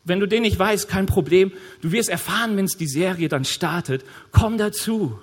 Wenn 0.06 0.20
du 0.20 0.28
den 0.28 0.44
nicht 0.44 0.58
weißt, 0.58 0.88
kein 0.88 1.08
Problem. 1.08 1.52
Du 1.82 1.92
wirst 1.92 2.10
erfahren, 2.10 2.56
wenn 2.56 2.66
es 2.66 2.78
die 2.78 2.88
Serie 2.88 3.28
dann 3.28 3.44
startet. 3.44 4.06
Komm 4.32 4.58
dazu. 4.58 5.20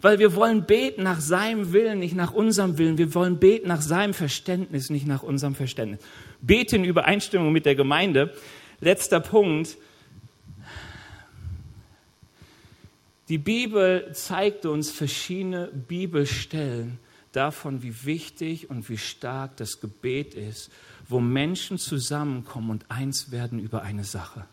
Weil 0.00 0.18
wir 0.18 0.34
wollen 0.34 0.64
beten 0.64 1.02
nach 1.02 1.20
seinem 1.20 1.72
Willen, 1.72 1.98
nicht 1.98 2.14
nach 2.14 2.32
unserem 2.32 2.78
Willen. 2.78 2.96
Wir 2.96 3.14
wollen 3.14 3.38
beten 3.38 3.68
nach 3.68 3.82
seinem 3.82 4.14
Verständnis, 4.14 4.88
nicht 4.88 5.06
nach 5.06 5.22
unserem 5.22 5.54
Verständnis. 5.54 6.00
Beten 6.40 6.76
in 6.76 6.84
Übereinstimmung 6.84 7.52
mit 7.52 7.66
der 7.66 7.74
Gemeinde. 7.74 8.32
Letzter 8.80 9.20
Punkt. 9.20 9.76
Die 13.28 13.38
Bibel 13.38 14.10
zeigt 14.14 14.64
uns 14.64 14.90
verschiedene 14.90 15.66
Bibelstellen 15.66 16.98
davon, 17.32 17.82
wie 17.82 18.06
wichtig 18.06 18.70
und 18.70 18.88
wie 18.88 18.96
stark 18.96 19.58
das 19.58 19.80
Gebet 19.80 20.32
ist 20.32 20.70
wo 21.08 21.20
Menschen 21.20 21.78
zusammenkommen 21.78 22.70
und 22.70 22.90
eins 22.90 23.30
werden 23.30 23.58
über 23.58 23.82
eine 23.82 24.04
Sache. 24.04 24.44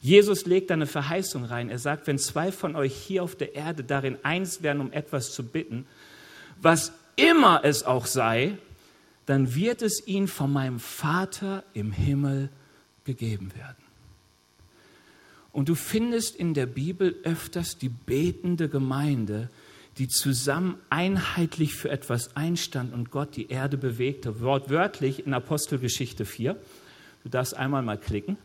Jesus 0.00 0.46
legt 0.46 0.70
da 0.70 0.74
eine 0.74 0.86
Verheißung 0.86 1.44
rein. 1.44 1.68
Er 1.68 1.78
sagt, 1.78 2.06
wenn 2.06 2.18
zwei 2.18 2.52
von 2.52 2.74
euch 2.74 2.94
hier 2.94 3.22
auf 3.22 3.36
der 3.36 3.54
Erde 3.54 3.84
darin 3.84 4.16
eins 4.22 4.62
werden, 4.62 4.80
um 4.80 4.92
etwas 4.92 5.32
zu 5.32 5.44
bitten, 5.44 5.86
was 6.60 6.92
immer 7.16 7.60
es 7.64 7.82
auch 7.82 8.06
sei, 8.06 8.56
dann 9.26 9.54
wird 9.54 9.82
es 9.82 10.06
ihn 10.06 10.26
von 10.26 10.52
meinem 10.52 10.80
Vater 10.80 11.62
im 11.74 11.92
Himmel 11.92 12.48
gegeben 13.04 13.52
werden. 13.54 13.76
Und 15.52 15.68
du 15.68 15.74
findest 15.74 16.36
in 16.36 16.54
der 16.54 16.66
Bibel 16.66 17.16
öfters 17.24 17.76
die 17.76 17.88
betende 17.88 18.68
Gemeinde, 18.68 19.50
die 19.98 20.08
zusammen 20.08 20.76
einheitlich 20.88 21.74
für 21.74 21.90
etwas 21.90 22.36
einstand 22.36 22.94
und 22.94 23.10
Gott 23.10 23.36
die 23.36 23.48
Erde 23.48 23.76
bewegte. 23.76 24.40
Wortwörtlich 24.40 25.26
in 25.26 25.34
Apostelgeschichte 25.34 26.24
4. 26.24 26.56
Du 27.22 27.28
darfst 27.28 27.54
einmal 27.54 27.82
mal 27.82 27.98
klicken. 27.98 28.38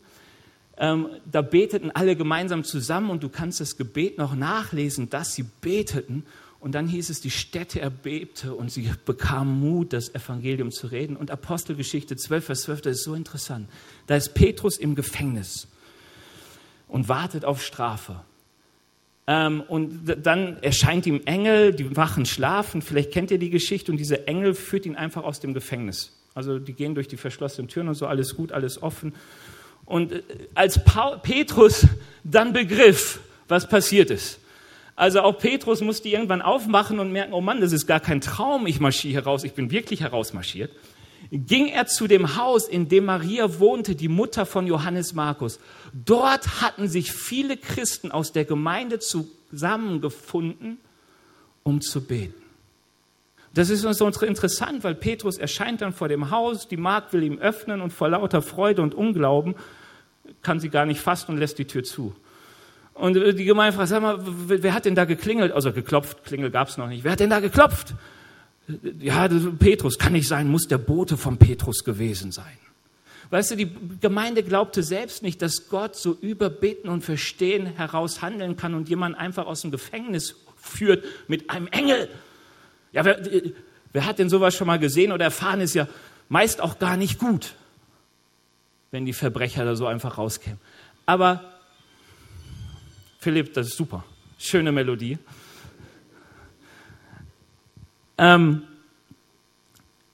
Ähm, 0.78 1.08
da 1.30 1.40
beteten 1.40 1.90
alle 1.90 2.16
gemeinsam 2.16 2.62
zusammen 2.64 3.10
und 3.10 3.22
du 3.22 3.28
kannst 3.28 3.60
das 3.60 3.76
Gebet 3.76 4.18
noch 4.18 4.34
nachlesen, 4.34 5.08
dass 5.08 5.34
sie 5.34 5.44
beteten. 5.60 6.26
Und 6.60 6.74
dann 6.74 6.86
hieß 6.88 7.10
es, 7.10 7.20
die 7.20 7.30
Städte 7.30 7.80
erbebte 7.80 8.54
und 8.54 8.70
sie 8.70 8.90
bekamen 9.04 9.60
Mut, 9.60 9.92
das 9.92 10.14
Evangelium 10.14 10.70
zu 10.70 10.88
reden. 10.88 11.16
Und 11.16 11.30
Apostelgeschichte 11.30 12.16
12, 12.16 12.44
Vers 12.44 12.62
12, 12.62 12.80
das 12.82 12.96
ist 12.96 13.04
so 13.04 13.14
interessant. 13.14 13.68
Da 14.06 14.16
ist 14.16 14.34
Petrus 14.34 14.76
im 14.76 14.94
Gefängnis 14.94 15.68
und 16.88 17.08
wartet 17.08 17.44
auf 17.44 17.62
Strafe. 17.62 18.20
Ähm, 19.26 19.62
und 19.66 20.14
dann 20.22 20.62
erscheint 20.62 21.06
ihm 21.06 21.22
Engel, 21.24 21.72
die 21.72 21.96
Wachen 21.96 22.26
schlafen. 22.26 22.82
Vielleicht 22.82 23.12
kennt 23.12 23.30
ihr 23.30 23.38
die 23.38 23.50
Geschichte 23.50 23.90
und 23.90 23.98
dieser 23.98 24.28
Engel 24.28 24.54
führt 24.54 24.86
ihn 24.86 24.96
einfach 24.96 25.24
aus 25.24 25.40
dem 25.40 25.52
Gefängnis. 25.52 26.12
Also 26.34 26.58
die 26.58 26.74
gehen 26.74 26.94
durch 26.94 27.08
die 27.08 27.16
verschlossenen 27.16 27.68
Türen 27.68 27.88
und 27.88 27.94
so, 27.94 28.06
alles 28.06 28.36
gut, 28.36 28.52
alles 28.52 28.82
offen. 28.82 29.14
Und 29.84 30.12
äh, 30.12 30.22
als 30.54 30.80
Petrus 31.22 31.86
dann 32.24 32.52
begriff, 32.52 33.20
was 33.48 33.68
passiert 33.68 34.10
ist, 34.10 34.38
also 34.96 35.20
auch 35.20 35.38
Petrus 35.38 35.82
musste 35.82 36.08
irgendwann 36.08 36.40
aufmachen 36.40 36.98
und 36.98 37.12
merken, 37.12 37.34
oh 37.34 37.42
Mann, 37.42 37.60
das 37.60 37.72
ist 37.72 37.86
gar 37.86 38.00
kein 38.00 38.22
Traum, 38.22 38.66
ich 38.66 38.80
marschiere 38.80 39.22
heraus, 39.22 39.44
ich 39.44 39.52
bin 39.52 39.70
wirklich 39.70 40.00
herausmarschiert, 40.00 40.70
ging 41.30 41.68
er 41.68 41.86
zu 41.86 42.06
dem 42.06 42.36
Haus, 42.36 42.68
in 42.68 42.88
dem 42.88 43.06
Maria 43.06 43.58
wohnte, 43.58 43.94
die 43.94 44.08
Mutter 44.08 44.46
von 44.46 44.66
Johannes 44.66 45.14
Markus. 45.14 45.58
Dort 45.92 46.60
hatten 46.60 46.88
sich 46.88 47.12
viele 47.12 47.56
Christen 47.56 48.10
aus 48.10 48.32
der 48.32 48.44
Gemeinde 48.44 48.98
zusammengefunden, 48.98 50.78
um 51.62 51.80
zu 51.80 52.02
beten. 52.04 52.42
Das 53.54 53.70
ist 53.70 53.84
uns 53.84 54.00
interessant, 54.22 54.84
weil 54.84 54.94
Petrus 54.94 55.38
erscheint 55.38 55.80
dann 55.80 55.94
vor 55.94 56.08
dem 56.08 56.30
Haus, 56.30 56.68
die 56.68 56.76
Magd 56.76 57.14
will 57.14 57.22
ihm 57.22 57.38
öffnen 57.38 57.80
und 57.80 57.90
vor 57.90 58.10
lauter 58.10 58.42
Freude 58.42 58.82
und 58.82 58.94
Unglauben 58.94 59.54
kann 60.42 60.60
sie 60.60 60.68
gar 60.68 60.84
nicht 60.84 61.00
fassen 61.00 61.32
und 61.32 61.38
lässt 61.38 61.58
die 61.58 61.64
Tür 61.64 61.82
zu. 61.82 62.14
Und 62.92 63.14
die 63.14 63.44
Gemeinde 63.44 63.76
fragt, 63.76 63.88
sag 63.88 64.02
mal, 64.02 64.18
wer 64.20 64.74
hat 64.74 64.84
denn 64.84 64.94
da 64.94 65.06
geklingelt? 65.06 65.52
Also 65.52 65.72
geklopft, 65.72 66.24
Klingel 66.24 66.50
gab 66.50 66.68
es 66.68 66.76
noch 66.76 66.88
nicht. 66.88 67.04
Wer 67.04 67.12
hat 67.12 67.20
denn 67.20 67.30
da 67.30 67.40
geklopft? 67.40 67.94
Ja, 68.98 69.28
Petrus, 69.28 69.98
kann 69.98 70.12
nicht 70.12 70.26
sein, 70.26 70.48
muss 70.48 70.66
der 70.66 70.78
Bote 70.78 71.16
von 71.16 71.36
Petrus 71.36 71.84
gewesen 71.84 72.32
sein. 72.32 72.58
Weißt 73.30 73.50
du, 73.50 73.56
die 73.56 73.70
Gemeinde 74.00 74.42
glaubte 74.42 74.82
selbst 74.82 75.22
nicht, 75.22 75.42
dass 75.42 75.68
Gott 75.68 75.96
so 75.96 76.16
über 76.20 76.48
Beten 76.48 76.88
und 76.88 77.02
Verstehen 77.02 77.66
heraus 77.66 78.22
handeln 78.22 78.56
kann 78.56 78.74
und 78.74 78.88
jemand 78.88 79.16
einfach 79.16 79.46
aus 79.46 79.62
dem 79.62 79.70
Gefängnis 79.70 80.36
führt 80.56 81.04
mit 81.28 81.50
einem 81.50 81.66
Engel. 81.68 82.08
Ja, 82.92 83.04
wer, 83.04 83.20
wer 83.92 84.06
hat 84.06 84.18
denn 84.18 84.28
sowas 84.28 84.54
schon 84.54 84.66
mal 84.66 84.78
gesehen 84.78 85.12
oder 85.12 85.24
erfahren, 85.24 85.60
ist 85.60 85.74
ja 85.74 85.88
meist 86.28 86.60
auch 86.60 86.78
gar 86.78 86.96
nicht 86.96 87.18
gut, 87.18 87.54
wenn 88.90 89.06
die 89.06 89.12
Verbrecher 89.12 89.64
da 89.64 89.76
so 89.76 89.86
einfach 89.86 90.18
rauskämen. 90.18 90.60
Aber 91.04 91.52
Philipp, 93.18 93.54
das 93.54 93.68
ist 93.68 93.76
super. 93.76 94.04
Schöne 94.38 94.70
Melodie. 94.70 95.18
Ähm, 98.18 98.62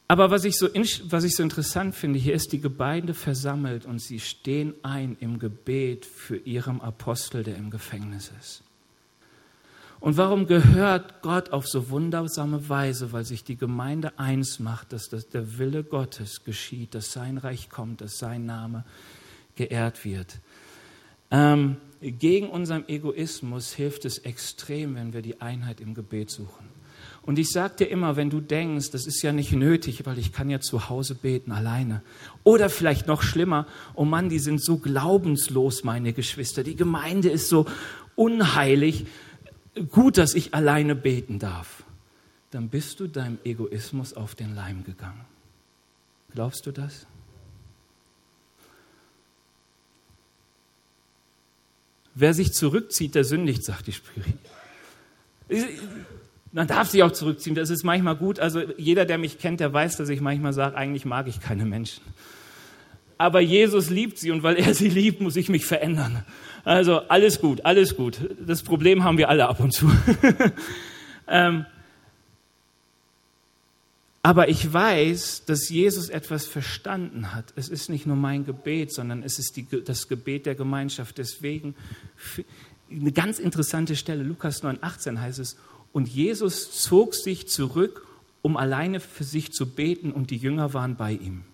aber 0.09 0.31
was 0.31 0.45
ich, 0.45 0.59
so, 0.59 0.69
was 1.05 1.25
ich 1.25 1.35
so 1.35 1.43
interessant 1.43 1.95
finde, 1.95 2.19
hier 2.19 2.35
ist 2.35 2.53
die 2.53 2.61
Gemeinde 2.61 3.15
versammelt 3.15 3.87
und 3.87 3.99
sie 3.99 4.21
stehen 4.21 4.75
ein 4.83 5.17
im 5.21 5.39
Gebet 5.39 6.05
für 6.05 6.37
ihren 6.37 6.81
Apostel, 6.83 7.45
der 7.45 7.57
im 7.57 7.71
Gefängnis 7.71 8.31
ist. 8.39 8.63
Und 10.01 10.17
warum 10.17 10.49
gehört 10.49 11.23
Gott 11.23 11.51
auf 11.51 11.67
so 11.69 11.89
wundersame 11.89 12.69
Weise? 12.69 13.13
Weil 13.13 13.25
sich 13.25 13.45
die 13.45 13.57
Gemeinde 13.57 14.19
eins 14.19 14.59
macht, 14.59 14.93
dass 14.93 15.09
das 15.09 15.29
der 15.29 15.59
Wille 15.59 15.85
Gottes 15.85 16.45
geschieht, 16.45 16.95
dass 16.95 17.13
sein 17.13 17.39
Reich 17.39 17.71
kommt, 17.71 18.01
dass 18.01 18.19
sein 18.19 18.45
Name 18.45 18.85
geehrt 19.55 20.05
wird. 20.05 20.41
Ähm, 21.31 21.77
gegen 22.03 22.51
unseren 22.51 22.89
Egoismus 22.89 23.73
hilft 23.73 24.05
es 24.05 24.19
extrem, 24.19 24.97
wenn 24.97 25.13
wir 25.13 25.23
die 25.23 25.41
Einheit 25.41 25.81
im 25.81 25.95
Gebet 25.95 26.31
suchen. 26.31 26.82
Und 27.25 27.39
ich 27.39 27.51
sage 27.51 27.77
dir 27.77 27.89
immer, 27.89 28.17
wenn 28.17 28.31
du 28.31 28.41
denkst, 28.41 28.91
das 28.91 29.07
ist 29.07 29.23
ja 29.23 29.33
nicht 29.33 29.53
nötig, 29.53 30.05
weil 30.07 30.19
ich 30.19 30.33
kann 30.33 30.51
ja 30.51 30.61
zu 30.61 30.89
Hause 30.89 31.15
beten, 31.15 31.53
alleine. 31.53 32.03
Oder 32.43 32.69
vielleicht 32.69 33.07
noch 33.07 33.23
schlimmer, 33.23 33.67
oh 33.95 34.05
Mann, 34.05 34.29
die 34.29 34.41
sind 34.41 34.63
so 34.63 34.79
glaubenslos, 34.79 35.85
meine 35.85 36.13
Geschwister. 36.13 36.65
Die 36.65 36.75
Gemeinde 36.75 37.31
ist 37.31 37.49
so 37.49 37.67
unheilig 38.17 39.07
gut, 39.91 40.19
dass 40.19 40.35
ich 40.35 40.55
alleine 40.55 40.95
beten 40.95 41.39
darf, 41.39 41.85
dann 42.51 42.69
bist 42.69 43.01
du 43.01 43.07
deinem 43.07 43.39
Egoismus 43.45 44.15
auf 44.15 44.35
den 44.35 44.55
Leim 44.55 44.85
gegangen. 44.85 45.25
Glaubst 46.33 46.67
du 46.67 46.73
das? 46.73 47.07
Wer 52.15 52.35
sich 52.35 52.53
zurückzieht, 52.53 53.15
der 53.15 53.25
sündigt, 53.25 53.65
sagt 53.65 53.87
die 53.87 53.93
Sprüche. 53.93 54.35
Man 56.53 56.67
darf 56.67 56.91
sich 56.91 57.03
auch 57.03 57.13
zurückziehen, 57.13 57.57
das 57.57 57.71
ist 57.71 57.83
manchmal 57.83 58.15
gut. 58.15 58.39
Also 58.39 58.61
jeder, 58.77 59.07
der 59.07 59.17
mich 59.19 59.39
kennt, 59.39 59.61
der 59.61 59.73
weiß, 59.73 59.97
dass 59.97 60.11
ich 60.11 60.21
manchmal 60.21 60.53
sage, 60.53 60.77
eigentlich 60.77 61.07
mag 61.07 61.27
ich 61.27 61.41
keine 61.41 61.65
Menschen. 61.65 62.03
Aber 63.17 63.41
Jesus 63.41 63.89
liebt 63.89 64.19
sie 64.19 64.31
und 64.31 64.43
weil 64.43 64.57
er 64.57 64.75
sie 64.75 64.89
liebt, 64.89 65.21
muss 65.21 65.37
ich 65.37 65.49
mich 65.49 65.65
verändern. 65.65 66.25
Also 66.65 67.01
alles 67.09 67.41
gut, 67.41 67.65
alles 67.65 67.97
gut. 67.97 68.19
Das 68.45 68.63
Problem 68.63 69.05
haben 69.05 69.17
wir 69.17 69.29
alle 69.29 69.49
ab 69.49 69.61
und 69.61 69.73
zu. 69.73 69.91
ähm, 71.29 71.65
aber 74.23 74.49
ich 74.49 74.73
weiß, 74.73 75.45
dass 75.47 75.69
Jesus 75.69 76.09
etwas 76.09 76.47
verstanden 76.47 77.35
hat. 77.35 77.53
Es 77.57 77.69
ist 77.69 77.89
nicht 77.89 78.07
nur 78.07 78.17
mein 78.17 78.45
Gebet, 78.45 78.93
sondern 78.93 79.23
es 79.23 79.39
ist 79.39 79.57
die, 79.57 79.67
das 79.85 80.07
Gebet 80.07 80.47
der 80.47 80.55
Gemeinschaft. 80.55 81.19
Deswegen 81.19 81.75
eine 82.91 83.13
ganz 83.13 83.39
interessante 83.39 83.97
Stelle, 83.97 84.23
Lukas 84.23 84.63
9, 84.63 84.79
18 84.81 85.21
heißt 85.21 85.39
es, 85.41 85.57
und 85.93 86.09
Jesus 86.09 86.83
zog 86.83 87.15
sich 87.15 87.49
zurück, 87.49 88.07
um 88.43 88.57
alleine 88.57 89.01
für 89.01 89.25
sich 89.25 89.53
zu 89.53 89.67
beten, 89.67 90.13
und 90.13 90.31
die 90.31 90.37
Jünger 90.37 90.75
waren 90.75 90.97
bei 90.97 91.13
ihm. 91.13 91.45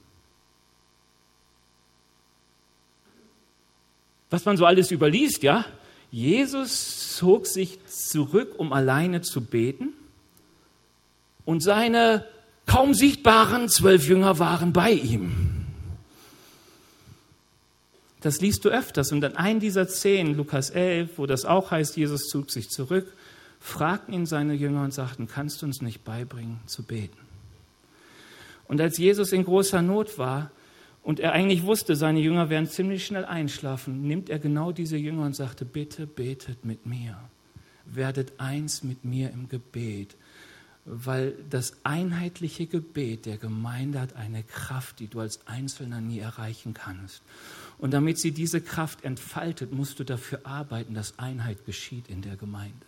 was 4.30 4.44
man 4.44 4.56
so 4.56 4.66
alles 4.66 4.90
überliest, 4.90 5.42
ja. 5.42 5.64
Jesus 6.10 7.16
zog 7.16 7.46
sich 7.46 7.78
zurück, 7.86 8.54
um 8.56 8.72
alleine 8.72 9.20
zu 9.20 9.42
beten. 9.42 9.92
Und 11.44 11.62
seine 11.62 12.24
kaum 12.66 12.94
sichtbaren 12.94 13.68
zwölf 13.68 14.06
Jünger 14.06 14.38
waren 14.38 14.72
bei 14.72 14.92
ihm. 14.92 15.66
Das 18.20 18.40
liest 18.40 18.64
du 18.64 18.70
öfters. 18.70 19.12
Und 19.12 19.24
an 19.24 19.36
einem 19.36 19.60
dieser 19.60 19.86
Szenen, 19.86 20.34
Lukas 20.34 20.70
11, 20.70 21.10
wo 21.16 21.26
das 21.26 21.44
auch 21.44 21.70
heißt, 21.70 21.96
Jesus 21.96 22.28
zog 22.28 22.50
sich 22.50 22.68
zurück, 22.68 23.12
fragten 23.60 24.14
ihn 24.14 24.26
seine 24.26 24.54
Jünger 24.54 24.82
und 24.82 24.94
sagten, 24.94 25.28
kannst 25.28 25.62
du 25.62 25.66
uns 25.66 25.82
nicht 25.82 26.04
beibringen 26.04 26.60
zu 26.66 26.82
beten? 26.82 27.18
Und 28.66 28.80
als 28.80 28.98
Jesus 28.98 29.32
in 29.32 29.44
großer 29.44 29.82
Not 29.82 30.18
war, 30.18 30.50
und 31.02 31.20
er 31.20 31.32
eigentlich 31.32 31.62
wusste, 31.62 31.96
seine 31.96 32.20
Jünger 32.20 32.50
werden 32.50 32.68
ziemlich 32.68 33.06
schnell 33.06 33.24
einschlafen, 33.24 34.06
nimmt 34.06 34.28
er 34.28 34.38
genau 34.38 34.72
diese 34.72 34.98
Jünger 34.98 35.22
und 35.24 35.34
sagte, 35.34 35.64
bitte 35.64 36.06
betet 36.06 36.66
mit 36.66 36.84
mir, 36.84 37.16
werdet 37.86 38.38
eins 38.38 38.82
mit 38.82 39.04
mir 39.04 39.30
im 39.30 39.48
Gebet, 39.48 40.16
weil 40.84 41.34
das 41.48 41.72
einheitliche 41.82 42.66
Gebet 42.66 43.24
der 43.24 43.38
Gemeinde 43.38 44.00
hat 44.00 44.16
eine 44.16 44.42
Kraft, 44.42 45.00
die 45.00 45.08
du 45.08 45.20
als 45.20 45.46
Einzelner 45.46 46.02
nie 46.02 46.18
erreichen 46.18 46.74
kannst. 46.74 47.22
Und 47.78 47.92
damit 47.92 48.18
sie 48.18 48.32
diese 48.32 48.60
Kraft 48.60 49.04
entfaltet, 49.04 49.72
musst 49.72 49.98
du 50.00 50.04
dafür 50.04 50.40
arbeiten, 50.44 50.92
dass 50.92 51.18
Einheit 51.18 51.64
geschieht 51.64 52.08
in 52.08 52.20
der 52.20 52.36
Gemeinde. 52.36 52.87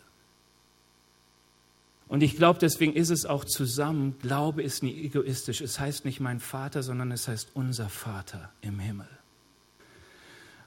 Und 2.11 2.25
ich 2.25 2.37
glaube, 2.37 2.59
deswegen 2.59 2.95
ist 2.95 3.11
es 3.11 3.25
auch 3.25 3.45
zusammen. 3.45 4.17
Glaube 4.19 4.65
ist 4.65 4.83
nie 4.83 5.01
egoistisch. 5.05 5.61
Es 5.61 5.79
heißt 5.79 6.05
nicht 6.05 6.19
mein 6.19 6.41
Vater, 6.41 6.83
sondern 6.83 7.13
es 7.13 7.29
heißt 7.29 7.51
unser 7.55 7.89
Vater 7.89 8.51
im 8.63 8.81
Himmel. 8.81 9.07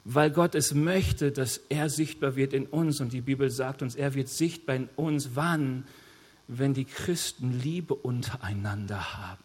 Weil 0.04 0.30
Gott 0.30 0.54
es 0.54 0.72
möchte, 0.72 1.32
dass 1.32 1.60
er 1.68 1.90
sichtbar 1.90 2.34
wird 2.34 2.54
in 2.54 2.64
uns. 2.64 3.02
Und 3.02 3.12
die 3.12 3.20
Bibel 3.20 3.50
sagt 3.50 3.82
uns, 3.82 3.94
er 3.94 4.14
wird 4.14 4.30
sichtbar 4.30 4.76
in 4.76 4.88
uns. 4.96 5.32
Wann? 5.34 5.84
Wenn 6.48 6.72
die 6.72 6.86
Christen 6.86 7.60
Liebe 7.60 7.94
untereinander 7.94 9.14
haben. 9.14 9.44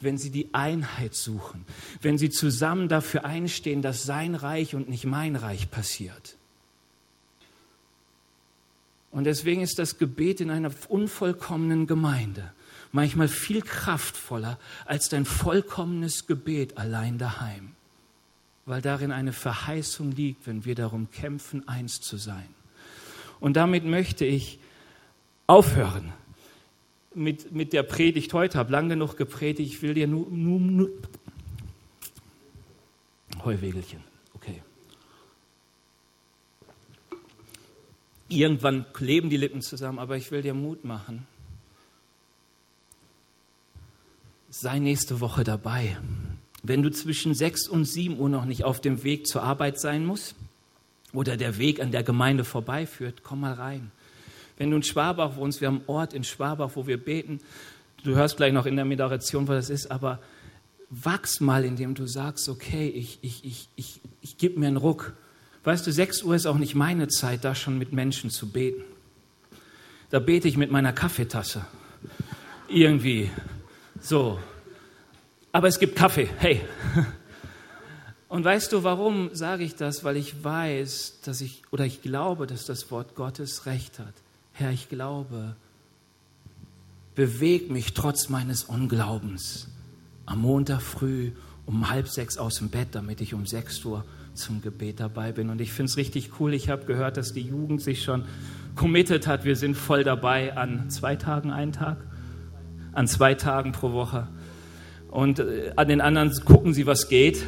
Wenn 0.00 0.18
sie 0.18 0.30
die 0.30 0.52
Einheit 0.54 1.14
suchen. 1.14 1.66
Wenn 2.02 2.18
sie 2.18 2.30
zusammen 2.30 2.88
dafür 2.88 3.24
einstehen, 3.24 3.80
dass 3.80 4.02
sein 4.02 4.34
Reich 4.34 4.74
und 4.74 4.88
nicht 4.88 5.04
mein 5.04 5.36
Reich 5.36 5.70
passiert. 5.70 6.36
Und 9.10 9.24
deswegen 9.24 9.62
ist 9.62 9.78
das 9.78 9.98
Gebet 9.98 10.40
in 10.40 10.50
einer 10.50 10.70
unvollkommenen 10.88 11.86
Gemeinde, 11.86 12.52
manchmal 12.92 13.28
viel 13.28 13.62
kraftvoller 13.62 14.58
als 14.84 15.08
dein 15.08 15.24
vollkommenes 15.24 16.26
Gebet 16.26 16.76
allein 16.76 17.18
daheim, 17.18 17.72
weil 18.66 18.82
darin 18.82 19.12
eine 19.12 19.32
Verheißung 19.32 20.12
liegt, 20.12 20.46
wenn 20.46 20.64
wir 20.64 20.74
darum 20.74 21.10
kämpfen, 21.10 21.66
eins 21.68 22.00
zu 22.00 22.16
sein. 22.16 22.48
Und 23.40 23.56
damit 23.56 23.84
möchte 23.84 24.24
ich 24.24 24.58
aufhören 25.46 26.12
mit, 27.14 27.52
mit 27.52 27.72
der 27.72 27.82
Predigt 27.82 28.32
heute. 28.32 28.58
Habe 28.58 28.72
lang 28.72 28.88
genug 28.88 29.16
gepredigt. 29.16 29.74
Ich 29.74 29.82
will 29.82 29.94
dir 29.94 30.06
nur, 30.06 30.28
nur, 30.30 30.60
nur 30.60 30.90
Heuwegelchen. 33.44 34.02
Okay. 34.34 34.62
Irgendwann 38.28 38.84
kleben 38.92 39.30
die 39.30 39.36
Lippen 39.36 39.62
zusammen, 39.62 39.98
aber 39.98 40.16
ich 40.16 40.30
will 40.30 40.42
dir 40.42 40.54
Mut 40.54 40.84
machen. 40.84 41.26
Sei 44.50 44.78
nächste 44.78 45.20
Woche 45.20 45.44
dabei. 45.44 45.96
Wenn 46.62 46.82
du 46.82 46.90
zwischen 46.90 47.34
6 47.34 47.68
und 47.68 47.84
7 47.84 48.18
Uhr 48.18 48.28
noch 48.28 48.44
nicht 48.44 48.64
auf 48.64 48.80
dem 48.80 49.02
Weg 49.04 49.26
zur 49.26 49.42
Arbeit 49.42 49.80
sein 49.80 50.04
musst 50.04 50.34
oder 51.12 51.36
der 51.36 51.58
Weg 51.58 51.80
an 51.80 51.92
der 51.92 52.02
Gemeinde 52.02 52.44
vorbeiführt, 52.44 53.22
komm 53.22 53.40
mal 53.40 53.54
rein. 53.54 53.90
Wenn 54.58 54.70
du 54.70 54.76
in 54.76 54.82
Schwabach 54.82 55.36
wohnst, 55.36 55.60
wir 55.60 55.68
haben 55.68 55.78
einen 55.78 55.88
Ort 55.88 56.12
in 56.12 56.24
Schwabach, 56.24 56.72
wo 56.74 56.86
wir 56.86 57.02
beten. 57.02 57.40
Du 58.02 58.16
hörst 58.16 58.36
gleich 58.36 58.52
noch 58.52 58.66
in 58.66 58.76
der 58.76 58.84
Meditation, 58.84 59.46
was 59.48 59.68
das 59.68 59.70
ist, 59.70 59.90
aber 59.90 60.18
wachs 60.90 61.40
mal, 61.40 61.64
indem 61.64 61.94
du 61.94 62.06
sagst, 62.06 62.48
okay, 62.48 62.88
ich, 62.88 63.18
ich, 63.22 63.44
ich, 63.44 63.68
ich, 63.76 64.00
ich 64.20 64.38
gebe 64.38 64.58
mir 64.58 64.66
einen 64.66 64.76
Ruck. 64.76 65.14
Weißt 65.64 65.86
du, 65.86 65.92
6 65.92 66.22
Uhr 66.22 66.34
ist 66.34 66.46
auch 66.46 66.58
nicht 66.58 66.74
meine 66.74 67.08
Zeit, 67.08 67.44
da 67.44 67.54
schon 67.54 67.78
mit 67.78 67.92
Menschen 67.92 68.30
zu 68.30 68.48
beten. 68.48 68.82
Da 70.10 70.18
bete 70.18 70.48
ich 70.48 70.56
mit 70.56 70.70
meiner 70.70 70.92
Kaffeetasse. 70.92 71.66
Irgendwie. 72.68 73.30
So. 74.00 74.38
Aber 75.52 75.68
es 75.68 75.78
gibt 75.78 75.96
Kaffee. 75.96 76.28
Hey. 76.38 76.62
Und 78.28 78.44
weißt 78.44 78.72
du, 78.72 78.84
warum 78.84 79.30
sage 79.34 79.64
ich 79.64 79.74
das? 79.74 80.04
Weil 80.04 80.16
ich 80.16 80.44
weiß, 80.44 81.20
dass 81.24 81.40
ich, 81.40 81.62
oder 81.70 81.86
ich 81.86 82.02
glaube, 82.02 82.46
dass 82.46 82.66
das 82.66 82.90
Wort 82.90 83.14
Gottes 83.14 83.66
recht 83.66 83.98
hat. 83.98 84.14
Herr, 84.52 84.70
ich 84.70 84.88
glaube, 84.88 85.56
beweg 87.14 87.70
mich 87.70 87.94
trotz 87.94 88.28
meines 88.28 88.64
Unglaubens 88.64 89.68
am 90.26 90.42
Montag 90.42 90.82
früh 90.82 91.32
um 91.64 91.90
halb 91.90 92.08
sechs 92.08 92.38
aus 92.38 92.56
dem 92.56 92.68
Bett, 92.68 92.88
damit 92.92 93.20
ich 93.20 93.34
um 93.34 93.46
sechs 93.46 93.84
Uhr 93.84 94.04
zum 94.38 94.62
Gebet 94.62 95.00
dabei 95.00 95.32
bin. 95.32 95.50
Und 95.50 95.60
ich 95.60 95.72
finde 95.72 95.90
es 95.90 95.96
richtig 95.96 96.40
cool. 96.40 96.54
Ich 96.54 96.70
habe 96.70 96.86
gehört, 96.86 97.16
dass 97.16 97.32
die 97.32 97.42
Jugend 97.42 97.82
sich 97.82 98.02
schon 98.02 98.24
committed 98.74 99.26
hat. 99.26 99.44
Wir 99.44 99.56
sind 99.56 99.76
voll 99.76 100.04
dabei 100.04 100.56
an 100.56 100.88
zwei 100.88 101.16
Tagen, 101.16 101.50
einen 101.50 101.72
Tag, 101.72 101.98
an 102.92 103.06
zwei 103.06 103.34
Tagen 103.34 103.72
pro 103.72 103.92
Woche. 103.92 104.28
Und 105.10 105.40
äh, 105.40 105.72
an 105.76 105.88
den 105.88 106.00
anderen 106.00 106.32
gucken 106.44 106.72
sie, 106.72 106.86
was 106.86 107.08
geht. 107.08 107.44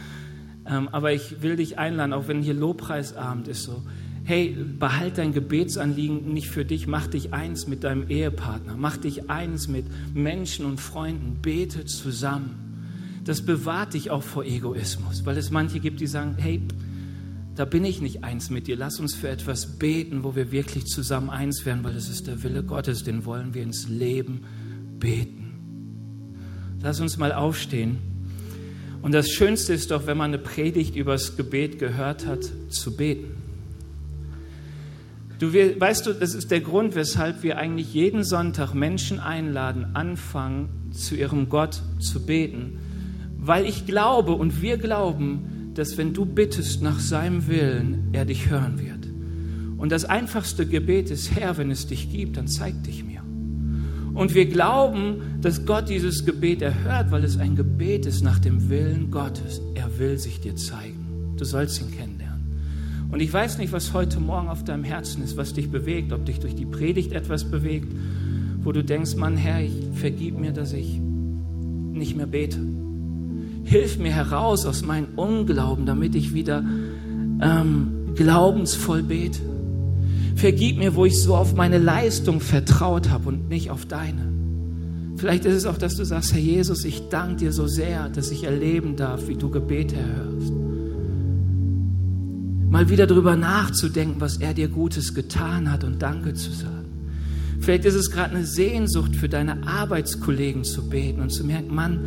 ähm, 0.66 0.88
aber 0.90 1.12
ich 1.12 1.42
will 1.42 1.56
dich 1.56 1.78
einladen, 1.78 2.12
auch 2.12 2.28
wenn 2.28 2.42
hier 2.42 2.54
Lobpreisabend 2.54 3.48
ist, 3.48 3.64
so, 3.64 3.82
hey, 4.24 4.56
behalt 4.78 5.18
dein 5.18 5.32
Gebetsanliegen 5.32 6.32
nicht 6.32 6.48
für 6.48 6.64
dich, 6.64 6.86
mach 6.86 7.06
dich 7.06 7.34
eins 7.34 7.66
mit 7.66 7.84
deinem 7.84 8.08
Ehepartner, 8.08 8.74
mach 8.76 8.96
dich 8.96 9.28
eins 9.28 9.68
mit 9.68 9.84
Menschen 10.14 10.64
und 10.64 10.80
Freunden, 10.80 11.38
bete 11.42 11.84
zusammen. 11.84 12.63
Das 13.24 13.42
bewahrt 13.42 13.94
dich 13.94 14.10
auch 14.10 14.22
vor 14.22 14.44
Egoismus, 14.44 15.24
weil 15.24 15.38
es 15.38 15.50
manche 15.50 15.80
gibt, 15.80 16.00
die 16.00 16.06
sagen, 16.06 16.36
hey, 16.38 16.62
da 17.54 17.64
bin 17.64 17.84
ich 17.84 18.00
nicht 18.00 18.24
eins 18.24 18.50
mit 18.50 18.66
dir, 18.66 18.76
lass 18.76 18.98
uns 18.98 19.14
für 19.14 19.28
etwas 19.28 19.78
beten, 19.78 20.24
wo 20.24 20.34
wir 20.34 20.50
wirklich 20.50 20.86
zusammen 20.86 21.30
eins 21.30 21.64
werden, 21.64 21.84
weil 21.84 21.96
es 21.96 22.08
ist 22.08 22.26
der 22.26 22.42
Wille 22.42 22.64
Gottes, 22.64 23.04
den 23.04 23.24
wollen 23.24 23.54
wir 23.54 23.62
ins 23.62 23.88
Leben 23.88 24.44
beten. 24.98 25.52
Lass 26.82 27.00
uns 27.00 27.16
mal 27.16 27.32
aufstehen. 27.32 27.98
Und 29.00 29.12
das 29.12 29.28
Schönste 29.28 29.72
ist 29.72 29.90
doch, 29.90 30.06
wenn 30.06 30.16
man 30.16 30.32
eine 30.32 30.38
Predigt 30.38 30.96
übers 30.96 31.36
Gebet 31.36 31.78
gehört 31.78 32.26
hat, 32.26 32.44
zu 32.68 32.96
beten. 32.96 33.36
Du 35.38 35.52
weißt 35.52 36.06
du, 36.06 36.12
das 36.12 36.34
ist 36.34 36.50
der 36.50 36.60
Grund, 36.60 36.94
weshalb 36.94 37.42
wir 37.42 37.58
eigentlich 37.58 37.92
jeden 37.92 38.24
Sonntag 38.24 38.72
Menschen 38.72 39.20
einladen, 39.20 39.94
anfangen, 39.94 40.90
zu 40.92 41.16
ihrem 41.16 41.48
Gott 41.48 41.82
zu 41.98 42.24
beten. 42.24 42.78
Weil 43.46 43.66
ich 43.66 43.84
glaube 43.84 44.32
und 44.32 44.62
wir 44.62 44.78
glauben, 44.78 45.72
dass 45.74 45.98
wenn 45.98 46.14
du 46.14 46.24
bittest 46.24 46.82
nach 46.82 46.98
seinem 46.98 47.46
Willen, 47.46 48.08
er 48.12 48.24
dich 48.24 48.48
hören 48.48 48.78
wird. 48.78 49.06
Und 49.76 49.92
das 49.92 50.04
einfachste 50.04 50.66
Gebet 50.66 51.10
ist, 51.10 51.34
Herr, 51.34 51.58
wenn 51.58 51.70
es 51.70 51.86
dich 51.86 52.10
gibt, 52.10 52.36
dann 52.36 52.48
zeig 52.48 52.82
dich 52.84 53.04
mir. 53.04 53.20
Und 54.14 54.34
wir 54.34 54.46
glauben, 54.46 55.40
dass 55.40 55.66
Gott 55.66 55.88
dieses 55.88 56.24
Gebet 56.24 56.62
erhört, 56.62 57.10
weil 57.10 57.24
es 57.24 57.36
ein 57.36 57.56
Gebet 57.56 58.06
ist 58.06 58.22
nach 58.22 58.38
dem 58.38 58.70
Willen 58.70 59.10
Gottes. 59.10 59.60
Er 59.74 59.98
will 59.98 60.18
sich 60.18 60.40
dir 60.40 60.56
zeigen. 60.56 61.34
Du 61.36 61.44
sollst 61.44 61.80
ihn 61.80 61.90
kennen. 61.90 62.14
Und 63.14 63.20
ich 63.20 63.32
weiß 63.32 63.58
nicht, 63.58 63.72
was 63.72 63.92
heute 63.92 64.18
Morgen 64.18 64.48
auf 64.48 64.64
deinem 64.64 64.82
Herzen 64.82 65.22
ist, 65.22 65.36
was 65.36 65.52
dich 65.52 65.70
bewegt, 65.70 66.12
ob 66.12 66.24
dich 66.24 66.40
durch 66.40 66.56
die 66.56 66.66
Predigt 66.66 67.12
etwas 67.12 67.44
bewegt, 67.44 67.94
wo 68.64 68.72
du 68.72 68.82
denkst, 68.82 69.14
Mann, 69.14 69.36
Herr, 69.36 69.60
ich 69.60 69.72
vergib 69.92 70.36
mir, 70.36 70.50
dass 70.52 70.72
ich 70.72 70.98
nicht 70.98 72.16
mehr 72.16 72.26
bete. 72.26 72.58
Hilf 73.64 73.98
mir 73.98 74.12
heraus 74.12 74.66
aus 74.66 74.82
meinem 74.82 75.08
Unglauben, 75.16 75.86
damit 75.86 76.14
ich 76.14 76.34
wieder 76.34 76.64
ähm, 77.40 78.12
glaubensvoll 78.14 79.02
bete. 79.02 79.40
Vergib 80.36 80.78
mir, 80.78 80.94
wo 80.94 81.04
ich 81.04 81.20
so 81.20 81.34
auf 81.34 81.54
meine 81.54 81.78
Leistung 81.78 82.40
vertraut 82.40 83.10
habe 83.10 83.28
und 83.28 83.48
nicht 83.48 83.70
auf 83.70 83.86
deine. 83.86 84.32
Vielleicht 85.16 85.44
ist 85.44 85.54
es 85.54 85.66
auch, 85.66 85.78
dass 85.78 85.96
du 85.96 86.04
sagst, 86.04 86.32
Herr 86.32 86.40
Jesus, 86.40 86.84
ich 86.84 87.08
danke 87.08 87.36
dir 87.36 87.52
so 87.52 87.66
sehr, 87.66 88.08
dass 88.08 88.30
ich 88.30 88.44
erleben 88.44 88.96
darf, 88.96 89.28
wie 89.28 89.36
du 89.36 89.50
Gebete 89.50 89.96
erhörst 89.96 90.52
mal 92.74 92.88
wieder 92.88 93.06
darüber 93.06 93.36
nachzudenken, 93.36 94.20
was 94.20 94.38
er 94.38 94.52
dir 94.52 94.66
Gutes 94.66 95.14
getan 95.14 95.70
hat 95.70 95.84
und 95.84 96.02
Danke 96.02 96.34
zu 96.34 96.50
sagen. 96.50 96.88
Vielleicht 97.60 97.84
ist 97.84 97.94
es 97.94 98.10
gerade 98.10 98.34
eine 98.34 98.44
Sehnsucht 98.44 99.14
für 99.14 99.28
deine 99.28 99.64
Arbeitskollegen 99.64 100.64
zu 100.64 100.88
beten 100.88 101.20
und 101.20 101.30
zu 101.30 101.44
merken, 101.44 101.72
Mann, 101.72 102.00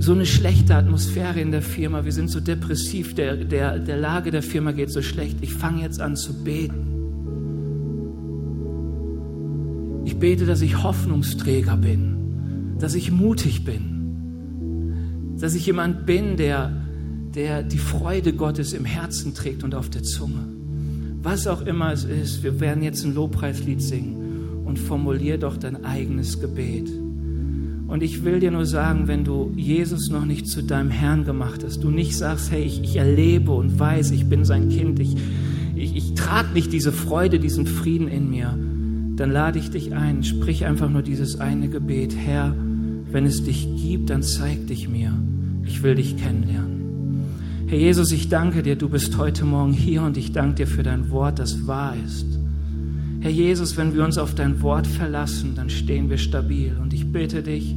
so 0.00 0.12
eine 0.12 0.26
schlechte 0.26 0.74
Atmosphäre 0.74 1.40
in 1.40 1.50
der 1.52 1.62
Firma, 1.62 2.04
wir 2.04 2.12
sind 2.12 2.28
so 2.28 2.40
depressiv, 2.40 3.14
der, 3.14 3.36
der, 3.36 3.78
der 3.78 3.96
Lage 3.96 4.30
der 4.30 4.42
Firma 4.42 4.72
geht 4.72 4.90
so 4.90 5.02
schlecht, 5.02 5.38
ich 5.42 5.54
fange 5.54 5.82
jetzt 5.82 6.00
an 6.00 6.16
zu 6.16 6.42
beten. 6.42 6.86
Ich 10.04 10.18
bete, 10.18 10.46
dass 10.46 10.62
ich 10.62 10.82
Hoffnungsträger 10.82 11.76
bin, 11.76 12.76
dass 12.78 12.94
ich 12.94 13.12
mutig 13.12 13.64
bin, 13.64 15.36
dass 15.38 15.54
ich 15.54 15.66
jemand 15.66 16.06
bin, 16.06 16.36
der 16.36 16.80
der 17.34 17.62
die 17.62 17.78
Freude 17.78 18.32
Gottes 18.32 18.72
im 18.72 18.84
Herzen 18.84 19.34
trägt 19.34 19.62
und 19.62 19.74
auf 19.74 19.88
der 19.88 20.02
Zunge. 20.02 20.48
Was 21.22 21.46
auch 21.46 21.62
immer 21.62 21.92
es 21.92 22.04
ist, 22.04 22.42
wir 22.42 22.60
werden 22.60 22.82
jetzt 22.82 23.04
ein 23.04 23.14
Lobpreislied 23.14 23.80
singen 23.80 24.64
und 24.64 24.78
formulier 24.78 25.38
doch 25.38 25.56
dein 25.56 25.84
eigenes 25.84 26.40
Gebet. 26.40 26.90
Und 27.90 28.04
ich 28.04 28.24
will 28.24 28.38
dir 28.38 28.52
nur 28.52 28.66
sagen, 28.66 29.08
wenn 29.08 29.24
du 29.24 29.52
Jesus 29.56 30.10
noch 30.10 30.24
nicht 30.24 30.46
zu 30.46 30.62
deinem 30.62 30.90
Herrn 30.90 31.24
gemacht 31.24 31.64
hast, 31.64 31.82
du 31.82 31.90
nicht 31.90 32.16
sagst, 32.16 32.52
hey, 32.52 32.62
ich, 32.62 32.84
ich 32.84 32.94
erlebe 32.94 33.50
und 33.50 33.80
weiß, 33.80 34.12
ich 34.12 34.28
bin 34.28 34.44
sein 34.44 34.68
Kind, 34.68 35.00
ich, 35.00 35.16
ich, 35.74 35.96
ich 35.96 36.14
trage 36.14 36.52
nicht 36.54 36.72
diese 36.72 36.92
Freude, 36.92 37.40
diesen 37.40 37.66
Frieden 37.66 38.06
in 38.06 38.30
mir, 38.30 38.56
dann 39.16 39.32
lade 39.32 39.58
ich 39.58 39.70
dich 39.70 39.92
ein, 39.92 40.22
sprich 40.22 40.66
einfach 40.66 40.88
nur 40.88 41.02
dieses 41.02 41.40
eine 41.40 41.68
Gebet, 41.68 42.14
Herr, 42.16 42.54
wenn 43.10 43.26
es 43.26 43.42
dich 43.42 43.68
gibt, 43.82 44.10
dann 44.10 44.22
zeig 44.22 44.68
dich 44.68 44.88
mir, 44.88 45.12
ich 45.64 45.82
will 45.82 45.96
dich 45.96 46.16
kennenlernen. 46.16 47.26
Herr 47.66 47.78
Jesus, 47.78 48.12
ich 48.12 48.28
danke 48.28 48.62
dir, 48.62 48.76
du 48.76 48.88
bist 48.88 49.18
heute 49.18 49.44
Morgen 49.44 49.72
hier 49.72 50.02
und 50.02 50.16
ich 50.16 50.30
danke 50.30 50.54
dir 50.54 50.66
für 50.68 50.84
dein 50.84 51.10
Wort, 51.10 51.40
das 51.40 51.66
wahr 51.66 51.96
ist. 52.06 52.39
Herr 53.20 53.30
Jesus, 53.30 53.76
wenn 53.76 53.94
wir 53.94 54.04
uns 54.04 54.16
auf 54.16 54.34
dein 54.34 54.62
Wort 54.62 54.86
verlassen, 54.86 55.52
dann 55.54 55.68
stehen 55.68 56.08
wir 56.08 56.16
stabil. 56.16 56.76
Und 56.80 56.94
ich 56.94 57.12
bitte 57.12 57.42
dich, 57.42 57.76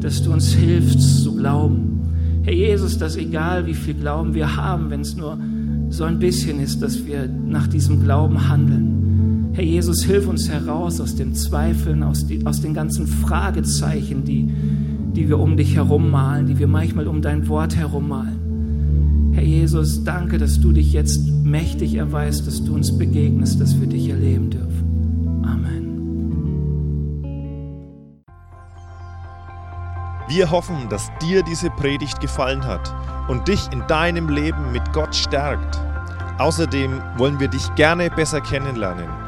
dass 0.00 0.22
du 0.22 0.30
uns 0.32 0.52
hilfst 0.52 1.22
zu 1.22 1.34
glauben. 1.34 2.42
Herr 2.42 2.52
Jesus, 2.52 2.98
dass 2.98 3.16
egal 3.16 3.66
wie 3.66 3.74
viel 3.74 3.94
Glauben 3.94 4.34
wir 4.34 4.56
haben, 4.56 4.90
wenn 4.90 5.00
es 5.00 5.16
nur 5.16 5.38
so 5.88 6.04
ein 6.04 6.18
bisschen 6.18 6.60
ist, 6.60 6.82
dass 6.82 7.06
wir 7.06 7.26
nach 7.28 7.66
diesem 7.66 8.02
Glauben 8.02 8.48
handeln. 8.48 9.50
Herr 9.52 9.64
Jesus, 9.64 10.04
hilf 10.04 10.28
uns 10.28 10.48
heraus 10.48 11.00
aus 11.00 11.16
den 11.16 11.34
Zweifeln, 11.34 12.02
aus, 12.02 12.26
die, 12.26 12.44
aus 12.46 12.60
den 12.60 12.74
ganzen 12.74 13.06
Fragezeichen, 13.06 14.24
die, 14.24 14.48
die 15.14 15.28
wir 15.28 15.38
um 15.38 15.56
dich 15.56 15.74
herum 15.76 16.10
malen, 16.10 16.46
die 16.46 16.58
wir 16.58 16.68
manchmal 16.68 17.08
um 17.08 17.22
dein 17.22 17.48
Wort 17.48 17.74
herum 17.74 18.08
malen. 18.08 18.37
Herr 19.38 19.46
Jesus, 19.46 20.02
danke, 20.02 20.36
dass 20.36 20.58
du 20.58 20.72
dich 20.72 20.92
jetzt 20.92 21.24
mächtig 21.44 21.94
erweist, 21.94 22.48
dass 22.48 22.64
du 22.64 22.74
uns 22.74 22.98
begegnest, 22.98 23.60
dass 23.60 23.80
wir 23.80 23.86
dich 23.86 24.08
erleben 24.08 24.50
dürfen. 24.50 25.44
Amen. 25.46 26.00
Wir 30.26 30.50
hoffen, 30.50 30.88
dass 30.90 31.08
dir 31.22 31.44
diese 31.44 31.70
Predigt 31.70 32.20
gefallen 32.20 32.66
hat 32.66 32.92
und 33.28 33.46
dich 33.46 33.60
in 33.72 33.86
deinem 33.86 34.28
Leben 34.28 34.72
mit 34.72 34.92
Gott 34.92 35.14
stärkt. 35.14 35.78
Außerdem 36.38 37.00
wollen 37.16 37.38
wir 37.38 37.46
dich 37.46 37.72
gerne 37.76 38.10
besser 38.10 38.40
kennenlernen. 38.40 39.27